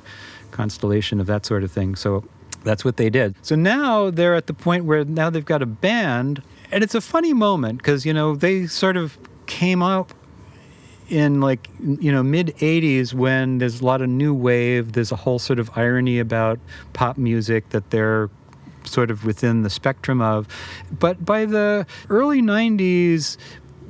[0.50, 1.94] constellation of that sort of thing.
[1.94, 2.24] So
[2.64, 3.34] that's what they did.
[3.42, 7.00] So now they're at the point where now they've got a band, and it's a
[7.00, 10.12] funny moment because you know they sort of came up
[11.08, 15.16] in like you know mid 80s when there's a lot of new wave there's a
[15.16, 16.58] whole sort of irony about
[16.92, 18.30] pop music that they're
[18.84, 20.46] sort of within the spectrum of
[20.98, 23.36] but by the early 90s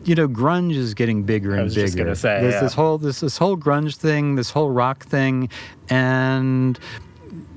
[0.04, 2.60] you know grunge is getting bigger and was bigger just gonna say, there's yeah.
[2.60, 5.48] this whole this this whole grunge thing this whole rock thing
[5.90, 6.78] and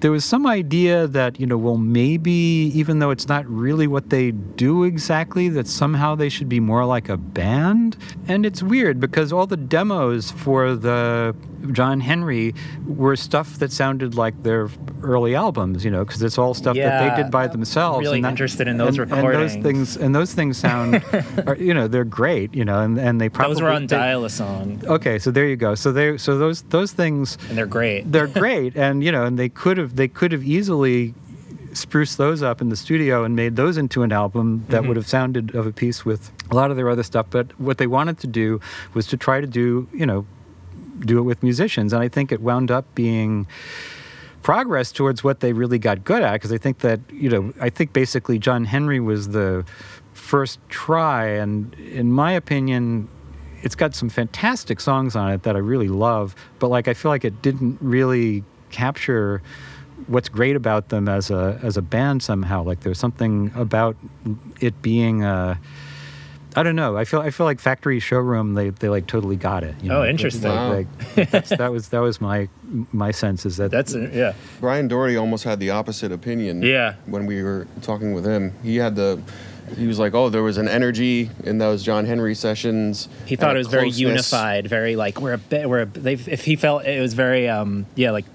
[0.04, 4.10] there was some idea that you know well maybe even though it's not really what
[4.10, 7.96] they do exactly that somehow they should be more like a band?
[8.28, 11.34] And it's weird because all the demos for the
[11.72, 12.54] john henry
[12.86, 14.70] were stuff that sounded like their
[15.02, 18.26] early albums you know because it's all stuff that they did by themselves Really and
[18.26, 19.56] that- interested in those and, recordings.
[19.56, 21.04] and those things and those things sound
[21.48, 24.26] are, you know they're great you know and, and they probably Those were on Dial
[24.26, 25.76] a Song, okay so there you go.
[25.76, 28.04] So they so those those things and they're great.
[28.12, 31.14] they're great and you know and they could have they could have easily
[31.74, 34.90] spruced those up in the studio and made those into an album that mm-hmm.
[34.90, 37.26] would have sounded of a piece with a lot of their other stuff.
[37.32, 38.62] But what they wanted to do
[38.94, 40.26] was to try to do you know
[41.00, 41.94] do it with musicians.
[41.94, 43.48] And i think it wound up being
[44.44, 47.70] progress towards what they really got good at because I think that you know I
[47.70, 49.66] think basically John Henry was the
[50.14, 51.26] first try.
[51.28, 53.08] And in my opinion
[53.62, 56.36] it's got some fantastic songs on it that I really love.
[56.60, 59.42] But like I feel like it didn't really capture
[60.08, 62.64] what's great about them as a as a band somehow.
[62.64, 63.96] Like there's something about
[64.60, 65.60] it being a
[66.56, 66.96] I don't know.
[66.98, 68.54] I feel I feel like Factory Showroom.
[68.54, 69.76] They, they like totally got it.
[69.82, 70.00] you Oh, know?
[70.02, 70.50] Like- interesting.
[70.52, 70.74] Wow.
[70.74, 72.48] Like, that's, that was that was my
[72.92, 74.34] my sense is that That's yeah.
[74.60, 76.62] Brian Doherty almost had the opposite opinion.
[76.62, 76.96] Yeah.
[77.06, 79.22] When we were talking with him, he had the.
[79.78, 83.56] He was like, "Oh, there was an energy in those John Henry sessions." He thought
[83.56, 86.86] it was very unified, very like we're a bit, we're a, they, if he felt
[86.86, 88.26] it was very um yeah like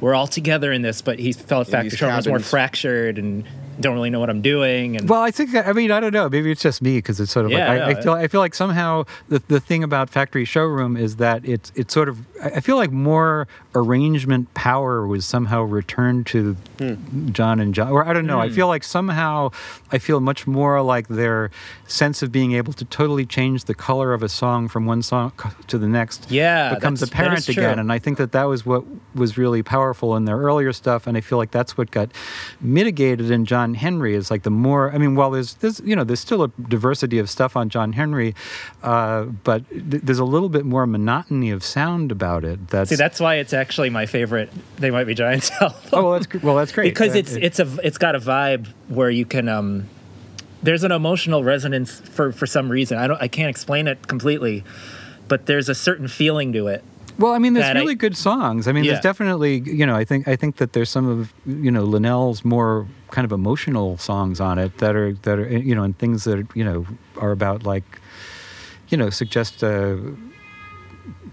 [0.00, 3.44] we're all together in this, but he felt Factory Showroom was more fractured and
[3.80, 4.96] don't really know what I'm doing.
[4.96, 6.28] And Well, I think I mean I don't know.
[6.28, 8.28] Maybe it's just me because it's sort of Yeah, like I, no, I feel I
[8.28, 12.18] feel like somehow the the thing about Factory Showroom is that it's it's sort of
[12.42, 16.56] I I feel like more arrangement power was somehow returned to
[17.32, 17.90] John and John.
[17.92, 18.40] Or I don't know.
[18.40, 18.54] I Hmm.
[18.54, 19.50] feel like somehow
[19.92, 21.50] I feel much more like their
[21.86, 25.32] sense of being able to totally change the color of a song from one song
[25.66, 27.78] to the next Yeah, becomes apparent again.
[27.78, 28.84] And I think that that was what
[29.14, 31.06] was really powerful in their earlier stuff.
[31.06, 32.10] And I feel like that's what got
[32.60, 36.04] mitigated in John Henry is like the more, I mean, while there's, there's you know,
[36.04, 38.34] there's still a diversity of stuff on John Henry,
[38.82, 42.68] uh, but th- there's a little bit more monotony of sound about it.
[42.68, 44.50] That's, see, that's why it's actually my favorite.
[44.76, 45.78] They might be Giants album.
[45.92, 46.84] oh, well, that's, well, that's great.
[46.92, 49.88] because it's it's a it's got a vibe where you can um
[50.62, 54.64] there's an emotional resonance for for some reason i don't i can't explain it completely
[55.28, 56.82] but there's a certain feeling to it
[57.18, 58.68] Well, I mean, there's that I- really good songs.
[58.68, 58.92] I mean, Yeah.
[58.92, 62.44] there's definitely, you know, I think I think that there's some of, you know, Linnell's
[62.44, 66.24] more kind of emotional songs on it that are that are, you know, and things
[66.24, 66.86] that you know
[67.18, 67.84] are about like,
[68.88, 69.98] you know, suggest a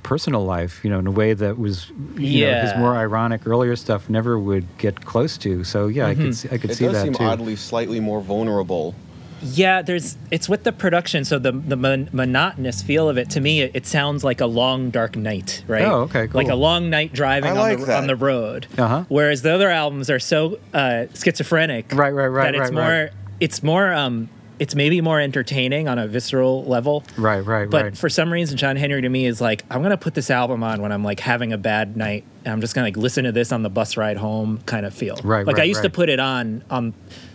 [0.04, 3.76] personal life, you know, in a way that was, you know, his more ironic earlier
[3.76, 5.64] stuff never would get close to.
[5.64, 6.32] So yeah, I could mm-hmm.
[6.32, 7.24] see, I could It see does that seem too.
[7.24, 8.96] oddly slightly more vulnerable.
[9.44, 13.40] Yeah there's it's with the production so the the mon- monotonous feel of it to
[13.42, 16.40] me it, it sounds like a long dark night right Oh, okay, cool.
[16.42, 17.98] like a long night driving I on, like the, that.
[18.02, 19.04] on the road Uh-huh.
[19.10, 22.84] whereas the other albums are so uh schizophrenic Right, right, right, that it's right, more
[23.04, 23.12] right.
[23.40, 24.30] it's more um
[24.60, 27.92] it's maybe more entertaining on a visceral level Right, right, But right.
[27.92, 30.64] But for some reason, John Henry to me is like, I'm gonna put this album
[30.64, 33.32] on when I'm like having a bad night, and I'm just gonna like listen to
[33.32, 35.18] this on the bus ride home, kind of feel.
[35.24, 36.94] Right, Like I right, used to put it on on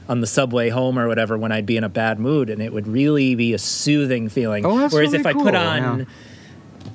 [0.09, 2.72] on the subway home or whatever when I'd be in a bad mood, and it
[2.72, 4.64] would really be a soothing feeling.
[4.64, 6.05] Oh, that's Whereas really if I put on yeah.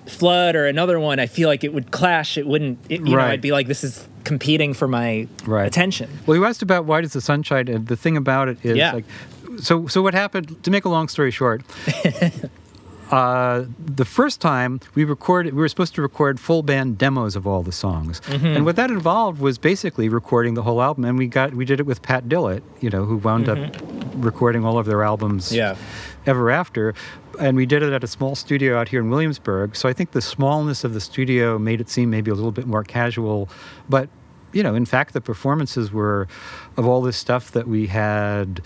[0.07, 2.37] Flood or another one, I feel like it would clash.
[2.37, 2.79] It wouldn't.
[2.89, 5.65] It, you know, I'd be like, this is competing for my Right.
[5.65, 6.09] attention.
[6.25, 8.75] Well, you asked about why does the sun shine, and the thing about it is
[8.77, 8.93] Yeah.
[8.93, 9.05] like,
[9.61, 10.61] so so what happened?
[10.63, 11.61] To make a long story short,
[13.13, 17.45] uh, the first time we recorded, we were supposed to record full band demos of
[17.45, 18.45] all the songs, Mm-hmm.
[18.55, 21.79] and what that involved was basically recording the whole album, and we got we did
[21.79, 23.59] it with Pat Dillett, you know, who wound up
[24.15, 25.55] recording all of their albums Mm-hmm.
[25.55, 25.75] Yeah.
[26.25, 26.93] ever after.
[27.39, 29.75] And we did it at a small studio out here in Williamsburg.
[29.75, 32.67] So I think the smallness of the studio made it seem maybe a little bit
[32.67, 33.49] more casual.
[33.89, 34.07] But,
[34.51, 36.27] you know, in fact, the performances were
[36.77, 38.61] of all this stuff that we had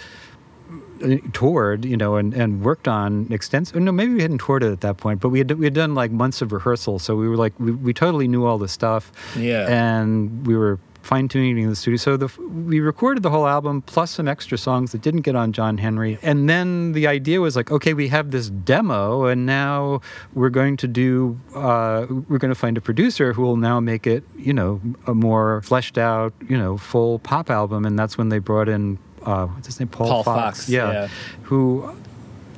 [1.34, 3.76] toured, you know, and, and worked on extensive.
[3.76, 5.96] No, maybe we hadn't toured it at that point, but we had we had done
[5.96, 9.12] like months of rehearsal, so we were like we, we totally knew all the stuff.
[9.36, 9.66] Yeah.
[9.68, 11.96] and we were fine tuning in the studio.
[11.96, 15.54] So the, we recorded the whole album plus some extra songs that didn't get on
[15.54, 20.02] John Henry, and then the idea was like, okay, we have this demo, and now
[20.34, 24.06] we're going to do uh, we're going to find a producer who will now make
[24.06, 28.30] it, you know, a more fleshed out, you know, full pop album, and that's when
[28.30, 31.08] they brought in uh, what's his name, Paul, Paul Fox, yeah.
[31.44, 31.94] who,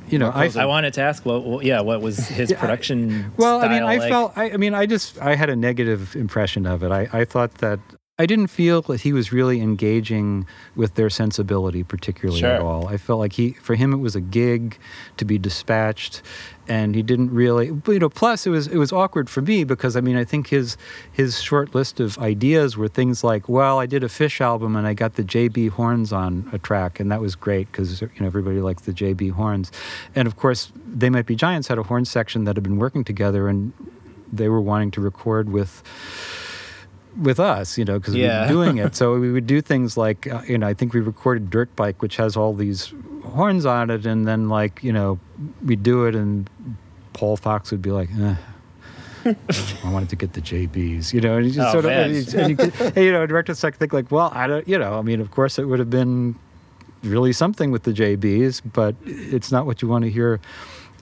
[0.08, 3.32] you know, I, I wanted to ask, what, yeah, what was his Yeah, I- production?
[3.36, 4.08] well, I mean, I like?
[4.10, 6.90] felt, I, I mean, I just, I had a negative impression of it.
[6.90, 7.80] I, I thought that
[8.20, 12.86] I didn't feel that he was really engaging with their sensibility particularly at all.
[12.86, 14.78] I felt like he, for him, it was a gig
[15.16, 16.20] to be dispatched,
[16.68, 18.10] and he didn't really, you know.
[18.10, 20.76] Plus, it was it was awkward for me because I mean, I think his
[21.10, 24.86] his short list of ideas were things like, well, I did a Phish album and
[24.86, 28.26] I got the JB horns on a track, and that was great because you know
[28.26, 29.72] everybody likes the JB horns,
[30.14, 33.02] and of course, They Might Be Giants had a horn section that had been working
[33.02, 33.72] together and
[34.30, 35.82] they were wanting to record with
[37.16, 38.42] with us, you know, because we Yeah.
[38.42, 38.94] were doing it.
[39.00, 42.02] So we would do things like, uh, you know, I think we recorded Dirt Bike,
[42.02, 42.92] which has all these
[43.24, 45.18] horns on it, and then like, you know,
[45.64, 46.48] we'd do it, and
[47.12, 48.34] Paul Fox would be like, eh.
[49.24, 52.10] I wanted to get the JBs, you know, and he just Oh, sort of, man.
[52.10, 54.78] and, he- and you, could- you know, directors like think like, well, I don't, you
[54.78, 56.36] know, I mean, of course, it would have been
[57.02, 60.40] really something with the JBs, but it's not what you want to hear.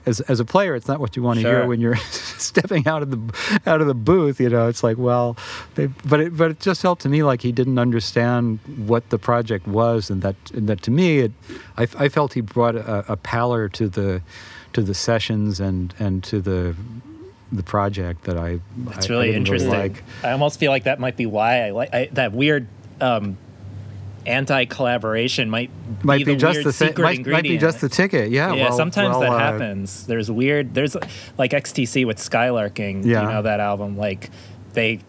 [0.05, 1.95] As, as a player, it's not what you want to hear when you're
[2.39, 4.39] stepping out of the out of the booth.
[4.39, 5.35] You know, it's like, well,
[5.75, 9.17] they, but it, but it just felt to me like he didn't understand what the
[9.19, 11.31] project was, and that and that to me, it,
[11.77, 14.21] I, I felt he brought a, a pallor to the
[14.73, 16.75] to the sessions and and to the
[17.51, 18.59] the project that I.
[18.91, 19.69] It's I- I really didn't interesting.
[19.71, 20.03] like.
[20.23, 22.67] I almost feel like that might be why I like I, that weird
[23.01, 23.37] um,
[24.29, 25.71] anti-collaboration might
[26.03, 28.31] Might be, just the secret might, might be just the ticket.
[28.31, 28.53] Yeah.
[28.53, 30.05] yeah, well- sometimes well, that uh, happens.
[30.07, 30.73] There's weird.
[30.73, 30.95] There's
[31.37, 33.05] like XTC with Skylarking.
[33.05, 33.23] Yeah.
[33.23, 33.97] You know that album.
[33.97, 34.29] Like
[34.73, 34.99] they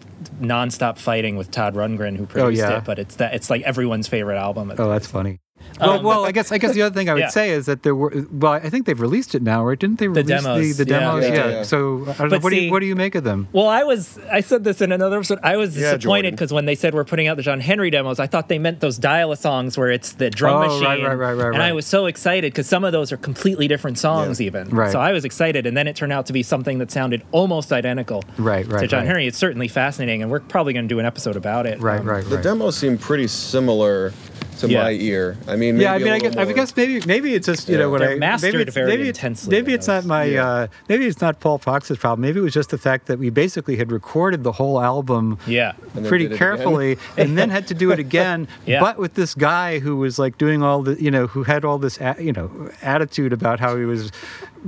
[0.41, 2.79] nonstop fighting with Todd Rundgren who produced Oh, yeah.
[2.79, 4.73] it, but it's that it's like everyone's favorite album.
[4.79, 5.41] Oh, that's funny.
[5.81, 7.29] Well, well, I guess I guess the other thing I would Yeah.
[7.29, 8.13] say is that there were.
[8.31, 9.79] Well, I think they've released it now, right?
[9.79, 11.25] Didn't they release demos, the, the demos?
[11.25, 11.49] Yeah, Yeah.
[11.51, 11.63] yeah.
[11.63, 12.29] So I don't know.
[12.31, 13.49] But What do you what do you make of them?
[13.53, 15.39] Well, I was I said this in another episode.
[15.43, 16.31] I was disappointed Jordan.
[16.35, 18.81] because when they said we're putting out the John Henry demos, I thought they meant
[18.81, 20.85] those dial songs where it's the drum Oh, machine.
[20.85, 23.69] right, right, right, right, and I was so excited because some of those are completely
[23.69, 24.47] different songs, Yeah.
[24.49, 24.69] even.
[24.71, 24.91] Right.
[24.93, 27.73] So I was excited, and then it turned out to be something that sounded almost
[27.73, 28.81] identical Right, right.
[28.83, 29.07] to John right.
[29.07, 29.27] Henry.
[29.27, 31.81] It's certainly fascinating, and we're probably going to do an episode about it.
[31.81, 34.13] Right, Um, right, The demos seem pretty similar
[34.61, 34.83] to Yeah.
[34.85, 35.37] my ear.
[35.49, 37.47] I mean, maybe yeah, I mean, a I little guess, I guess maybe maybe it's
[37.47, 37.81] just you Yeah.
[37.83, 40.25] know when They're I mastered maybe it's, very maybe it's, intensely maybe it's not my
[40.25, 40.47] Yeah.
[40.49, 42.21] uh, maybe it's not Paul Fox's problem.
[42.23, 45.73] Maybe it was just the fact that we basically had recorded the whole album Yeah.
[46.07, 48.81] Pretty did carefully and then had to do it again Yeah.
[48.81, 51.79] but with this guy who was like doing all the you know who had all
[51.79, 52.51] this a, you know
[52.83, 54.11] attitude about how he was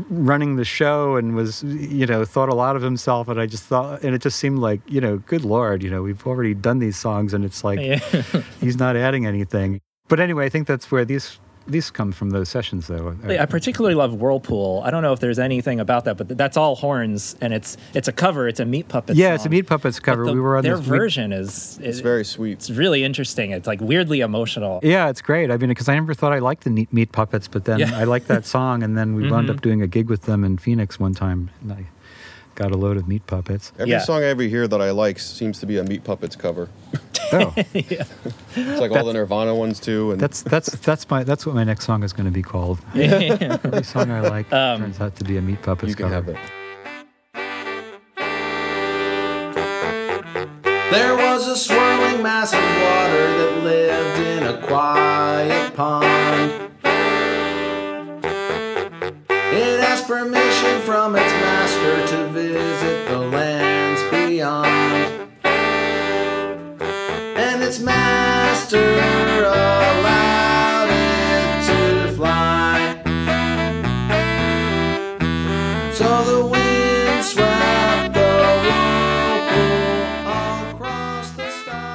[0.09, 3.65] running the show and was you know thought a lot of himself and I just
[3.65, 6.79] thought and it just seemed like you know good lord you know we've already done
[6.79, 7.99] these songs and it's like Yeah.
[8.61, 12.49] he's not adding anything but anyway I think that's where these these come from those
[12.49, 14.83] sessions though I particularly love Whirlpool.
[14.85, 18.09] I don't know if there's anything about that, but that's all horns, and it's it's
[18.09, 18.49] a cover.
[18.49, 19.19] It's a Meat Puppets.
[19.19, 19.49] yeah it's a.
[19.49, 22.25] Meat Puppets cover the- we were on their this we- version is It's is very
[22.25, 22.53] sweet.
[22.53, 23.51] It's really interesting.
[23.53, 24.81] It's like weirdly emotional.
[24.83, 25.51] Yeah, it's great.
[25.51, 27.91] I mean, because I never thought I liked the Meat Puppets, but then Yeah.
[27.97, 29.55] I liked that song, and then we wound Mhm.
[29.57, 31.87] up doing a gig with them in Phoenix one time, and I
[32.55, 33.73] got a load of Meat Puppets.
[33.79, 34.01] Every Yeah.
[34.01, 36.69] song I ever hear that I like seems to be a Meat Puppets cover.
[37.33, 37.55] Oh,
[38.55, 40.13] It's like all the Nirvana ones too.
[40.13, 42.79] And that's that's that's my that's what my next song is going to be called.
[42.95, 46.35] Every song I like Um, turns out to be a Meat Puppets you can cover.
[46.35, 47.43] have it.
[50.91, 56.53] There was a swirling mass of water that lived in a quiet pond.
[59.55, 61.32] It asked permission from its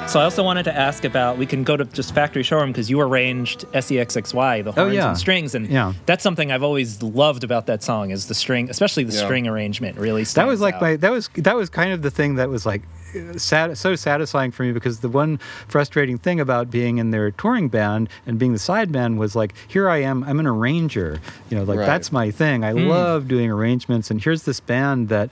[0.08, 1.36] So I also wanted to ask about.
[1.36, 4.94] We can go to just factory showroom because you arranged E SEXXY, the Oh, horns
[4.94, 5.08] yeah.
[5.08, 5.92] and strings, and Yeah.
[6.06, 9.24] that's something I've always loved about that song is the string, especially the Yeah.
[9.24, 9.98] string arrangement.
[9.98, 10.80] Really, That was like out.
[10.80, 12.82] my that was that was kind of the thing that was like
[13.14, 17.30] uh, sad, so satisfying for me because the one frustrating thing about being in their
[17.30, 21.18] touring band and being the side band was like here I am I'm an arranger
[21.50, 21.86] you know like Right.
[21.86, 25.28] that's my thing I love doing arrangements and here's this band that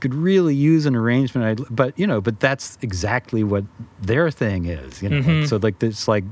[0.00, 3.64] could really use an arrangement I, but you know but that's exactly what
[4.00, 5.20] their thing is you know?
[5.40, 6.24] Like, so like it's like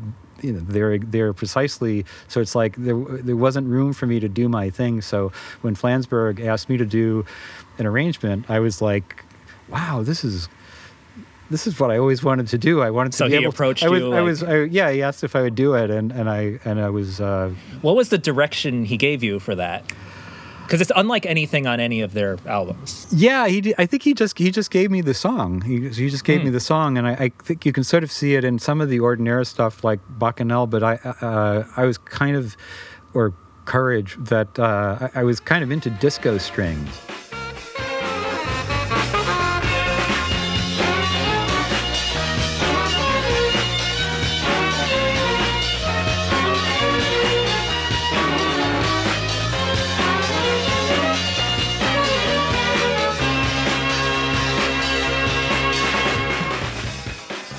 [0.43, 4.29] you know they're they're precisely so it's like there there wasn't room for me to
[4.29, 5.01] do my thing.
[5.01, 5.33] So
[5.63, 7.25] when Flansburgh asked me to do
[7.79, 9.25] an arrangement I was like
[9.69, 10.49] wow this is
[11.49, 12.83] this is what I always wanted to do.
[12.83, 14.63] I wanted to So be he able approached I was, you, I like- was I,
[14.65, 17.51] yeah he asked if I would do it and and I and I was uh,
[17.83, 19.85] What was the direction he gave you for that?
[20.67, 23.07] Because it's unlike anything on any of their albums.
[23.11, 23.61] Yeah, he.
[23.61, 25.63] Did, I think he just he just gave me the song.
[25.63, 28.11] He, he just gave me the song, and I, I think you can sort of
[28.11, 30.67] see it in some of the Ordinaires stuff like Bacchanal.
[30.67, 32.57] But I uh, I was kind of,
[33.15, 33.33] or
[33.65, 37.01] Courage, that uh, I, I was kind of into disco strings.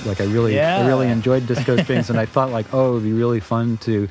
[0.08, 3.12] Like I really, I really enjoyed disco strings, and I thought like, oh, it'd be
[3.14, 4.08] really fun to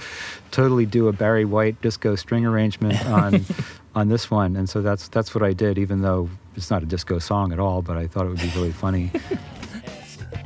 [0.50, 3.44] totally do a Barry White disco string arrangement on
[3.94, 4.56] on this one.
[4.56, 7.58] And so that's that's what I did, even though it's not a disco song at
[7.58, 7.80] all.
[7.82, 9.10] But I thought it would be really funny.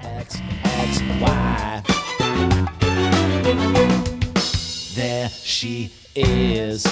[0.02, 1.82] X, X, Y.
[4.94, 6.82] There she is,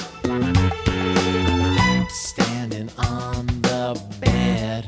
[2.08, 4.86] standing on the bed.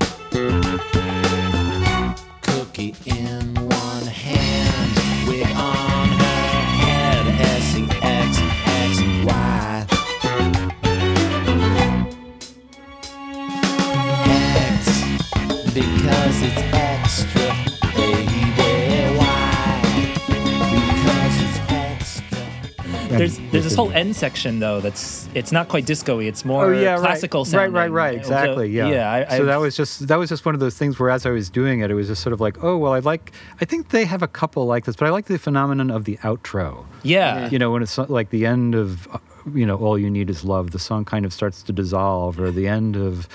[2.43, 3.40] Cookie in
[16.31, 17.43] because it's extra,
[17.97, 19.19] baby.
[19.19, 19.83] Why?
[20.29, 23.19] Because it's extra.
[23.19, 26.23] There's there's this whole end section though that's it's not quite disco-y.
[26.23, 27.73] It's more oh yeah, classical right, sounding.
[27.73, 28.71] right, right, right, So, exactly.
[28.71, 29.11] Yeah, yeah.
[29.13, 31.27] I, so I've- that was just that was just one of those things where as
[31.27, 33.33] I was doing it, it was just sort of like, oh well, I like.
[33.61, 36.17] I think they have a couple like this, but I like the phenomenon of the
[36.19, 36.85] outro.
[37.03, 37.49] yeah.
[37.51, 39.19] you know when it's like the end of uh,
[39.55, 42.51] you know all you need is love the song kind of starts to dissolve or
[42.51, 43.27] the end of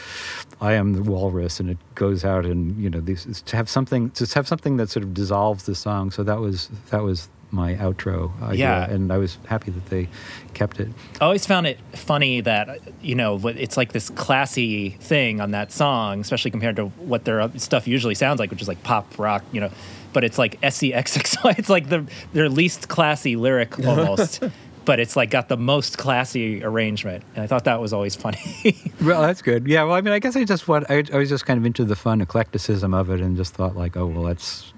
[0.62, 4.10] i am the walrus and it goes out and you know these to have something
[4.12, 7.76] to have something that sort of dissolves the song so that was that was my
[7.76, 8.90] outro idea, Yeah.
[8.90, 10.10] and I was happy that they
[10.54, 10.90] kept it.
[11.22, 15.72] I always found it funny that you know it's like this classy thing on that
[15.72, 19.44] song, especially compared to what their stuff usually sounds like, which is like pop rock,
[19.54, 19.70] you know.
[20.12, 21.56] But it's like E SEXXY.
[21.60, 24.44] It's like the their least classy lyric almost,
[24.86, 28.40] but it's like got the most classy arrangement, and I thought that was always funny.
[29.02, 29.68] Well, that's good.
[29.68, 29.84] Yeah.
[29.84, 30.86] Well, I mean, I guess I just want.
[30.90, 33.76] I, I was just kind of into the fun eclecticism of it, and just thought
[33.76, 34.74] like, oh well, that's,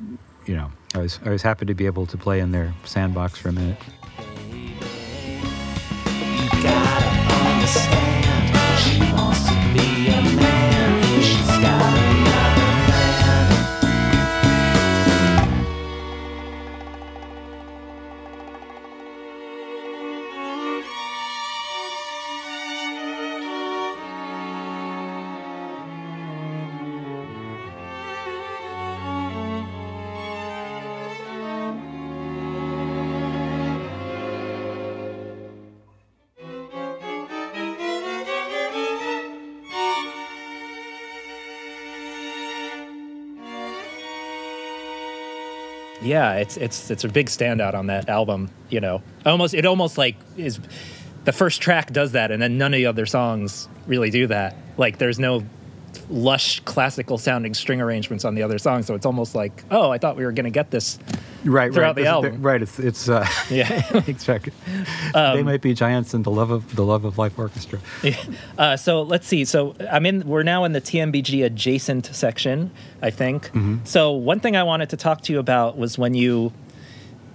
[0.45, 3.37] you know, I was I was happy to be able to play in their sandbox
[3.37, 3.77] for a minute.
[6.63, 8.06] gotta
[46.17, 48.49] yeah, it's it's it's a big standout on that album.
[48.69, 50.59] You know, almost it almost like is
[51.25, 54.55] the first track does that, and then none of the other songs really do that.
[54.77, 55.43] Like there's no
[56.09, 59.99] lush classical sounding string arrangements on the other songs, so it's almost like oh, I
[59.99, 60.97] thought we were gonna get this.
[61.43, 61.73] Right.
[61.73, 62.03] Throughout right.
[62.03, 62.41] the album.
[62.41, 62.61] Right.
[62.61, 63.09] It's it's.
[63.09, 64.03] Uh, Yeah.
[64.07, 64.51] exactly.
[65.13, 67.79] Um, they might be giants in the love of the love of life orchestra.
[68.57, 69.45] Uh, so let's see.
[69.45, 70.27] So I'm in.
[70.27, 73.47] We're now in the TMBG adjacent section, I think.
[73.47, 73.77] Mm-hmm.
[73.85, 76.51] So one thing I wanted to talk to you about was when you,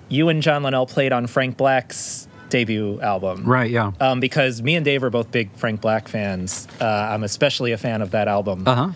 [0.09, 3.45] you and John Linnell played on Frank Black's debut album.
[3.45, 3.71] Right.
[3.71, 3.93] Yeah.
[3.99, 6.69] Um, because me and Dave are both big Frank Black fans.
[6.81, 8.69] Uh, I'm especially a fan of that album.
[8.69, 8.89] Uh huh.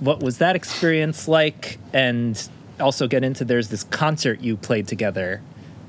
[0.00, 1.78] What was that experience like?
[1.92, 2.36] And
[2.80, 5.40] also get into there's this concert you played together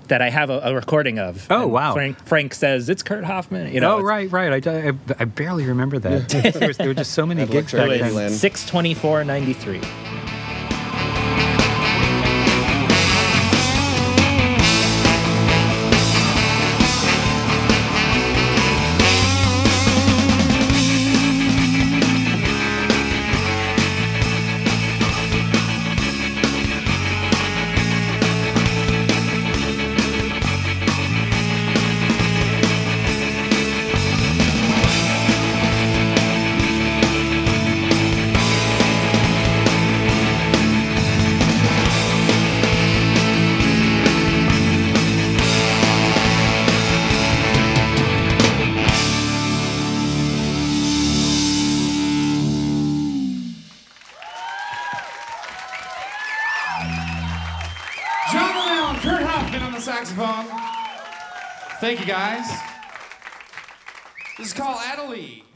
[0.07, 1.48] that I have a, a recording of.
[1.49, 1.94] Oh, And wow.
[1.94, 3.74] Frank Frank says it's Kurt Hoffman.
[3.74, 4.66] You know, oh right, right.
[4.68, 6.30] I, I, I barely remember that.
[6.30, 8.30] there, was, there were just so many gigs Electric back then.
[8.32, 9.82] Six twenty four ninety three.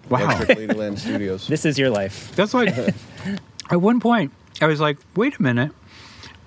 [0.09, 0.19] Wow.
[0.19, 1.47] Electric Ladyland Studios.
[1.49, 2.35] This is your life.
[2.35, 2.69] That's like
[3.71, 4.31] at one point
[4.61, 5.71] I was like, wait a minute,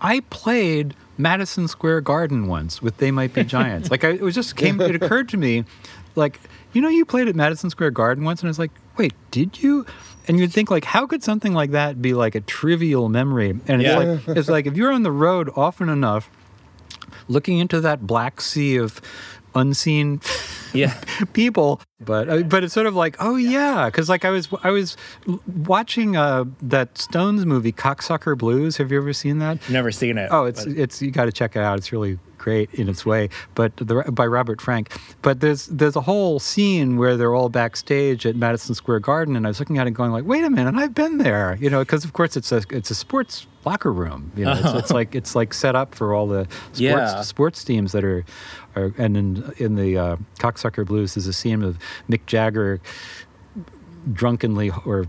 [0.00, 3.90] I played Madison Square Garden once with They Might Be Giants.
[3.90, 4.80] like I, it was just came.
[4.80, 5.64] It occurred to me,
[6.16, 6.40] like
[6.72, 9.62] you know, you played at Madison Square Garden once, and I was like, wait, did
[9.62, 9.84] you?
[10.28, 13.50] And you'd think like, how could something like that be like a trivial memory?
[13.68, 13.96] And it's Yeah.
[13.98, 16.30] like it's like if you're on the road often enough,
[17.28, 19.00] looking into that black sea of
[19.54, 20.20] unseen
[20.72, 20.94] Yeah.
[21.32, 24.70] people but uh, but it's sort of like oh yeah because like i was i
[24.70, 24.96] was
[25.46, 30.28] watching uh that stones movie cocksucker blues have you ever seen that Never seen it.
[30.32, 33.06] oh it's but- it's you got to check it out it's really great in its
[33.06, 34.90] way but the, by robert frank
[35.22, 39.46] but there's there's a whole scene where they're all backstage at madison square garden and
[39.46, 41.78] i was looking at it going like wait a minute i've been there you know
[41.82, 45.14] because of course it's a it's a sports locker room you know it's, it's like
[45.14, 46.42] it's like set up for all the
[46.72, 47.20] sports Yeah.
[47.22, 48.24] sports teams that are,
[48.76, 51.78] are and in in the uh, cocksucker blues there's a scene of
[52.08, 52.80] mick jagger
[54.12, 55.06] drunkenly or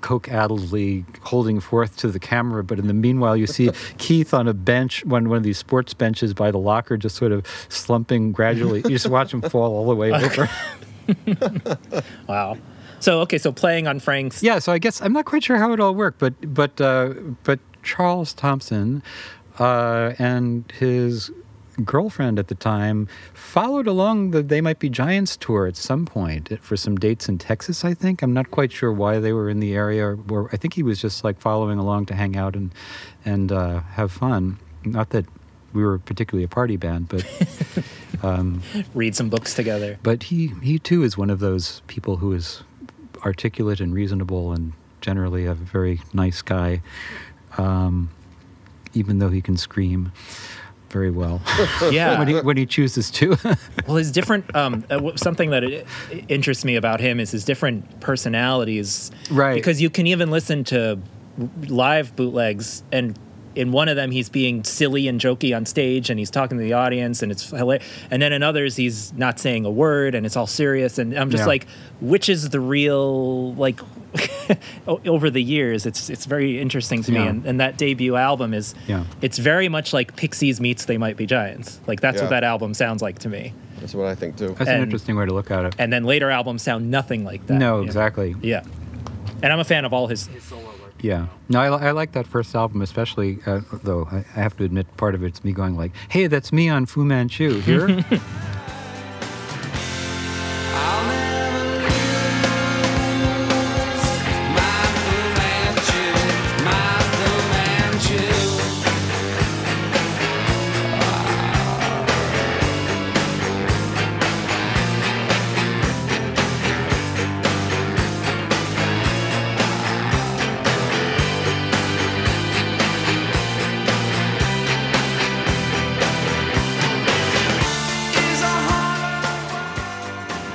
[0.00, 4.46] coke addledly holding forth to the camera but in the meanwhile you see keith on
[4.46, 8.30] a bench one, one of these sports benches by the locker just sort of slumping
[8.32, 10.48] gradually you just watch him fall all the way over
[12.28, 12.58] Wow.
[13.00, 14.42] So okay, so playing on Frank's.
[14.42, 17.14] yeah so i guess i'm not quite sure how it all worked but but uh,
[17.44, 19.02] but charles thompson
[19.58, 21.30] uh, and his
[21.84, 26.58] girlfriend at the time followed along the They Might Be Giants tour at some point
[26.62, 28.22] for some dates in Texas, I think.
[28.22, 30.16] I'm not quite sure why they were in the area.
[30.28, 32.72] Or I think he was just like following along to hang out and
[33.24, 34.58] and uh, have fun.
[34.84, 35.26] Not that
[35.72, 37.24] we were particularly a party band, but
[38.22, 38.62] um,
[38.94, 39.98] Read some books together.
[40.02, 42.62] but he he too is one of those people who is
[43.24, 46.80] articulate and reasonable and generally a very nice guy,
[47.56, 48.10] um,
[48.94, 50.12] even though he can scream.
[50.90, 51.40] Very well.
[51.90, 52.18] Yeah.
[52.18, 53.36] when he when he chooses to.
[53.86, 57.44] Well, his different um, uh, something that it, it interests me about him is his
[57.44, 59.10] different personalities.
[59.30, 59.54] Right.
[59.54, 60.98] Because you can even listen to
[61.68, 63.18] live bootlegs, and
[63.58, 66.64] in one of them he's being silly and jokey on stage, and he's talking to
[66.64, 67.84] the audience, and it's hilarious.
[68.10, 70.98] And then in others he's not saying a word, and it's all serious.
[70.98, 71.46] And I'm just Yeah.
[71.48, 71.66] like,
[72.00, 73.80] which is the real like?
[74.86, 78.74] over the years, it's it's very interesting to me, and, and that debut album is
[78.86, 79.04] Yeah.
[79.20, 81.78] it's very much like Pixies meets They Might Be Giants.
[81.86, 82.22] Like that's Yeah.
[82.22, 83.52] what that album sounds like to me.
[83.80, 84.54] That's what I think too.
[84.58, 85.74] That's an interesting way to look at it.
[85.78, 87.54] And then later albums sound nothing like that.
[87.58, 87.86] No, you know?
[87.86, 88.34] exactly.
[88.42, 88.62] Yeah.
[89.42, 90.67] And I'm a fan of all his, his solo work.
[91.00, 91.26] Yeah.
[91.48, 94.96] No, I, I like that first album especially, uh, though I, I have to admit
[94.96, 98.04] part of it's me going like, "Hey, that's me on Fu Manchu here."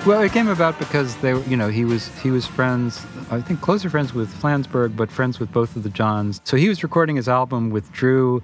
[0.06, 3.62] Well, it came about because they, you know, he was he was friends, I think
[3.62, 6.42] closer friends with Flansburgh, but friends with both of the Johns.
[6.44, 8.44] So he was recording his album with Drew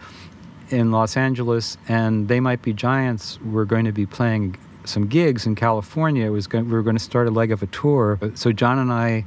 [0.70, 4.56] in Los Angeles, and They Might Be Giants were going to be playing
[4.86, 6.26] some gigs in California.
[6.26, 8.18] It was going, we were going to start a leg of a tour.
[8.36, 9.26] So John and I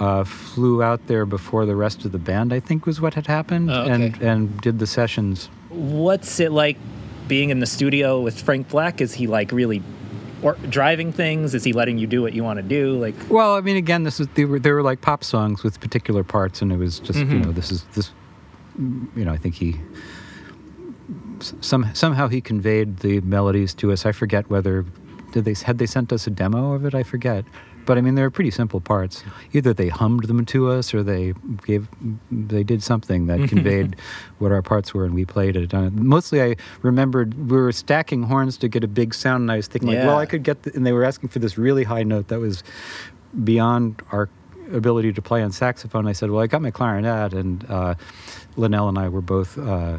[0.00, 2.50] uh, flew out there before the rest of the band.
[2.54, 3.90] I think was what had happened, Oh, okay.
[3.92, 5.50] and and did the sessions.
[5.68, 6.78] What's it like
[7.28, 9.02] being in the studio with Frank Black?
[9.02, 9.82] Is he like really
[10.42, 11.54] or driving things?
[11.54, 12.98] Is he letting you do what you want to do?
[12.98, 15.80] Like, Well, I mean, again, this is they were they were like pop songs with
[15.80, 17.46] particular parts, and it was just you Mhm.
[17.46, 18.10] know this is this,
[18.78, 19.76] you know, I think he
[21.60, 24.06] some somehow he conveyed the melodies to us.
[24.06, 24.84] I forget whether
[25.32, 26.94] did they had they sent us a demo of it.
[26.94, 27.44] I forget,
[27.86, 29.22] but I mean, they were pretty simple parts.
[29.52, 31.32] Either they hummed them to us, or they
[31.64, 31.88] gave
[32.30, 33.96] they did something that conveyed
[34.38, 35.72] what our parts were, and we played it.
[35.72, 39.56] Uh, mostly, I remembered we were stacking horns to get a big sound, and I
[39.56, 41.84] was thinking like, well, I could get, the, and they were asking for this really
[41.84, 42.62] high note that was
[43.44, 44.28] beyond our
[44.72, 46.08] ability to play on saxophone.
[46.08, 47.94] I said, well, I got my clarinet, and uh,
[48.56, 49.98] Linnell and I were both, uh,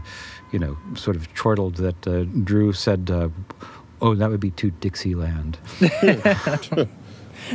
[0.51, 3.09] you know, sort of chortled that uh, Drew said.
[3.09, 3.30] Uh,
[3.99, 5.57] Oh, that would be too Dixieland.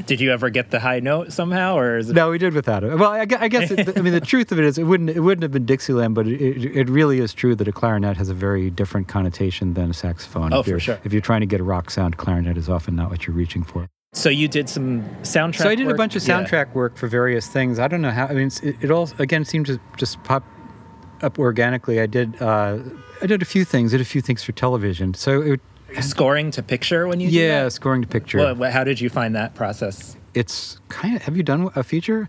[0.06, 2.14] did you ever get the high note somehow, or is it?
[2.14, 2.96] No, we did without it.
[2.98, 5.20] Well, I, I guess it, I mean the truth of it is it wouldn't it
[5.20, 8.28] wouldn't have been Dixieland, but it, it, it really is true that a clarinet has
[8.28, 10.52] a very different connotation than a saxophone.
[10.52, 11.00] Oh, if for you're, sure.
[11.04, 13.62] If you're trying to get a rock sound, clarinet is often not what you're reaching
[13.62, 13.88] for.
[14.14, 15.62] So you did some soundtrack.
[15.62, 16.42] So I did a bunch of Yeah.
[16.44, 17.78] soundtrack work for various things.
[17.78, 18.26] I don't know how.
[18.26, 20.44] I mean, it, it all again seemed to just pop
[21.22, 22.00] up organically.
[22.00, 22.40] I did.
[22.40, 22.78] Uh,
[23.22, 23.92] I did a few things.
[23.92, 25.14] Did a few things for television.
[25.14, 25.60] So it,
[26.00, 28.54] scoring to picture when you do yeah, scoring to picture.
[28.54, 30.16] What, how did you find that process?
[30.34, 31.22] It's kind of.
[31.22, 32.28] Have you done a feature?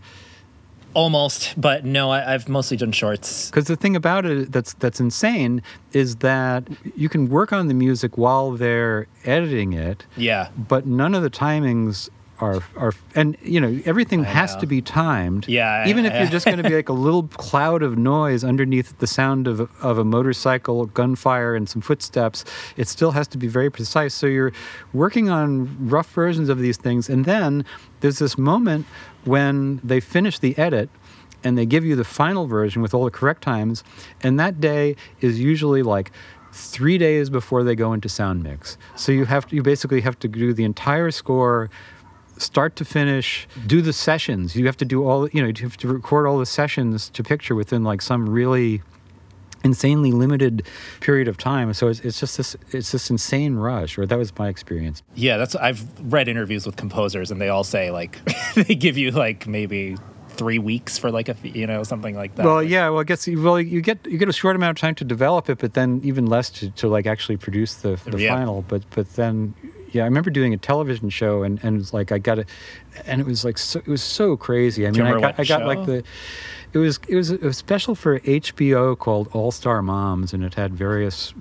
[0.95, 3.49] Almost, but no, I, I've mostly done shorts.
[3.49, 7.73] Because the thing about it that's that's insane is that you can work on the
[7.73, 10.49] music while they're editing it, Yeah.
[10.55, 12.09] but none of the timings
[12.43, 14.61] are are and you know everything I has know.
[14.61, 15.47] to be timed.
[15.47, 17.97] Yeah, I- Even if I- you're just going to be like a little cloud of
[17.97, 22.43] noise underneath the sound of of a motorcycle, gunfire, and some footsteps,
[22.77, 24.13] it still has to be very precise.
[24.13, 24.51] So you're
[24.93, 27.65] working on rough versions of these things, and then
[28.01, 28.85] there's this moment
[29.25, 30.89] when they finish the edit
[31.45, 33.83] and they give you the final version with all the correct times.
[34.21, 36.11] And that day is usually like
[36.53, 38.77] three days before they go into sound mix.
[38.95, 41.69] So you have to, you basically have to do the entire score
[42.37, 45.77] start to finish do the sessions you have to do all you know you have
[45.77, 48.81] to record all the sessions to picture within like some really
[49.63, 50.67] insanely limited
[50.99, 54.37] period of time so it's, it's just this it's this insane rush or that was
[54.37, 58.19] my experience Yeah, that's I've read interviews with composers and they all say like
[58.55, 59.95] they give you like maybe
[60.29, 62.45] three weeks for like a you know something like that.
[62.45, 62.89] Well, yeah.
[62.89, 65.05] Well, I guess you- well you get you get a short amount of time to
[65.05, 68.35] develop it, but then even less to, to like actually produce the the Yeah.
[68.35, 68.63] final.
[68.63, 69.53] But but then
[69.93, 72.47] yeah, I remember doing a television show and and it's like I got it,
[73.05, 74.85] and it was like so, it was so crazy.
[74.87, 76.03] I mean, I got I got like the.
[76.73, 80.73] It was it was a special for HBO called All Star Moms, and it had
[80.73, 81.31] various.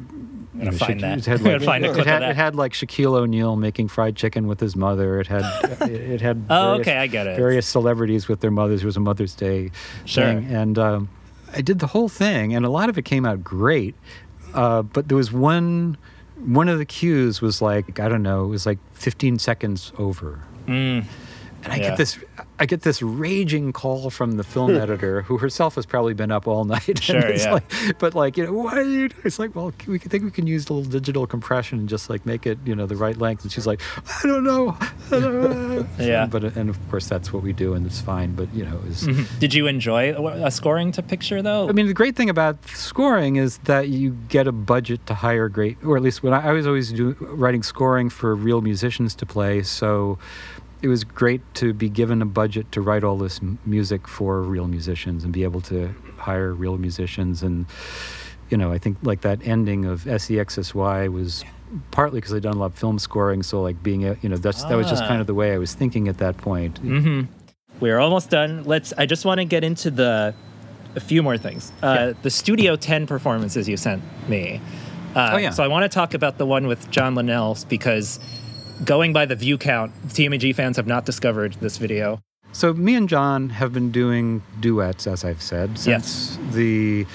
[0.58, 1.18] Gonna find that.
[1.20, 4.14] It had I'm gonna like, find it had, it had like Shaquille O'Neal making fried
[4.14, 5.18] chicken with his mother.
[5.20, 5.42] It had
[5.80, 7.36] it, it had Oh, various- okay, I get it.
[7.38, 8.82] various celebrities with their mothers.
[8.82, 9.70] It was a Mother's Day
[10.04, 10.24] Sure.
[10.34, 11.08] thing, and um,
[11.54, 13.94] I did the whole thing, and a lot of it came out great.
[14.52, 15.96] Uh, but there was one
[16.44, 20.40] one of the cues was like I don't know, it was like 15 seconds over,
[20.66, 21.04] Mm.
[21.64, 21.88] And I Yeah.
[21.90, 22.18] get this,
[22.62, 24.76] I get this raging call from the film hmm.
[24.76, 26.88] editor, who herself has probably been up all night.
[26.88, 27.54] And Sure, it's yeah.
[27.54, 29.08] like, but like, you know, what are you?
[29.08, 29.20] doing?
[29.24, 32.24] It's like, well, we think we can use a little digital compression and just like
[32.24, 33.42] make it, you know, the right length.
[33.42, 34.76] And she's like, I don't know.
[34.80, 35.86] I don't know.
[35.98, 36.26] Yeah.
[36.26, 38.36] But and of course that's what we do, and it's fine.
[38.36, 39.40] But you know, is mm-hmm.
[39.40, 41.68] Did you enjoy a a scoring to picture though?
[41.68, 45.48] I mean, the great thing about scoring is that you get a budget to hire
[45.48, 49.16] great, or at least when I, I was always do, writing scoring for real musicians
[49.16, 49.62] to play.
[49.62, 50.18] So
[50.82, 54.42] it was great to be given a budget to write all this m- music for
[54.42, 57.42] real musicians and be able to hire real musicians.
[57.42, 57.66] And,
[58.50, 61.44] you know, I think like that ending of SEXSY was
[61.90, 63.42] partly because I'd done a lot of film scoring.
[63.42, 65.08] So, like, being, a, you know, that's, that was just Ah.
[65.08, 66.78] kind of the way I was thinking at that point.
[66.78, 67.22] hmm
[67.80, 68.64] We're almost done.
[68.64, 68.92] Let's.
[68.98, 70.34] I just want to get into the
[70.94, 71.72] a few more things.
[71.82, 74.60] Uh, The Studio 10 performances you sent me.
[75.14, 75.50] Uh, Oh, yeah.
[75.50, 78.20] So I want to talk about the one with John Linnell because
[78.84, 82.20] going by the view count, TMG fans have not discovered this video.
[82.52, 87.06] So me and John have been doing duets, as I've said, since the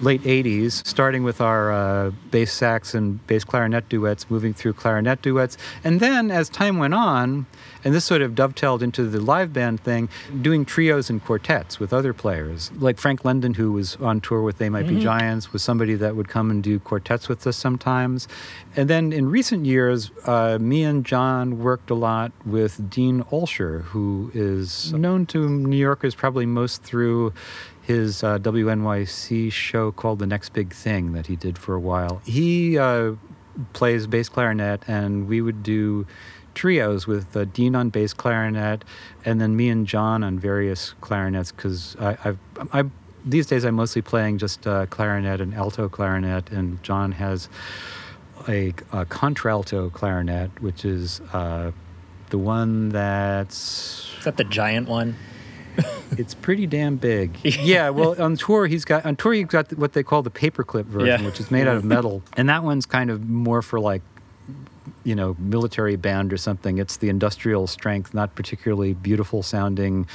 [0.00, 5.22] late 80s, starting with our uh, bass sax and bass clarinet duets, moving through clarinet
[5.22, 5.56] duets.
[5.82, 7.46] And then as time went on,
[7.84, 10.08] and this sort of dovetailed into the live band thing,
[10.42, 12.72] doing trios and quartets with other players.
[12.78, 15.02] Like Frank London, who was on tour with They Might Be Mhm.
[15.02, 18.26] Giants, was somebody that would come and do quartets with us sometimes.
[18.74, 23.82] And then in recent years, uh, me and John worked a lot with Dean Olsher,
[23.82, 27.32] who is known to New Yorkers probably most through
[27.82, 32.22] his uh, WNYC show called The Next Big Thing that he did for a while.
[32.24, 33.12] He uh,
[33.74, 36.06] plays bass clarinet, and we would do
[36.54, 38.84] trios with uh, Dean on bass clarinet,
[39.24, 41.52] and then me and John on various clarinets.
[41.52, 42.38] Because I've
[42.72, 42.84] I
[43.24, 47.48] these days I'm mostly playing just uh, clarinet and alto clarinet, and John has
[48.48, 51.72] a, a contralto clarinet, which is uh,
[52.30, 55.16] the one that's Is that the giant one?
[56.12, 57.36] it's pretty damn big.
[57.44, 60.84] yeah, well, on tour he's got on tour he's got what they call the paperclip
[60.84, 61.26] version, Yeah.
[61.26, 64.02] which is made out of metal, and that one's kind of more for like
[65.04, 66.78] you know military band or something.
[66.78, 70.06] It's the industrial strength, not particularly beautiful sounding.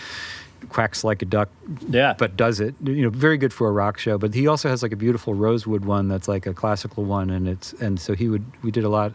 [0.67, 1.47] Quacks like a duck,
[1.87, 2.75] yeah, but does it.
[2.83, 4.17] You know, very good for a rock show.
[4.17, 7.47] But he also has like a beautiful rosewood one that's like a classical one, and
[7.47, 8.43] it's and so he would.
[8.61, 9.13] We did a lot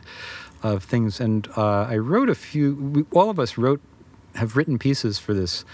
[0.63, 2.75] of things, and uh, I wrote a few.
[2.75, 3.83] We, all of us wrote
[4.37, 5.67] have written pieces for this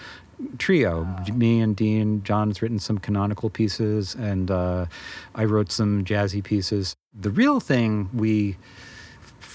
[0.58, 1.04] trio.
[1.32, 4.86] Me and Dean, John's written some canonical pieces, and uh,
[5.34, 6.94] I wrote some jazzy pieces.
[7.18, 8.56] The real thing we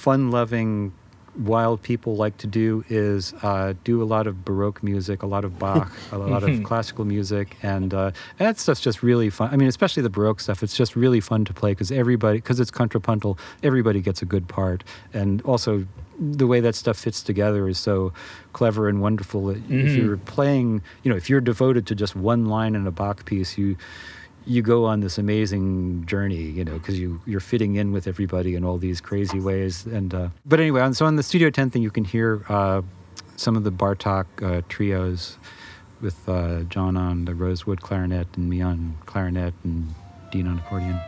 [0.06, 0.94] fun-loving
[1.40, 5.44] wild people like to do is uh, do a lot of baroque music, a lot
[5.44, 6.64] of Bach, a lot of Mhm.
[6.64, 9.49] classical music, and, uh, and that stuff's just really fun.
[9.52, 10.61] I mean, especially the baroque stuff.
[10.64, 14.48] It's just really fun to play because everybody, because it's contrapuntal, everybody gets a good
[14.48, 14.84] part,
[15.14, 15.86] and also
[16.18, 18.14] the way that stuff fits together is so
[18.53, 19.48] clever and wonderful.
[19.48, 22.91] that If you're playing, you know, if you're devoted to just one line in a
[22.91, 23.76] Bach piece, you
[24.45, 28.55] you go on this amazing journey, you know, because you you're fitting in with everybody
[28.55, 29.85] in all these crazy ways.
[29.85, 32.81] And uh, but anyway, on, so on the Studio Ten thing, you can hear uh,
[33.35, 35.38] some of the Bartok uh, trios
[36.01, 39.93] with uh, John on the rosewood clarinet and me on clarinet and
[40.31, 40.99] Dean on accordion.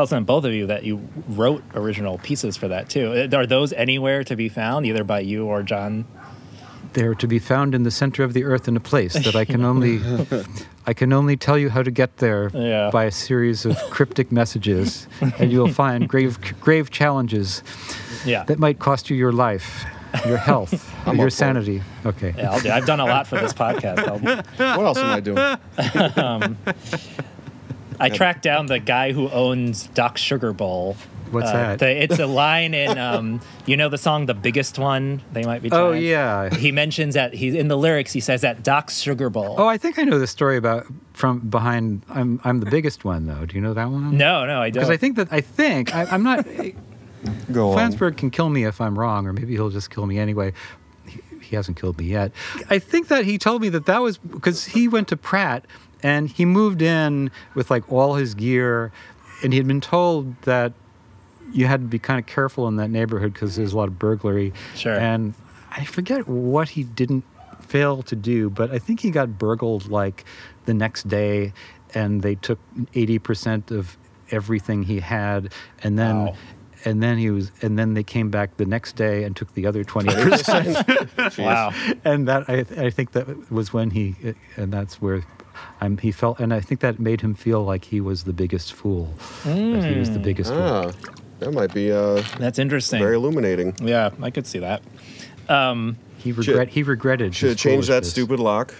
[0.00, 3.28] It's also in both of you that you wrote original pieces for that too.
[3.30, 6.06] Uh, Are those anywhere to be found, either by you or John?
[6.94, 9.44] They're to be found in the center of the earth in a place that I
[9.44, 10.00] can only
[10.86, 12.88] I can only tell you how to get there Yeah.
[12.90, 15.06] by a series of cryptic messages,
[15.38, 17.62] and you'll find grave grave challenges
[18.24, 18.44] Yeah.
[18.44, 19.84] that might cost you your life,
[20.26, 20.72] your health,
[21.06, 21.38] I'm your up for it.
[21.38, 21.82] sanity.
[22.06, 22.34] Okay.
[22.38, 22.70] Yeah, I'll do.
[22.70, 23.98] I've done a lot for this podcast.
[24.08, 24.18] I'll-
[24.78, 26.16] What else am I doing?
[26.16, 26.56] um,
[28.00, 30.96] I tracked down the guy who owns Doc Sugar Bowl.
[31.30, 31.78] What's Uh, that?
[31.78, 35.62] the- it's a line in, um, you know, the song "The Biggest One." They might
[35.62, 35.70] be.
[35.70, 36.04] Oh, giants?
[36.06, 36.50] yeah.
[36.56, 38.12] He mentions that he's in the lyrics.
[38.12, 39.54] He says that Doc's Sugar Bowl.
[39.56, 42.02] Oh, I think I know the story about from behind.
[42.10, 43.46] I'm I'm the biggest one though.
[43.46, 44.16] Do you know that one?
[44.18, 44.80] No, no, I don't.
[44.82, 46.44] Because I think that I think I, I'm not.
[47.52, 47.78] Go on.
[47.92, 50.52] Flansburgh can kill me if I'm wrong, or maybe he'll just kill me anyway.
[51.06, 52.32] He, he hasn't killed me yet.
[52.70, 55.64] I think that he told me that that was because he went to Pratt
[56.02, 58.92] and he moved in with like all his gear,
[59.42, 60.72] and he had been told that
[61.52, 63.98] you had to be kind of careful in that neighborhood because there's a lot of
[63.98, 64.52] burglary.
[64.74, 64.98] Sure.
[64.98, 65.34] And
[65.70, 67.24] I forget what he didn't
[67.60, 70.24] fail to do, but I think he got burgled like
[70.66, 71.52] the next day,
[71.94, 72.58] and they took
[72.94, 73.96] 80% of
[74.30, 75.52] everything he had,
[75.82, 76.26] and then.
[76.26, 76.34] Wow.
[76.82, 79.66] And then he was, and then they came back the next day and took the
[79.66, 80.78] other twenty percent.
[81.38, 81.74] Wow.
[82.06, 84.14] and that I, I think that was when he,
[84.56, 85.22] and that's where,
[85.80, 88.72] I'm, he felt, and I think that made him feel like he was the biggest
[88.72, 89.08] fool.
[89.44, 90.60] That he was the biggest fool.
[90.62, 90.92] Ah,
[91.38, 93.00] that might be uh, That's interesting.
[93.00, 93.74] very illuminating.
[93.80, 94.82] yeah, I could see that.
[95.48, 97.34] Um, He regret, he regretted.
[97.34, 98.74] Should his have changed that stupid lock.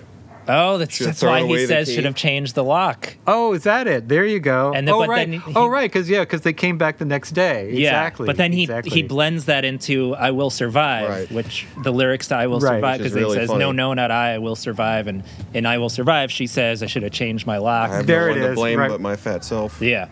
[0.50, 3.16] Oh, that's, that's why he says should have changed the lock.
[3.26, 4.08] Oh, is that it?
[4.08, 4.72] There you go.
[4.74, 5.28] And then- oh, right.
[5.30, 5.90] then he- oh, right.
[5.90, 7.70] Because yeah, because they came back the next day.
[7.72, 8.26] Yeah, Exactly.
[8.26, 8.90] but then he exactly.
[8.90, 11.30] he blends that into "I will survive," Right.
[11.32, 12.76] which the lyrics to "I will Right.
[12.76, 13.60] survive" because really he says, funny.
[13.60, 14.34] "No, no, not I.
[14.34, 15.22] I will survive," and
[15.54, 18.28] in "I will survive," she says, "I should have changed my lock." I have There
[18.28, 18.88] no it one to blame right.
[18.90, 19.80] but my fat self.
[19.80, 20.08] yeah,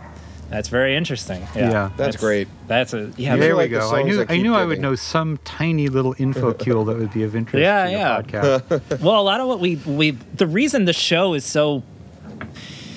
[0.50, 1.40] that's very interesting.
[1.54, 1.90] Yeah, Yeah.
[1.96, 2.48] That's great.
[2.66, 3.36] That's a yeah.
[3.36, 3.94] There we like the go.
[3.94, 4.82] I knew that I keep knew I would giving.
[4.82, 8.20] know some tiny little info cule that would be of interest Yeah, to your yeah.
[8.22, 9.00] podcast.
[9.00, 11.82] well, a lot of what we we the reason the show is so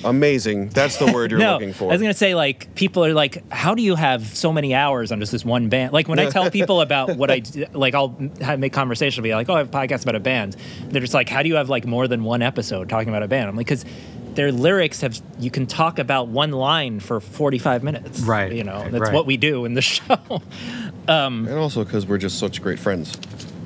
[0.04, 0.68] Amazing.
[0.70, 1.84] That's the word you're no, looking for.
[1.84, 5.12] I was gonna say like people are like, how do you have so many hours
[5.12, 5.92] on just this one band?
[5.92, 9.34] Like when I tell people about what I do, like, I'll have, make conversation, be
[9.34, 10.56] like, oh, I have a podcast about a band.
[10.88, 13.28] They're just like, how do you have like more than one episode talking about a
[13.28, 13.48] band?
[13.48, 13.84] I'm like, because
[14.34, 18.20] their lyrics have you can talk about one line for 45 minutes.
[18.20, 19.12] Right, You know, that's right.
[19.12, 20.42] what we do in the show.
[21.08, 23.14] Um, and also because we're just such great friends.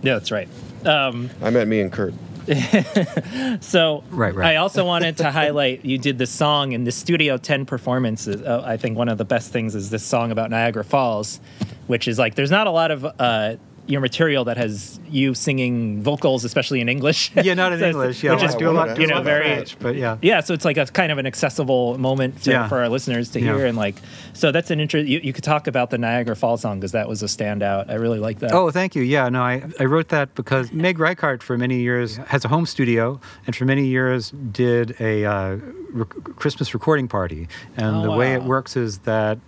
[0.03, 0.49] yeah, that's right.
[0.85, 2.15] Um, I met me and Kurt.
[3.61, 4.53] So Right, right.
[4.53, 8.27] I also wanted to highlight you did the song in the Studio 10 performance.
[8.27, 11.41] is, Uh, I think one of the best things is this song about Niagara Falls,
[11.87, 13.57] which is like there's not a lot of uh,
[13.89, 17.31] your material that has you singing vocals, especially in English.
[17.37, 18.23] yeah, not in So English.
[18.25, 20.19] Yeah, which is do a lot, you know very French, but yeah.
[20.23, 20.41] yeah.
[20.41, 22.69] So it's like a kind of an accessible moment to, Yeah.
[22.69, 23.55] for our listeners to Yeah.
[23.57, 23.97] hear and like
[24.33, 25.07] so that's an interest.
[25.09, 27.89] You, you could talk about the Niagara Falls song because that was a standout.
[27.89, 28.53] I really like that.
[28.53, 29.03] Oh, thank you.
[29.03, 32.67] Yeah, no, I, I wrote that because Meg Reichardt for many years has a home
[32.67, 35.57] studio and for many years did a uh,
[35.93, 37.47] rec- Christmas recording party.
[37.77, 39.39] And Oh, the way it works is that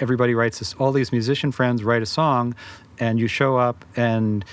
[0.00, 2.54] everybody writes this, all these musician friends write a song
[2.98, 4.44] and you show up and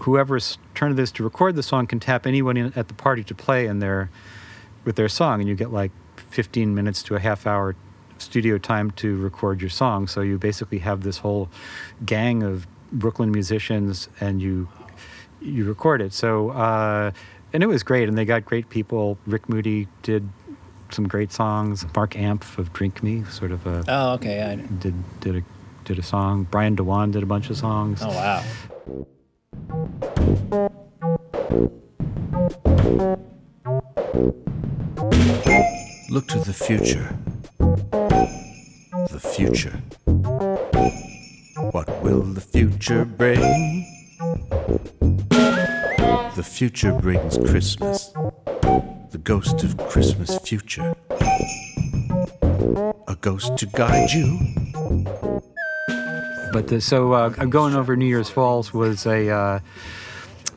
[0.00, 3.24] whoever's turn it is to record the song can tap anyone in, at the party
[3.24, 4.10] to play in their
[4.84, 5.90] with their song and you get like
[6.30, 7.74] 15 minutes to a half hour
[8.18, 10.06] studio time to record your song.
[10.06, 11.48] So you basically have this whole
[12.04, 14.68] gang of brooklyn musicians and you
[15.40, 16.12] you record it.
[16.12, 17.10] So uh,
[17.52, 19.18] and it was great and they got great people.
[19.26, 20.28] Rick moody did
[20.90, 21.84] some great songs.
[21.94, 24.42] Mark amph of drink me sort of a, Oh, okay.
[24.42, 25.42] I, did did a
[25.86, 28.42] did a song brian dewan did a bunch of songs oh, wow.
[36.08, 37.14] Look to the future.
[37.58, 39.82] The future.
[41.72, 43.40] What will the future bring?
[46.36, 48.12] The future brings Christmas.
[49.10, 50.94] The ghost of Christmas future.
[53.08, 55.35] A ghost to guide you.
[56.56, 59.60] But the, so uh, going over Niagara Falls was a uh,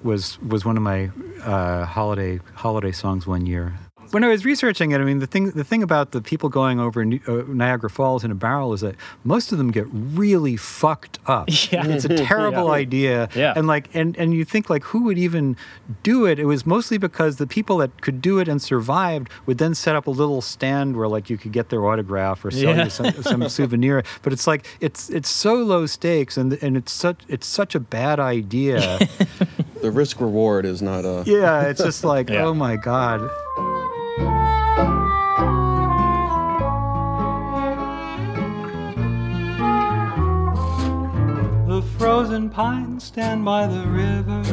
[0.01, 1.11] was was one of my
[1.43, 3.77] uh, holiday holiday songs one year.
[4.11, 6.79] When I was researching it, I mean the thing the thing about the people going
[6.79, 10.57] over Ni- uh, Niagara Falls in a barrel is that most of them get really
[10.57, 11.47] fucked up.
[11.71, 11.85] Yeah.
[11.85, 12.71] it's a terrible Yeah.
[12.85, 13.29] idea.
[13.35, 13.53] Yeah.
[13.55, 15.55] and like and and you think like who would even
[16.01, 16.39] do it?
[16.39, 19.95] It was mostly because the people that could do it and survived would then set
[19.95, 22.85] up a little stand where like you could get their autograph or sell Yeah.
[22.85, 24.03] you some, some souvenir.
[24.23, 27.79] But it's like it's it's so low stakes and and it's such it's such a
[27.79, 28.99] bad idea.
[29.81, 31.23] The risk reward is not a.
[31.25, 32.43] yeah, it's just like Yeah.
[32.45, 33.21] oh my god.
[41.67, 44.43] The frozen pines stand by the river.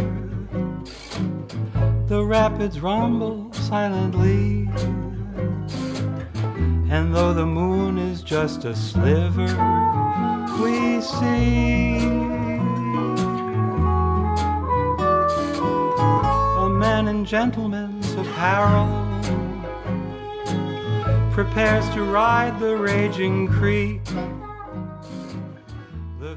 [2.06, 4.68] The rapids rumble silently.
[6.88, 9.48] And though the moon is just a sliver,
[10.62, 11.98] we see
[16.59, 19.05] a man in gentleman's apparel
[21.36, 24.02] prepares to ride the raging creek.
[26.18, 26.34] The.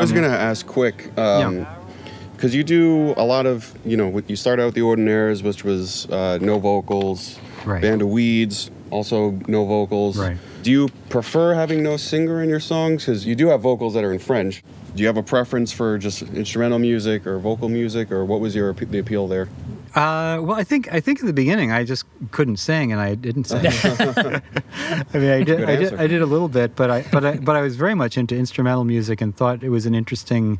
[0.00, 4.58] I was gonna ask quick, because you do a lot of, you know, you start
[4.58, 7.38] out with the Ordinaires, which was uh, no vocals.
[7.64, 7.80] Right.
[7.80, 10.18] Band of Weeds, also no vocals.
[10.18, 10.36] Right.
[10.64, 13.04] Do you prefer having no singer in your songs?
[13.04, 14.64] Because you do have vocals that are in French.
[14.96, 18.56] Do you have a preference for just instrumental music or vocal music, or what was
[18.56, 19.48] your the appeal there?
[19.94, 23.14] Uh, well, I think I think in the beginning I just couldn't sing, and I
[23.14, 23.60] didn't sing.
[23.66, 24.42] I
[25.14, 25.94] mean, I did, I did.
[25.94, 28.34] I did a little bit, but I, but I, but I was very much into
[28.36, 30.58] instrumental music and thought it was an interesting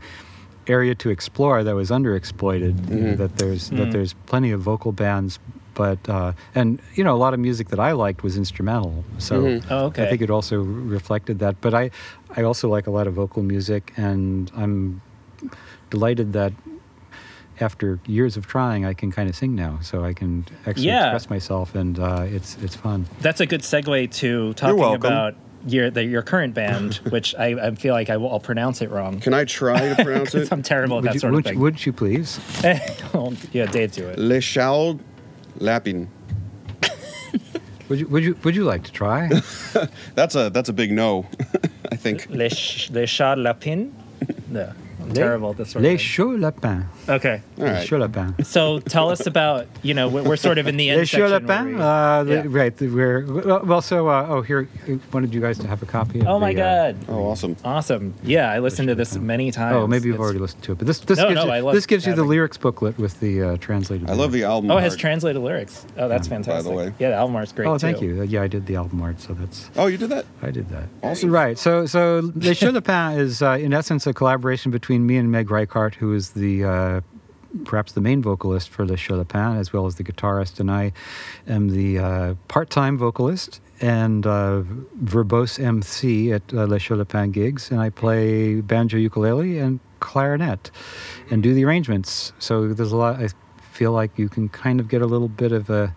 [0.67, 2.75] area to explore that was underexploited.
[2.75, 3.17] Mhm.
[3.17, 3.77] That there's Mm.
[3.79, 5.39] that there's plenty of vocal bands,
[5.75, 9.03] but uh, and you know a lot of music that I liked was instrumental.
[9.19, 9.65] So Mhm.
[9.71, 10.05] Oh, okay.
[10.05, 11.57] I think it also reflected that.
[11.63, 11.91] But I
[12.37, 15.01] I also like a lot of vocal music, and I'm
[15.91, 16.53] delighted that
[17.63, 21.07] after years of trying, I can kind of sing now, so I can actually Yeah.
[21.15, 23.07] express myself, and uh, it's it's fun.
[23.21, 25.35] That's a good segue to talking about
[25.67, 28.91] your the, your current band, which I, I feel like I will, I'll pronounce it
[28.91, 29.21] wrong.
[29.21, 30.53] Can I try to pronounce it?
[30.53, 31.61] I'm terrible at Would that you, sort would, of you- thing.
[31.61, 32.41] would you please?
[33.53, 34.19] Yeah, Dave, do it.
[34.19, 35.01] Le Child
[35.59, 36.09] Lapin.
[37.89, 39.29] Would you would you would you like to try?
[40.15, 41.27] That's a that's a big no.
[41.93, 42.27] I think.
[42.31, 43.93] Les, ch- les chats lapins?
[44.49, 44.73] No,
[45.03, 46.41] I'm Les- terrible at this sort Les of thing.
[46.41, 46.85] lapins.
[47.09, 47.41] Okay.
[47.59, 47.87] All Les right.
[47.87, 48.49] chauds lapins.
[48.49, 51.31] So tell us about, you know, we're, we're sort of in the end Les chauds
[51.31, 51.47] section.
[51.49, 51.77] lapins.
[51.77, 52.43] we- Uh, the- Yeah.
[52.47, 52.77] Right.
[52.77, 53.61] the- We're well.
[53.65, 56.21] well, So uh, oh, here I wanted you guys to have a copy.
[56.21, 56.97] Of Oh my the, uh, God.
[57.09, 57.57] Oh, awesome.
[57.65, 58.15] Awesome.
[58.23, 59.77] Yeah, I listened to this many times.
[59.77, 61.51] Oh, maybe you've It's- already listened to it, but this this No, gives no, you,
[61.53, 64.09] I love this gives you the lyrics booklet with the uh, translated.
[64.11, 64.71] I love the album.
[64.71, 65.85] Oh, it has translated lyrics.
[65.99, 66.65] Oh, that's fantastic.
[66.65, 66.95] By the way.
[66.99, 67.79] Yeah, the album art's great Oh, too.
[67.79, 68.21] thank you.
[68.21, 70.27] Uh, Yeah, I did the album art, so that's Oh, you did that?
[70.43, 70.85] I did that.
[71.03, 71.31] Awesome.
[71.31, 71.59] Right.
[71.59, 75.51] So, so Les Chauds Lapins is, uh, in essence, a collaboration between me and Meg
[75.51, 77.01] Reichardt, who is the uh,
[77.65, 80.93] perhaps the main vocalist for Les Chauds Lapins, as well as the guitarist, and I
[81.47, 84.63] am the uh, part-time vocalist and uh,
[85.03, 90.71] verbose MC at uh, Les Chauds Lapins gigs, and I play banjo, ukulele, and clarinet,
[91.31, 92.33] and do the arrangements.
[92.39, 93.21] So there's a lot.
[93.21, 93.29] I
[93.61, 95.95] feel like you can kind of get a little bit of a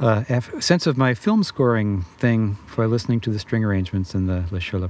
[0.00, 4.44] uh, sense of my film scoring thing by listening to the string arrangements in the
[4.50, 4.84] Les Chauds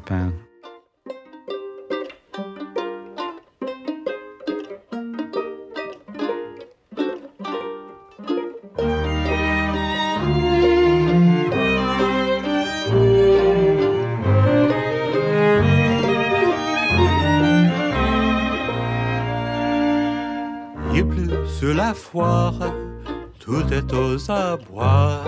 [23.39, 25.23] tout est aux abois.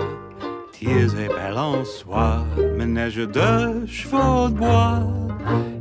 [0.71, 2.45] Tiers et soie,
[2.77, 5.01] ménage de chevaux de bois.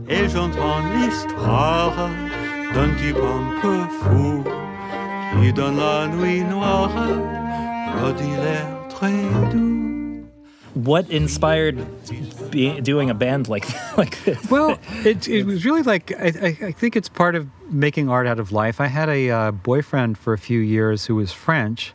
[0.08, 2.08] Et j'entends l'histoire
[2.74, 4.44] d'un type un peu fou
[5.42, 6.92] qui dans la nuit noire
[8.02, 8.36] redit
[8.88, 9.99] très doux.
[10.74, 11.84] What inspired
[12.50, 13.66] be, doing a band like
[13.96, 14.50] like this?
[14.50, 18.38] Well, it, it was really like, I, I, think it's part of making art out
[18.38, 18.80] of life.
[18.80, 21.92] I had a uh, boyfriend for a few years who was French,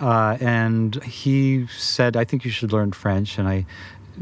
[0.00, 3.38] uh, and he said, I think you should learn French.
[3.38, 3.66] And I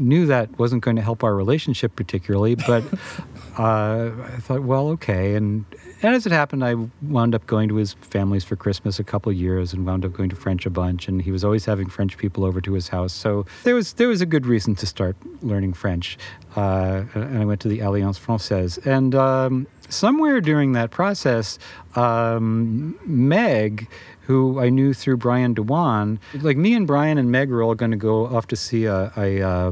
[0.01, 2.83] knew that wasn't going to help our relationship particularly, but
[3.57, 5.35] uh, I thought, well, okay.
[5.35, 5.65] And,
[6.01, 9.31] and as it happened, I wound up going to his family's for Christmas a couple
[9.31, 11.07] of years and wound up going to French a bunch.
[11.07, 13.13] And he was always having French people over to his house.
[13.13, 16.17] So there was, there was a good reason to start learning French.
[16.55, 18.77] Uh, and I went to the Alliance Francaise.
[18.79, 21.59] And um, somewhere during that process,
[21.95, 23.87] um, Meg,
[24.21, 27.91] who I knew through Brian Dewan, like me and Brian and Meg were all going
[27.91, 29.71] to go off to see a, a uh,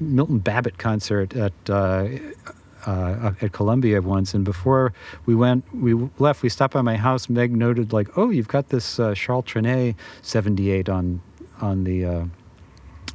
[0.00, 2.08] Milton Babbitt concert at uh,
[2.86, 4.92] uh, at Columbia once, and before
[5.26, 6.42] we went, we left.
[6.42, 7.28] We stopped by my house.
[7.28, 11.20] Meg noted, like, "Oh, you've got this uh, Charles Trenet '78 on
[11.60, 12.24] on the uh,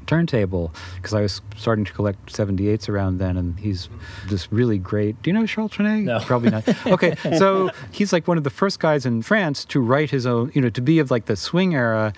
[0.06, 3.90] turntable," because I was starting to collect '78s around then, and he's
[4.28, 5.20] this really great.
[5.24, 6.04] Do you know Charles Trenet?
[6.04, 6.20] No.
[6.20, 6.68] probably not.
[6.86, 10.52] Okay, so he's like one of the first guys in France to write his own,
[10.54, 12.14] you know, to be of like the swing era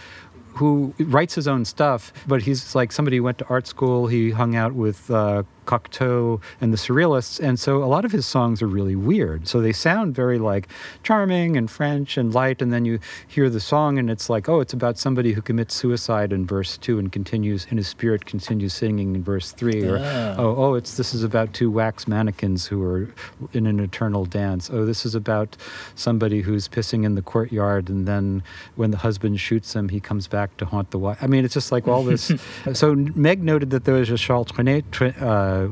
[0.57, 4.07] who writes his own stuff, but he's like somebody who went to art school.
[4.07, 8.25] He hung out with uh, Cocteau and the Surrealists, and so a lot of his
[8.25, 9.47] songs are really weird.
[9.47, 10.67] So they sound very like
[11.03, 14.59] charming and French and light, and then you hear the song, and it's like, oh,
[14.61, 18.73] it's about somebody who commits suicide in verse two and continues and his spirit continues
[18.73, 20.35] singing in verse three, or Ah.
[20.37, 23.09] oh, oh, it's this is about two wax mannequins who are
[23.53, 24.69] in an eternal dance.
[24.71, 25.57] Oh, this is about
[25.95, 28.41] somebody who's pissing in the courtyard, and then
[28.75, 31.17] when the husband shoots him, he comes back to haunt the wife.
[31.21, 32.31] I mean, it's just like all this.
[32.73, 35.17] so Meg noted that there was a Charles Trenet tr-
[35.65, 35.69] uh,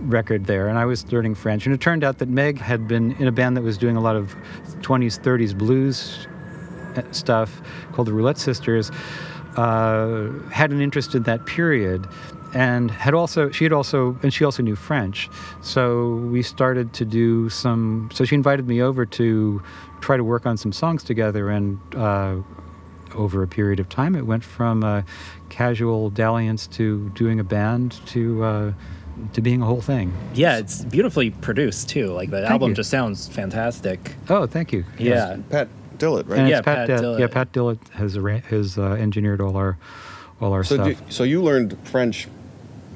[0.00, 3.12] record there, and I was learning French, and it turned out that Meg had been
[3.12, 4.36] in a band that was doing a lot of
[4.80, 6.26] 20s, 30s blues
[6.96, 7.60] uh, stuff
[7.92, 8.90] called the Roulette Sisters.
[9.56, 12.06] Uh, had an interest in that period
[12.54, 15.28] and had also she had also and she also knew french
[15.60, 19.60] so we started to do some so she invited me over to
[20.00, 22.36] try to work on some songs together and uh,
[23.14, 24.14] over a period of time.
[24.14, 25.02] It went from uh,
[25.48, 28.72] casual dalliance to doing a band to uh,
[29.32, 30.12] to being a whole thing.
[30.34, 32.08] Yeah, it's beautifully produced too.
[32.12, 32.74] Like the Thank album you.
[32.76, 34.14] just sounds fantastic.
[34.28, 34.84] Oh, thank you.
[34.98, 35.38] Yeah.
[35.50, 35.68] Pat
[35.98, 36.38] Dillett, right?
[36.40, 37.18] And Yeah, it's Pat, Pat uh, Dillett.
[37.20, 39.76] Yeah, Pat Dillett has arra- has uh, engineered all our
[40.40, 40.86] all our So, stuff.
[40.88, 42.28] do, so you learned French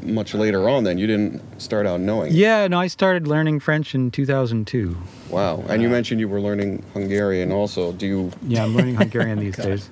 [0.05, 0.85] much later on.
[0.85, 2.33] Then you didn't start out knowing.
[2.33, 4.97] yeah, no, I started learning French in 2002.
[5.31, 5.65] Wow.
[5.69, 7.93] And you mentioned you were learning Hungarian also.
[7.93, 8.31] Do you?
[8.47, 9.91] Yeah, I'm learning Hungarian these days.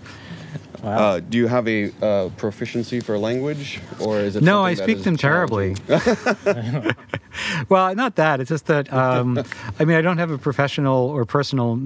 [0.82, 4.42] Uh, do you have a uh, proficiency for language, or is it?
[4.42, 5.76] No, I speak them terribly.
[7.68, 8.40] well, not that.
[8.40, 9.42] It's just that um,
[9.78, 11.80] I mean I don't have a professional or personal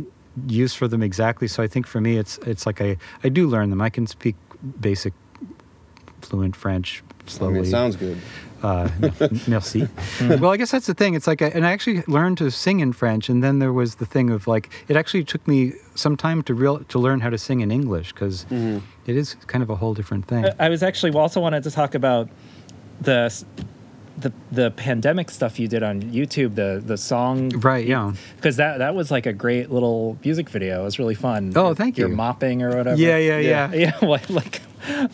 [0.46, 1.48] use for them exactly.
[1.48, 3.80] So I think for me it's it's like I I do learn them.
[3.80, 4.36] I can speak
[4.80, 5.12] basic
[6.20, 7.54] fluent French I slowly.
[7.54, 8.18] mean, it sounds good.
[8.62, 8.88] Uh,
[9.46, 9.86] merci.
[10.22, 11.12] well, I guess that's the thing.
[11.14, 13.96] It's like, I, and I actually learned to sing in French, and then there was
[13.96, 17.28] the thing of like, it actually took me some time to real to learn how
[17.30, 18.46] to sing in English because
[19.16, 20.46] is kind of a whole different thing.
[20.58, 22.30] I was actually also wanted to talk about
[23.02, 23.44] the s-
[24.16, 28.12] the the pandemic stuff you did on YouTube, the the song, Right, yeah.
[28.36, 30.82] because that that was like a great little music video.
[30.82, 31.52] It was really fun.
[31.56, 32.94] Oh, You're- thank You're mopping or whatever.
[33.00, 33.72] Yeah, yeah, yeah.
[33.74, 34.60] Yeah, like, like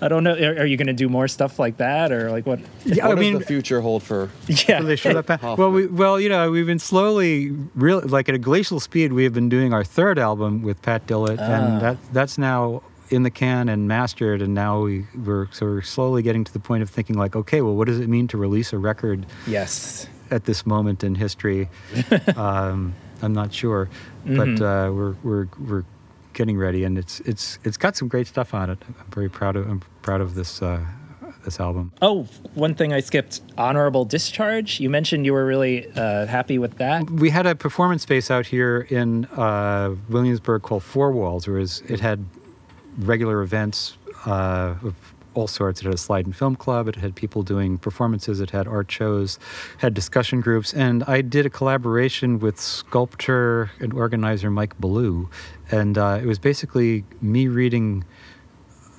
[0.02, 0.34] I don't know.
[0.34, 2.58] Are, are you going to do more stuff like that, or like what?
[2.84, 4.28] Yeah, what I mean, does the future hold for?
[4.48, 4.78] Yeah.
[4.80, 8.28] For the show that pa- well, we, well, you know, we've been slowly, really, like
[8.28, 11.42] at a glacial speed, we have been doing our third album with Pat Dillett, Ah.
[11.52, 15.82] and that that's now in the can and mastered, and now we we're so we're
[15.82, 18.38] slowly getting to the point of thinking like, okay, well, what does it mean to
[18.38, 20.06] release a record Yes.
[20.30, 21.68] at this moment in history?
[22.36, 23.88] um, I'm not sure,
[24.26, 24.36] Mhm.
[24.58, 25.84] but uh, we're we're we're
[26.32, 28.78] getting ready, and it's it's it's got some great stuff on it.
[28.88, 30.80] I'm very proud of I'm proud of this uh,
[31.44, 31.90] this album.
[32.00, 32.24] Oh,
[32.54, 34.78] one thing I skipped: honorable discharge.
[34.80, 37.10] You mentioned you were really uh, happy with that.
[37.10, 42.00] we had a performance space out here in uh, Williamsburg called Four Walls, where it
[42.00, 42.24] had
[43.06, 43.96] regular events
[44.26, 44.94] uh, of
[45.34, 45.80] all sorts.
[45.80, 46.88] It had a slide and film club.
[46.88, 48.40] It had people doing performances.
[48.40, 49.38] It had art shows,
[49.78, 55.30] had discussion groups, and I did a collaboration with sculptor and organizer Mike Ballou,
[55.70, 58.04] and uh, it was basically me reading.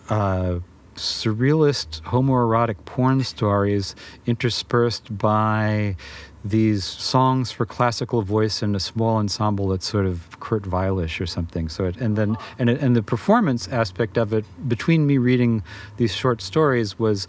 [0.10, 0.60] Uh,
[0.96, 3.96] surrealist homoerotic porn stories
[4.26, 5.96] interspersed by
[6.44, 11.26] these songs for classical voice and a small ensemble that's sort of Kurt Weilish or
[11.28, 11.70] something.
[11.70, 15.64] So it, and then and it, and the performance aspect of it between me reading
[15.98, 17.28] these short stories was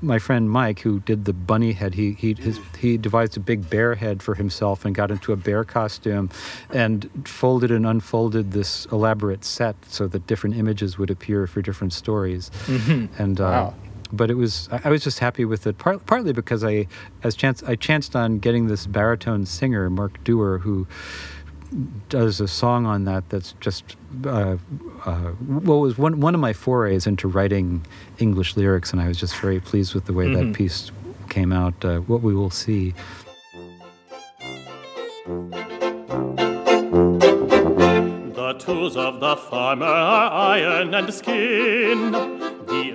[0.00, 1.94] my friend Mike who did the bunny head.
[1.94, 5.36] He he his, he devised a big bear head for himself and got into a
[5.36, 6.30] bear costume
[6.70, 11.92] and folded and unfolded this elaborate set so that different images would appear for different
[11.92, 12.50] stories.
[12.66, 13.08] Mhm.
[13.18, 13.74] And uh, Wow.
[14.12, 15.78] But it was I I was just happy with it.
[15.78, 16.86] Part, partly because I
[17.22, 20.86] as chance I chanced on getting this baritone singer Mark Dewar who
[22.08, 24.56] does a song on that that's just uh,
[25.04, 27.84] uh, well was one one of my forays into writing
[28.18, 30.34] English lyrics, and I was just very pleased with the way Mhm.
[30.34, 30.90] that piece
[31.28, 31.84] came out.
[31.84, 32.94] Uh, what we will see.
[37.26, 42.12] The tools of the farmer are iron and skin.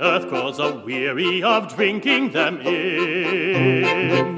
[0.02, 4.36] The earth grows a weary of drinking them in.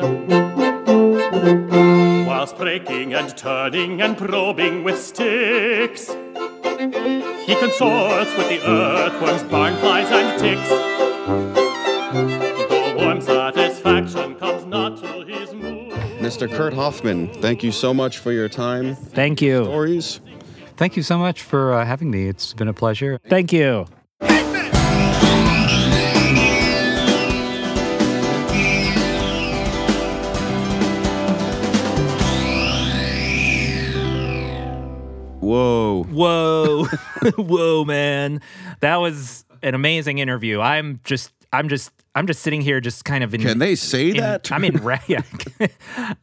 [2.25, 10.37] Whilst breaking and turning and probing with sticks, he consorts with the earthworms, barnflies, and
[10.37, 10.67] ticks.
[12.67, 15.93] The warm satisfaction comes not to his mood.
[16.19, 16.53] Mr.
[16.53, 18.95] Kurt Hoffman, thank you so much for your time.
[18.95, 19.63] Thank you.
[19.63, 20.19] Stories.
[20.75, 22.27] Thank you so much for uh, having me.
[22.27, 23.21] It's been a pleasure.
[23.29, 23.85] Thank you.
[35.53, 36.03] Whoa.
[36.09, 36.85] Whoa.
[37.37, 38.41] Whoa, man.
[38.79, 40.59] That was an amazing interview.
[40.59, 44.09] I'm just I'm just I'm just sitting here just kind of in Can they say
[44.09, 44.51] in- that?
[44.51, 45.21] I'm in yeah.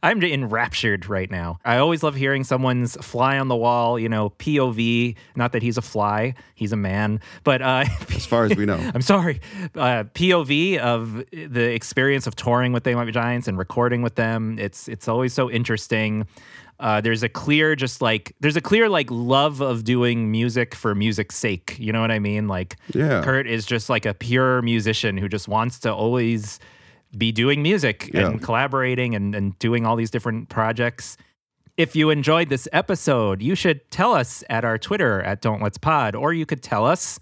[0.03, 1.59] I'm enraptured right now.
[1.63, 5.77] I always love hearing someone's fly on the wall, you know, POV, not that he's
[5.77, 8.79] a fly, he's a man, but uh As far as we know.
[8.93, 9.39] I'm sorry.
[9.75, 14.15] Uh, POV of the experience of touring with They Might Be Giants and recording with
[14.15, 14.59] them.
[14.59, 16.27] It's it's always so interesting.
[16.81, 20.93] Uh, there's a clear, just like there's a clear like love of doing music for
[20.95, 21.77] music's sake.
[21.79, 22.47] You know what I mean?
[22.47, 23.21] Like Yeah.
[23.23, 26.59] Kurt is just like a pure musician who just wants to always
[27.15, 28.25] be doing music Yeah.
[28.27, 31.17] and collaborating and, and doing all these different projects.
[31.77, 35.77] If you enjoyed this episode, you should tell us at our Twitter at Don't Let's
[35.77, 37.19] Pod, or you could tell us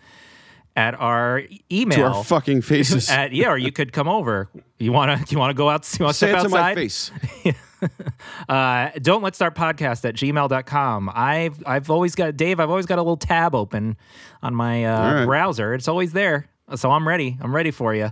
[0.75, 3.09] at our email To our fucking faces.
[3.09, 4.47] at, yeah, or you could come over.
[4.77, 5.85] You wanna you wanna go out?
[5.99, 6.75] You wanna Say step it to my outside?
[6.75, 7.11] face.
[8.49, 11.11] uh, don't let's start podcast at gmail.com.
[11.13, 13.97] I've I've always got Dave, I've always got a little tab open
[14.41, 15.25] on my uh, right.
[15.25, 15.73] browser.
[15.73, 16.47] It's always there.
[16.75, 17.37] So I'm ready.
[17.41, 18.11] I'm ready for you.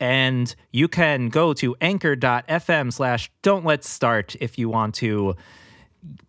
[0.00, 5.36] And you can go to anchor.fm slash don't let's start if you want to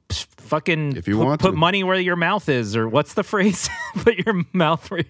[0.10, 1.58] fucking If you put, want put to.
[1.58, 3.70] money where your mouth is, or what's the phrase?
[3.96, 5.04] put your mouth where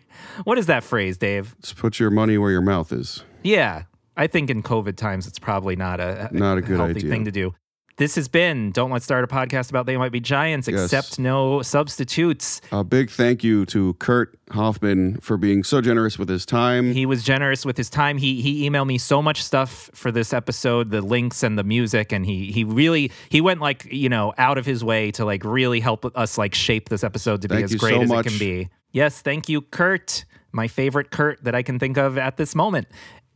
[0.45, 1.55] what is that phrase, Dave?
[1.61, 3.23] Just put your money where your mouth is.
[3.43, 3.83] Yeah,
[4.15, 7.09] I think in COVID times, it's probably not a, Not a good healthy idea.
[7.09, 7.53] thing to do.
[7.97, 10.81] This has been Don't Let's Start a Podcast About They Might Be Giants, Yes.
[10.85, 12.59] except no substitutes.
[12.71, 16.91] A big thank you to Kurt Hoffman for being so generous with his time.
[16.91, 18.17] He was generous with his time.
[18.17, 22.11] He he emailed me so much stuff for this episode, the links and the music,
[22.11, 25.45] and he he really he went like you know out of his way to like
[25.45, 28.25] really help us like shape this episode to be as great so as much.
[28.25, 28.69] it can be.
[28.91, 32.87] Yes, thank you, Kurt, my favorite Kurt that I can think of at this moment.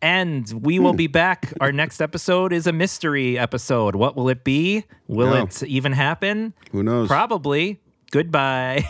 [0.01, 1.53] And we will be back.
[1.59, 3.95] Our next episode is a mystery episode.
[3.95, 4.83] What will it be?
[5.07, 5.43] Will Yeah.
[5.43, 6.53] it even happen?
[6.71, 7.07] Who knows?
[7.07, 7.79] Probably.
[8.11, 8.85] Goodbye.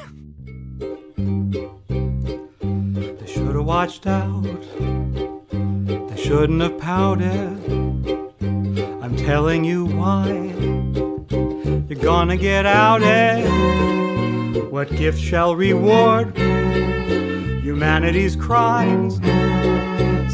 [1.87, 4.43] They should have watched out.
[5.49, 7.57] They shouldn't have pouted.
[9.01, 10.27] I'm telling you why.
[11.89, 13.45] You're gonna get outed.
[14.71, 16.37] What gift shall reward
[17.63, 19.19] humanity's crimes?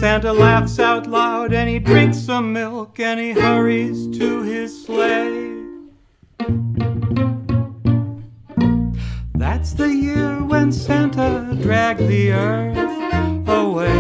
[0.04, 5.56] Santa laughs out loud and he drinks some milk and he hurries to his sleigh.
[9.34, 13.94] That's the year when Santa dragged the earth away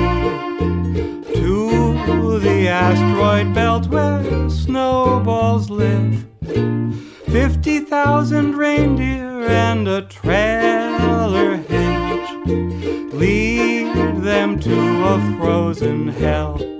[1.35, 6.25] to the asteroid belt where snowballs live.
[7.27, 16.72] Fifty thousand reindeer and a trailer hitch lead them to a frozen hell.